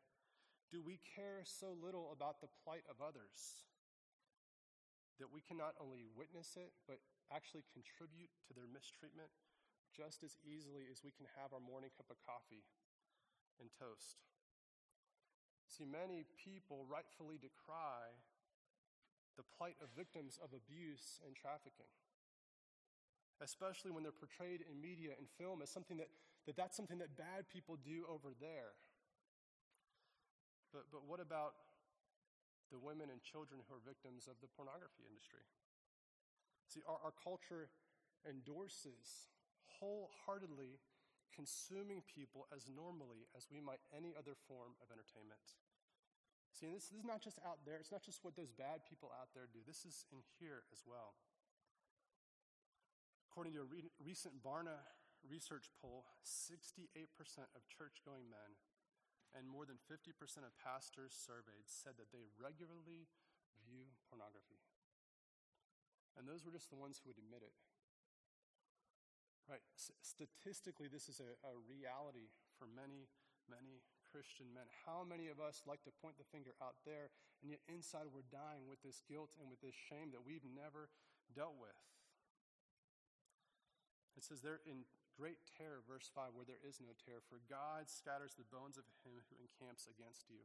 Do 0.72 0.80
we 0.80 0.98
care 1.04 1.44
so 1.44 1.76
little 1.76 2.16
about 2.16 2.40
the 2.40 2.48
plight 2.64 2.88
of 2.88 3.04
others 3.04 3.68
that 5.20 5.30
we 5.30 5.44
can 5.44 5.60
not 5.60 5.76
only 5.78 6.08
witness 6.16 6.56
it, 6.56 6.72
but 6.88 7.04
actually 7.30 7.68
contribute 7.76 8.32
to 8.48 8.56
their 8.56 8.66
mistreatment 8.66 9.30
just 9.94 10.26
as 10.26 10.40
easily 10.42 10.90
as 10.90 11.06
we 11.06 11.14
can 11.14 11.30
have 11.38 11.54
our 11.54 11.62
morning 11.62 11.94
cup 11.94 12.10
of 12.10 12.18
coffee 12.24 12.66
and 13.62 13.70
toast? 13.76 14.24
See, 15.70 15.86
many 15.86 16.26
people 16.40 16.88
rightfully 16.90 17.38
decry 17.38 18.16
the 19.38 19.46
plight 19.58 19.78
of 19.84 19.94
victims 19.94 20.40
of 20.42 20.56
abuse 20.56 21.20
and 21.26 21.36
trafficking 21.36 21.90
especially 23.42 23.92
when 23.92 24.04
they're 24.04 24.16
portrayed 24.16 24.64
in 24.64 24.80
media 24.80 25.12
and 25.20 25.28
film 25.36 25.60
as 25.62 25.70
something 25.70 25.98
that, 25.98 26.08
that 26.46 26.56
that's 26.56 26.76
something 26.76 27.00
that 27.00 27.16
bad 27.18 27.50
people 27.52 27.78
do 27.84 28.06
over 28.10 28.34
there 28.40 28.76
but, 30.74 30.90
but 30.92 31.06
what 31.06 31.20
about 31.20 31.54
the 32.74 32.82
women 32.82 33.14
and 33.14 33.22
children 33.22 33.62
who 33.62 33.78
are 33.78 33.84
victims 33.86 34.26
of 34.26 34.42
the 34.42 34.50
pornography 34.50 35.06
industry. 35.06 35.46
See, 36.66 36.82
our, 36.90 36.98
our 37.06 37.14
culture 37.14 37.70
endorses 38.26 39.30
wholeheartedly 39.78 40.82
consuming 41.30 42.02
people 42.10 42.50
as 42.50 42.66
normally 42.66 43.30
as 43.38 43.46
we 43.54 43.62
might 43.62 43.78
any 43.94 44.18
other 44.18 44.34
form 44.50 44.74
of 44.82 44.90
entertainment. 44.90 45.62
See, 46.50 46.66
this, 46.74 46.90
this 46.90 47.06
is 47.06 47.06
not 47.06 47.22
just 47.22 47.38
out 47.46 47.62
there, 47.62 47.78
it's 47.78 47.94
not 47.94 48.02
just 48.02 48.26
what 48.26 48.34
those 48.34 48.50
bad 48.50 48.82
people 48.90 49.14
out 49.14 49.30
there 49.38 49.46
do, 49.54 49.62
this 49.66 49.86
is 49.86 50.10
in 50.10 50.26
here 50.42 50.66
as 50.74 50.82
well. 50.82 51.14
According 53.30 53.54
to 53.54 53.62
a 53.66 53.70
re- 53.70 53.94
recent 54.02 54.42
Barna 54.42 54.82
research 55.24 55.72
poll, 55.80 56.06
68% 56.22 57.08
of 57.56 57.64
church 57.68 58.04
going 58.04 58.28
men 58.28 58.60
and 59.34 59.50
more 59.50 59.66
than 59.66 59.82
50% 59.90 60.14
of 60.46 60.54
pastors 60.62 61.12
surveyed 61.12 61.66
said 61.66 61.98
that 61.98 62.14
they 62.14 62.30
regularly 62.38 63.10
view 63.66 63.90
pornography. 64.06 64.62
And 66.14 66.30
those 66.30 66.46
were 66.46 66.54
just 66.54 66.70
the 66.70 66.78
ones 66.78 67.02
who 67.02 67.10
would 67.10 67.18
admit 67.18 67.42
it. 67.42 67.58
Right? 69.50 69.66
S- 69.74 69.98
statistically, 70.06 70.86
this 70.86 71.10
is 71.10 71.18
a, 71.18 71.34
a 71.42 71.58
reality 71.66 72.30
for 72.62 72.70
many, 72.70 73.10
many 73.50 73.82
Christian 74.14 74.54
men. 74.54 74.70
How 74.86 75.02
many 75.02 75.34
of 75.34 75.42
us 75.42 75.66
like 75.66 75.82
to 75.90 75.94
point 75.98 76.22
the 76.22 76.30
finger 76.30 76.54
out 76.62 76.78
there, 76.86 77.10
and 77.42 77.50
yet 77.50 77.66
inside 77.66 78.14
we're 78.14 78.30
dying 78.30 78.70
with 78.70 78.86
this 78.86 79.02
guilt 79.10 79.34
and 79.42 79.50
with 79.50 79.60
this 79.66 79.74
shame 79.74 80.14
that 80.14 80.22
we've 80.22 80.46
never 80.46 80.94
dealt 81.34 81.58
with? 81.58 81.76
It 84.14 84.22
says 84.22 84.46
there 84.46 84.62
in 84.70 84.86
great 85.14 85.42
terror, 85.58 85.86
verse 85.86 86.10
5, 86.10 86.34
where 86.34 86.48
there 86.48 86.62
is 86.62 86.82
no 86.82 86.92
terror, 86.98 87.22
for 87.26 87.40
God 87.46 87.88
scatters 87.88 88.34
the 88.34 88.50
bones 88.50 88.78
of 88.78 88.86
him 89.06 89.22
who 89.30 89.38
encamps 89.38 89.86
against 89.86 90.28
you. 90.30 90.42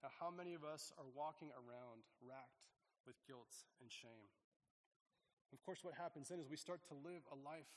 Now, 0.00 0.08
how 0.16 0.32
many 0.32 0.56
of 0.56 0.64
us 0.64 0.92
are 0.96 1.08
walking 1.12 1.52
around 1.52 2.08
racked 2.24 2.72
with 3.04 3.20
guilt 3.28 3.52
and 3.84 3.92
shame? 3.92 4.32
Of 5.52 5.60
course, 5.60 5.84
what 5.84 5.98
happens 5.98 6.32
then 6.32 6.40
is 6.40 6.48
we 6.48 6.56
start 6.56 6.80
to 6.88 6.96
live 6.96 7.26
a 7.28 7.36
life 7.36 7.68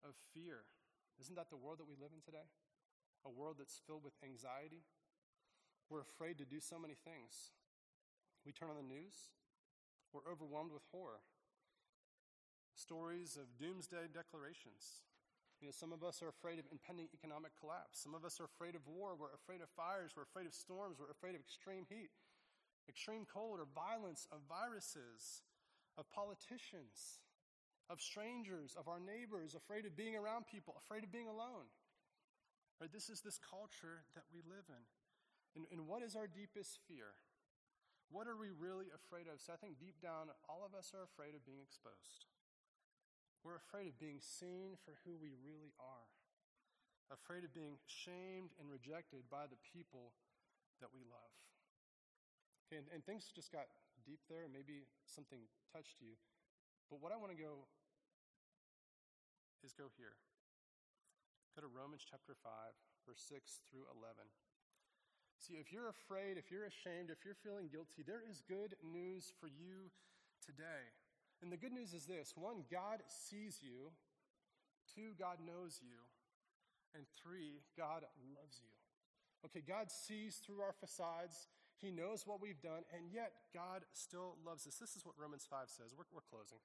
of 0.00 0.16
fear. 0.32 0.64
Isn't 1.20 1.36
that 1.36 1.50
the 1.50 1.60
world 1.60 1.82
that 1.82 1.90
we 1.90 1.98
live 1.98 2.14
in 2.14 2.22
today? 2.22 2.46
A 3.26 3.30
world 3.30 3.56
that's 3.58 3.82
filled 3.84 4.06
with 4.06 4.14
anxiety. 4.22 4.86
We're 5.90 6.06
afraid 6.06 6.38
to 6.38 6.46
do 6.46 6.60
so 6.60 6.78
many 6.78 6.94
things. 6.94 7.52
We 8.46 8.52
turn 8.52 8.70
on 8.70 8.78
the 8.78 8.86
news, 8.86 9.34
we're 10.12 10.24
overwhelmed 10.24 10.72
with 10.72 10.86
horror. 10.92 11.20
Stories 12.72 13.36
of 13.36 13.58
doomsday 13.58 14.08
declarations. 14.14 15.04
You 15.60 15.66
know, 15.66 15.74
some 15.74 15.90
of 15.90 16.06
us 16.06 16.22
are 16.22 16.30
afraid 16.30 16.62
of 16.62 16.66
impending 16.70 17.10
economic 17.10 17.50
collapse. 17.58 17.98
Some 17.98 18.14
of 18.14 18.22
us 18.24 18.38
are 18.38 18.46
afraid 18.46 18.78
of 18.78 18.86
war. 18.86 19.18
We're 19.18 19.34
afraid 19.34 19.58
of 19.58 19.66
fires. 19.74 20.14
We're 20.14 20.28
afraid 20.30 20.46
of 20.46 20.54
storms. 20.54 21.02
We're 21.02 21.10
afraid 21.10 21.34
of 21.34 21.42
extreme 21.42 21.82
heat, 21.90 22.14
extreme 22.86 23.26
cold, 23.26 23.58
or 23.58 23.66
violence, 23.66 24.30
of 24.30 24.38
viruses, 24.46 25.42
of 25.98 26.06
politicians, 26.14 27.18
of 27.90 27.98
strangers, 27.98 28.78
of 28.78 28.86
our 28.86 29.02
neighbors, 29.02 29.58
afraid 29.58 29.82
of 29.82 29.98
being 29.98 30.14
around 30.14 30.46
people, 30.46 30.78
afraid 30.78 31.02
of 31.02 31.10
being 31.10 31.26
alone. 31.26 31.66
Right? 32.78 32.92
This 32.94 33.10
is 33.10 33.26
this 33.26 33.42
culture 33.42 34.06
that 34.14 34.30
we 34.30 34.46
live 34.46 34.70
in. 34.70 34.84
And, 35.58 35.66
and 35.74 35.90
what 35.90 36.06
is 36.06 36.14
our 36.14 36.30
deepest 36.30 36.78
fear? 36.86 37.18
What 38.14 38.30
are 38.30 38.38
we 38.38 38.54
really 38.54 38.94
afraid 38.94 39.26
of? 39.26 39.42
So 39.42 39.50
I 39.52 39.58
think 39.58 39.82
deep 39.82 39.98
down, 39.98 40.30
all 40.46 40.62
of 40.62 40.70
us 40.70 40.94
are 40.94 41.02
afraid 41.02 41.34
of 41.34 41.42
being 41.42 41.60
exposed. 41.60 42.30
Afraid 43.58 43.90
of 43.90 43.98
being 43.98 44.22
seen 44.22 44.78
for 44.86 44.94
who 45.02 45.18
we 45.18 45.34
really 45.42 45.74
are, 45.82 46.06
afraid 47.10 47.42
of 47.42 47.50
being 47.50 47.82
shamed 47.90 48.54
and 48.62 48.70
rejected 48.70 49.26
by 49.26 49.50
the 49.50 49.58
people 49.74 50.14
that 50.78 50.94
we 50.94 51.02
love. 51.02 51.32
Okay, 52.68 52.78
and, 52.78 52.86
and 52.94 53.02
things 53.02 53.26
just 53.34 53.50
got 53.50 53.66
deep 54.06 54.22
there, 54.30 54.46
and 54.46 54.52
maybe 54.54 54.86
something 55.08 55.42
touched 55.74 55.98
you. 55.98 56.14
But 56.86 57.02
what 57.02 57.10
I 57.10 57.18
want 57.18 57.34
to 57.34 57.40
go 57.40 57.66
is 59.66 59.74
go 59.74 59.90
here. 59.98 60.14
Go 61.58 61.66
to 61.66 61.70
Romans 61.72 62.06
chapter 62.06 62.38
5, 62.38 62.46
verse 63.02 63.24
6 63.26 63.66
through 63.66 63.90
11. 63.90 64.22
See, 65.42 65.58
if 65.58 65.72
you're 65.72 65.90
afraid, 65.90 66.38
if 66.38 66.50
you're 66.50 66.66
ashamed, 66.66 67.10
if 67.10 67.26
you're 67.26 67.38
feeling 67.42 67.70
guilty, 67.70 68.06
there 68.06 68.22
is 68.22 68.42
good 68.46 68.78
news 68.82 69.32
for 69.38 69.46
you 69.46 69.90
today. 70.42 70.92
And 71.42 71.52
the 71.52 71.56
good 71.56 71.72
news 71.72 71.94
is 71.94 72.06
this 72.06 72.34
one, 72.36 72.64
God 72.70 73.02
sees 73.06 73.60
you. 73.62 73.92
Two, 74.94 75.14
God 75.18 75.38
knows 75.44 75.80
you. 75.82 76.02
And 76.94 77.04
three, 77.22 77.62
God 77.76 78.02
loves 78.34 78.58
you. 78.62 78.72
Okay, 79.44 79.62
God 79.62 79.90
sees 79.90 80.36
through 80.36 80.60
our 80.60 80.72
facades. 80.72 81.46
He 81.78 81.92
knows 81.92 82.26
what 82.26 82.42
we've 82.42 82.60
done, 82.60 82.82
and 82.90 83.06
yet 83.12 83.30
God 83.54 83.86
still 83.92 84.34
loves 84.44 84.66
us. 84.66 84.76
This 84.76 84.96
is 84.96 85.06
what 85.06 85.14
Romans 85.16 85.46
5 85.48 85.70
says. 85.70 85.94
We're, 85.96 86.10
we're 86.10 86.26
closing. 86.26 86.58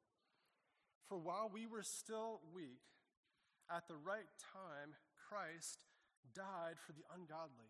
For 1.08 1.20
while 1.20 1.52
we 1.54 1.68
were 1.68 1.84
still 1.84 2.42
weak, 2.56 2.82
at 3.70 3.88
the 3.88 3.96
right 3.96 4.32
time, 4.42 4.96
Christ 5.30 5.84
died 6.34 6.82
for 6.82 6.94
the 6.94 7.06
ungodly. 7.14 7.70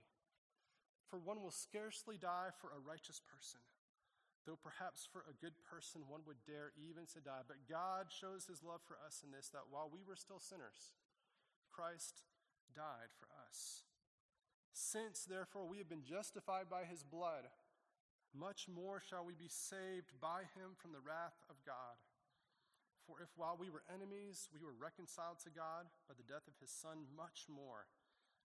For 1.10 1.20
one 1.20 1.42
will 1.42 1.52
scarcely 1.52 2.18
die 2.18 2.50
for 2.62 2.72
a 2.72 2.80
righteous 2.80 3.20
person, 3.20 3.60
though 4.46 4.60
perhaps 4.60 5.08
for 5.08 5.24
a 5.24 5.40
good 5.40 5.56
person 5.64 6.04
one 6.08 6.22
would 6.28 6.44
dare 6.44 6.76
even 6.76 7.08
to 7.16 7.24
die. 7.24 7.48
But 7.48 7.70
God 7.70 8.12
shows 8.12 8.46
his 8.46 8.64
love 8.64 8.84
for 8.84 9.00
us 9.00 9.24
in 9.24 9.32
this 9.32 9.50
that 9.56 9.72
while 9.72 9.88
we 9.88 10.04
were 10.04 10.20
still 10.20 10.40
sinners, 10.40 10.92
Christ 11.72 12.24
died 12.76 13.12
for 13.16 13.32
us. 13.48 13.84
Since, 14.74 15.26
therefore, 15.26 15.70
we 15.70 15.78
have 15.78 15.90
been 15.90 16.04
justified 16.04 16.68
by 16.68 16.84
his 16.84 17.06
blood, 17.06 17.46
much 18.34 18.66
more 18.66 18.98
shall 18.98 19.24
we 19.24 19.38
be 19.38 19.50
saved 19.50 20.10
by 20.18 20.50
him 20.58 20.74
from 20.76 20.92
the 20.92 21.06
wrath 21.06 21.38
of 21.50 21.62
God. 21.62 22.02
For 23.06 23.22
if 23.22 23.30
while 23.36 23.60
we 23.60 23.70
were 23.70 23.86
enemies, 23.92 24.50
we 24.50 24.64
were 24.64 24.74
reconciled 24.74 25.38
to 25.44 25.54
God 25.54 25.86
by 26.10 26.16
the 26.18 26.26
death 26.26 26.48
of 26.50 26.58
his 26.58 26.72
Son, 26.72 27.06
much 27.14 27.46
more, 27.52 27.86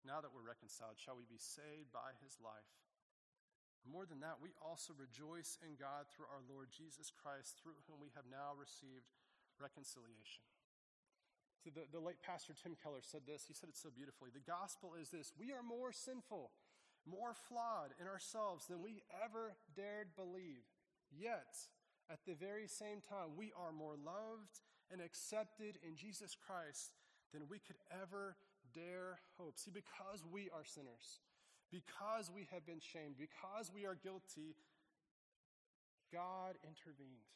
now 0.03 0.19
that 0.19 0.35
we're 0.35 0.47
reconciled, 0.47 0.99
shall 0.99 1.15
we 1.15 1.29
be 1.29 1.39
saved 1.39 1.93
by 1.95 2.17
his 2.25 2.41
life. 2.43 2.86
More 3.85 4.09
than 4.09 4.25
that, 4.25 4.41
we 4.41 4.57
also 4.65 4.97
rejoice 4.97 5.61
in 5.61 5.77
God 5.77 6.09
through 6.09 6.31
our 6.33 6.43
Lord 6.49 6.73
Jesus 6.73 7.13
Christ, 7.13 7.61
through 7.61 7.79
whom 7.87 8.01
we 8.01 8.11
have 8.17 8.27
now 8.27 8.57
received 8.57 9.13
reconciliation. 9.61 10.47
So 11.63 11.75
the, 11.75 11.87
the 11.91 12.03
late 12.03 12.23
pastor 12.23 12.55
Tim 12.55 12.79
Keller 12.79 13.03
said 13.03 13.27
this. 13.27 13.47
He 13.47 13.55
said 13.55 13.71
it 13.71 13.79
so 13.79 13.91
beautifully. 13.91 14.31
The 14.31 14.45
gospel 14.45 14.95
is 14.95 15.11
this 15.11 15.33
we 15.35 15.51
are 15.51 15.63
more 15.63 15.91
sinful, 15.91 16.51
more 17.07 17.35
flawed 17.35 17.95
in 17.99 18.07
ourselves 18.07 18.67
than 18.67 18.83
we 18.83 19.03
ever 19.11 19.59
dared 19.75 20.15
believe. 20.15 20.67
Yet, 21.11 21.55
at 22.11 22.23
the 22.27 22.35
very 22.35 22.67
same 22.67 23.03
time, 23.03 23.35
we 23.39 23.53
are 23.59 23.73
more 23.73 23.99
loved 23.99 24.63
and 24.91 25.01
accepted 25.01 25.79
in 25.83 25.97
Jesus 25.97 26.37
Christ 26.39 26.95
than 27.33 27.51
we 27.51 27.59
could 27.59 27.79
ever 27.91 28.37
dare 28.75 29.19
hope. 29.39 29.59
See, 29.59 29.71
because 29.75 30.23
we 30.31 30.51
are 30.55 30.65
sinners, 30.65 31.19
because 31.71 32.31
we 32.31 32.49
have 32.53 32.65
been 32.67 32.81
shamed, 32.81 33.17
because 33.19 33.73
we 33.75 33.87
are 33.87 33.95
guilty, 33.95 34.55
God 36.13 36.57
intervened. 36.63 37.27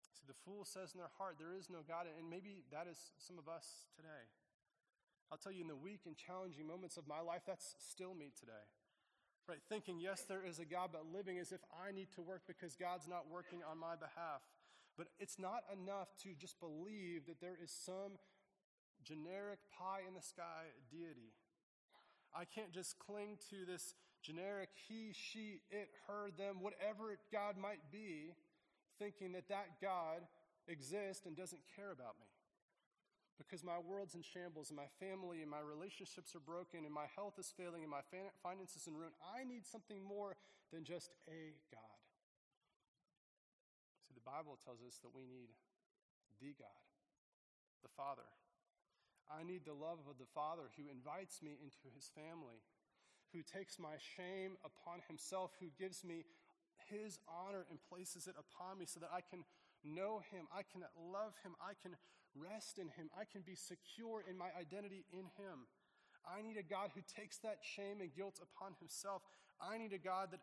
See, 0.00 0.24
the 0.28 0.36
fool 0.44 0.64
says 0.64 0.92
in 0.92 0.98
their 0.98 1.12
heart, 1.18 1.36
There 1.38 1.56
is 1.56 1.70
no 1.70 1.80
God. 1.86 2.06
And 2.06 2.28
maybe 2.28 2.64
that 2.70 2.86
is 2.86 2.98
some 3.18 3.38
of 3.38 3.48
us 3.48 3.88
today. 3.96 4.28
I'll 5.32 5.38
tell 5.38 5.52
you, 5.52 5.62
in 5.62 5.68
the 5.68 5.76
weak 5.76 6.06
and 6.06 6.16
challenging 6.16 6.66
moments 6.66 6.96
of 6.96 7.08
my 7.08 7.20
life, 7.20 7.42
that's 7.46 7.74
still 7.78 8.14
me 8.14 8.30
today. 8.38 8.66
Right? 9.48 9.58
Thinking, 9.68 9.98
yes, 9.98 10.24
there 10.26 10.42
is 10.42 10.58
a 10.58 10.64
God, 10.64 10.90
but 10.92 11.06
living 11.12 11.38
as 11.38 11.52
if 11.52 11.60
I 11.70 11.92
need 11.92 12.10
to 12.14 12.22
work 12.22 12.42
because 12.46 12.74
God's 12.74 13.06
not 13.06 13.30
working 13.30 13.60
on 13.68 13.78
my 13.78 13.94
behalf. 13.94 14.42
But 14.96 15.08
it's 15.18 15.38
not 15.38 15.62
enough 15.70 16.08
to 16.22 16.34
just 16.34 16.58
believe 16.58 17.26
that 17.26 17.40
there 17.40 17.58
is 17.62 17.70
some 17.70 18.18
generic 19.06 19.62
pie 19.78 20.02
in 20.06 20.14
the 20.14 20.22
sky 20.22 20.74
deity. 20.90 21.30
I 22.34 22.44
can't 22.44 22.72
just 22.72 22.98
cling 22.98 23.38
to 23.50 23.64
this 23.64 23.94
generic 24.22 24.70
he, 24.88 25.14
she, 25.14 25.62
it, 25.70 25.88
her, 26.10 26.34
them, 26.36 26.58
whatever 26.60 27.14
God 27.30 27.56
might 27.56 27.80
be 27.92 28.34
thinking 28.98 29.32
that 29.32 29.48
that 29.48 29.78
God 29.80 30.26
exists 30.66 31.26
and 31.26 31.36
doesn't 31.36 31.62
care 31.78 31.92
about 31.94 32.18
me. 32.18 32.26
Because 33.38 33.62
my 33.62 33.76
world's 33.78 34.16
in 34.16 34.24
shambles, 34.24 34.72
and 34.72 34.80
my 34.80 34.88
family 34.96 35.44
and 35.44 35.50
my 35.50 35.60
relationships 35.60 36.34
are 36.34 36.40
broken, 36.40 36.88
and 36.88 36.92
my 36.92 37.04
health 37.14 37.36
is 37.36 37.52
failing, 37.52 37.84
and 37.84 37.92
my 37.92 38.00
finances 38.42 38.88
in 38.88 38.96
ruin. 38.96 39.12
I 39.20 39.44
need 39.44 39.68
something 39.68 40.00
more 40.00 40.40
than 40.72 40.88
just 40.88 41.12
a 41.28 41.52
God. 41.68 42.00
See, 44.08 44.16
the 44.16 44.24
Bible 44.24 44.56
tells 44.64 44.80
us 44.80 44.96
that 45.04 45.12
we 45.12 45.28
need 45.28 45.52
the 46.40 46.56
God, 46.56 46.80
the 47.84 47.92
Father. 47.92 48.24
I 49.26 49.42
need 49.42 49.66
the 49.66 49.74
love 49.74 50.02
of 50.06 50.18
the 50.18 50.30
Father 50.34 50.70
who 50.78 50.86
invites 50.86 51.42
me 51.42 51.58
into 51.58 51.90
his 51.94 52.10
family, 52.14 52.62
who 53.34 53.42
takes 53.42 53.78
my 53.78 53.98
shame 54.16 54.54
upon 54.62 55.02
himself, 55.10 55.50
who 55.58 55.74
gives 55.74 56.04
me 56.04 56.24
his 56.86 57.18
honor 57.26 57.66
and 57.70 57.82
places 57.90 58.26
it 58.30 58.38
upon 58.38 58.78
me 58.78 58.86
so 58.86 59.00
that 59.00 59.10
I 59.10 59.20
can 59.20 59.42
know 59.82 60.22
him, 60.30 60.46
I 60.54 60.62
can 60.62 60.86
love 60.94 61.34
him, 61.42 61.58
I 61.58 61.74
can 61.74 61.98
rest 62.38 62.78
in 62.78 62.88
him, 62.94 63.10
I 63.16 63.26
can 63.26 63.42
be 63.42 63.58
secure 63.58 64.22
in 64.22 64.38
my 64.38 64.50
identity 64.54 65.04
in 65.10 65.26
him. 65.38 65.66
I 66.26 66.42
need 66.42 66.58
a 66.58 66.66
God 66.66 66.90
who 66.94 67.02
takes 67.06 67.38
that 67.46 67.62
shame 67.62 68.02
and 68.02 68.14
guilt 68.14 68.42
upon 68.42 68.74
himself. 68.78 69.22
I 69.62 69.78
need 69.78 69.94
a 69.94 70.02
God 70.02 70.34
that 70.34 70.42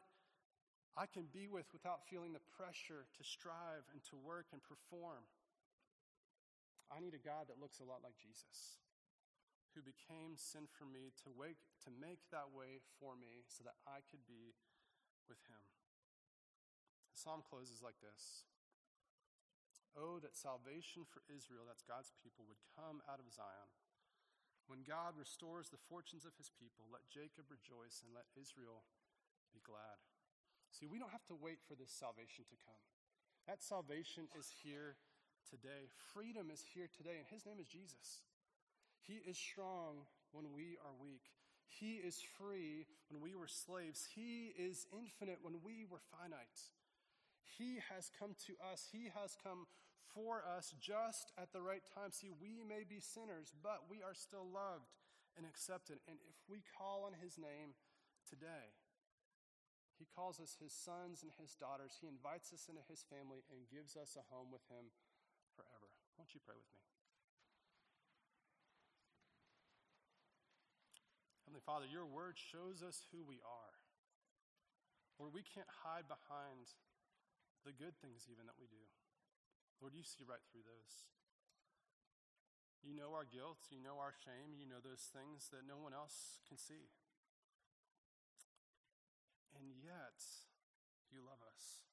I 0.96 1.06
can 1.08 1.28
be 1.34 1.48
with 1.48 1.68
without 1.74 2.08
feeling 2.08 2.32
the 2.32 2.44
pressure 2.56 3.10
to 3.18 3.22
strive 3.24 3.84
and 3.92 4.00
to 4.10 4.16
work 4.16 4.48
and 4.54 4.62
perform. 4.64 5.28
I 6.94 7.02
need 7.02 7.18
a 7.18 7.22
God 7.26 7.50
that 7.50 7.58
looks 7.58 7.82
a 7.82 7.90
lot 7.90 8.06
like 8.06 8.22
Jesus, 8.22 8.78
who 9.74 9.82
became 9.82 10.38
sin 10.38 10.70
for 10.70 10.86
me 10.86 11.10
to, 11.26 11.34
wake, 11.34 11.58
to 11.82 11.90
make 11.90 12.22
that 12.30 12.54
way 12.54 12.78
for 13.02 13.18
me 13.18 13.42
so 13.50 13.66
that 13.66 13.82
I 13.90 14.06
could 14.06 14.22
be 14.30 14.54
with 15.26 15.42
him. 15.50 15.66
The 17.10 17.18
psalm 17.18 17.42
closes 17.42 17.82
like 17.82 17.98
this 17.98 18.46
Oh, 19.98 20.18
that 20.22 20.38
salvation 20.38 21.06
for 21.06 21.26
Israel, 21.30 21.66
that's 21.66 21.86
God's 21.86 22.14
people, 22.22 22.46
would 22.46 22.62
come 22.78 23.02
out 23.10 23.22
of 23.22 23.30
Zion. 23.30 23.70
When 24.66 24.82
God 24.82 25.18
restores 25.18 25.70
the 25.70 25.82
fortunes 25.90 26.26
of 26.26 26.38
his 26.38 26.50
people, 26.50 26.90
let 26.90 27.10
Jacob 27.10 27.50
rejoice 27.50 28.02
and 28.02 28.14
let 28.14 28.30
Israel 28.34 28.86
be 29.54 29.62
glad. 29.62 30.02
See, 30.74 30.90
we 30.90 30.98
don't 30.98 31.14
have 31.14 31.28
to 31.30 31.38
wait 31.38 31.62
for 31.62 31.78
this 31.78 31.94
salvation 31.94 32.50
to 32.50 32.58
come. 32.58 32.82
That 33.46 33.62
salvation 33.62 34.32
is 34.34 34.50
here 34.64 34.98
today. 35.50 35.92
Freedom 36.14 36.50
is 36.52 36.64
here 36.74 36.88
today, 36.88 37.18
and 37.20 37.28
his 37.28 37.46
name 37.46 37.60
is 37.60 37.68
Jesus. 37.68 38.24
He 39.04 39.20
is 39.28 39.38
strong 39.38 40.08
when 40.32 40.54
we 40.56 40.78
are 40.80 40.96
weak. 40.96 41.28
He 41.68 42.00
is 42.00 42.22
free 42.38 42.86
when 43.10 43.22
we 43.22 43.36
were 43.36 43.50
slaves. 43.50 44.08
He 44.14 44.54
is 44.58 44.86
infinite 44.94 45.40
when 45.42 45.60
we 45.64 45.86
were 45.90 46.02
finite. 46.14 46.72
He 47.58 47.80
has 47.90 48.10
come 48.14 48.36
to 48.48 48.54
us. 48.62 48.88
He 48.92 49.10
has 49.14 49.36
come 49.44 49.66
for 50.14 50.46
us 50.46 50.74
just 50.80 51.34
at 51.38 51.52
the 51.52 51.62
right 51.62 51.84
time. 51.94 52.14
See, 52.14 52.30
we 52.30 52.62
may 52.62 52.86
be 52.86 53.02
sinners, 53.02 53.54
but 53.62 53.90
we 53.90 54.06
are 54.06 54.14
still 54.14 54.46
loved 54.46 54.94
and 55.38 55.46
accepted. 55.46 55.98
And 56.08 56.22
if 56.30 56.38
we 56.46 56.62
call 56.78 57.10
on 57.10 57.18
His 57.18 57.38
name 57.38 57.74
today, 58.30 58.78
He 59.98 60.06
calls 60.06 60.38
us 60.40 60.58
His 60.62 60.74
sons 60.74 61.26
and 61.26 61.34
His 61.42 61.58
daughters. 61.58 61.98
He 61.98 62.06
invites 62.06 62.54
us 62.54 62.70
into 62.70 62.86
His 62.86 63.02
family 63.10 63.42
and 63.50 63.70
gives 63.74 63.98
us 63.98 64.14
a 64.14 64.26
home 64.30 64.54
with 64.54 64.66
Him. 64.70 64.94
Won't 66.18 66.34
you 66.34 66.42
pray 66.44 66.56
with 66.56 66.70
me? 66.72 66.82
Heavenly 71.46 71.64
Father, 71.66 71.86
your 71.86 72.10
word 72.10 72.40
shows 72.40 72.82
us 72.82 73.06
who 73.14 73.22
we 73.22 73.38
are. 73.46 73.74
Lord, 75.22 75.38
we 75.38 75.46
can't 75.46 75.70
hide 75.86 76.10
behind 76.10 76.74
the 77.62 77.76
good 77.76 77.94
things 78.02 78.26
even 78.26 78.50
that 78.50 78.58
we 78.58 78.66
do. 78.66 78.82
Lord, 79.78 79.94
you 79.94 80.02
see 80.02 80.26
right 80.26 80.42
through 80.50 80.66
those. 80.66 81.06
You 82.84 82.92
know 82.92 83.16
our 83.16 83.24
guilt, 83.24 83.72
you 83.72 83.80
know 83.80 84.02
our 84.02 84.12
shame, 84.12 84.58
you 84.60 84.68
know 84.68 84.84
those 84.84 85.08
things 85.14 85.48
that 85.56 85.64
no 85.64 85.80
one 85.80 85.96
else 85.96 86.44
can 86.44 86.60
see. 86.60 86.92
And 89.56 89.72
yet, 89.80 90.20
you 91.08 91.24
love 91.24 91.40
us. 91.46 91.86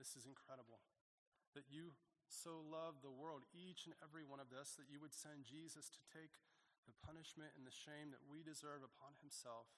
This 0.00 0.16
is 0.16 0.24
incredible. 0.24 0.80
That 1.52 1.68
you 1.68 1.98
so 2.32 2.64
love 2.64 3.04
the 3.04 3.12
world, 3.12 3.44
each 3.52 3.84
and 3.84 3.92
every 4.00 4.24
one 4.24 4.40
of 4.40 4.48
us, 4.56 4.72
that 4.80 4.88
you 4.88 4.98
would 5.04 5.12
send 5.12 5.44
Jesus 5.44 5.92
to 5.92 6.00
take 6.08 6.40
the 6.88 6.96
punishment 7.04 7.52
and 7.54 7.68
the 7.68 7.74
shame 7.74 8.08
that 8.10 8.24
we 8.24 8.40
deserve 8.40 8.80
upon 8.80 9.14
himself 9.20 9.68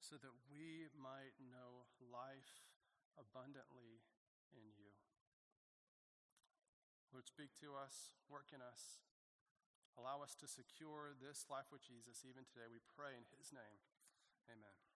so 0.00 0.18
that 0.18 0.34
we 0.50 0.90
might 0.96 1.36
know 1.38 1.86
life 2.00 2.64
abundantly 3.14 4.02
in 4.50 4.66
you. 4.74 4.90
Lord, 7.12 7.28
speak 7.28 7.52
to 7.60 7.76
us, 7.76 8.16
work 8.26 8.50
in 8.56 8.64
us. 8.64 9.04
Allow 10.00 10.24
us 10.24 10.32
to 10.40 10.48
secure 10.48 11.12
this 11.12 11.44
life 11.52 11.68
with 11.68 11.84
Jesus 11.84 12.24
even 12.24 12.48
today. 12.48 12.66
We 12.72 12.80
pray 12.80 13.12
in 13.12 13.28
his 13.36 13.52
name. 13.52 13.78
Amen. 14.48 14.91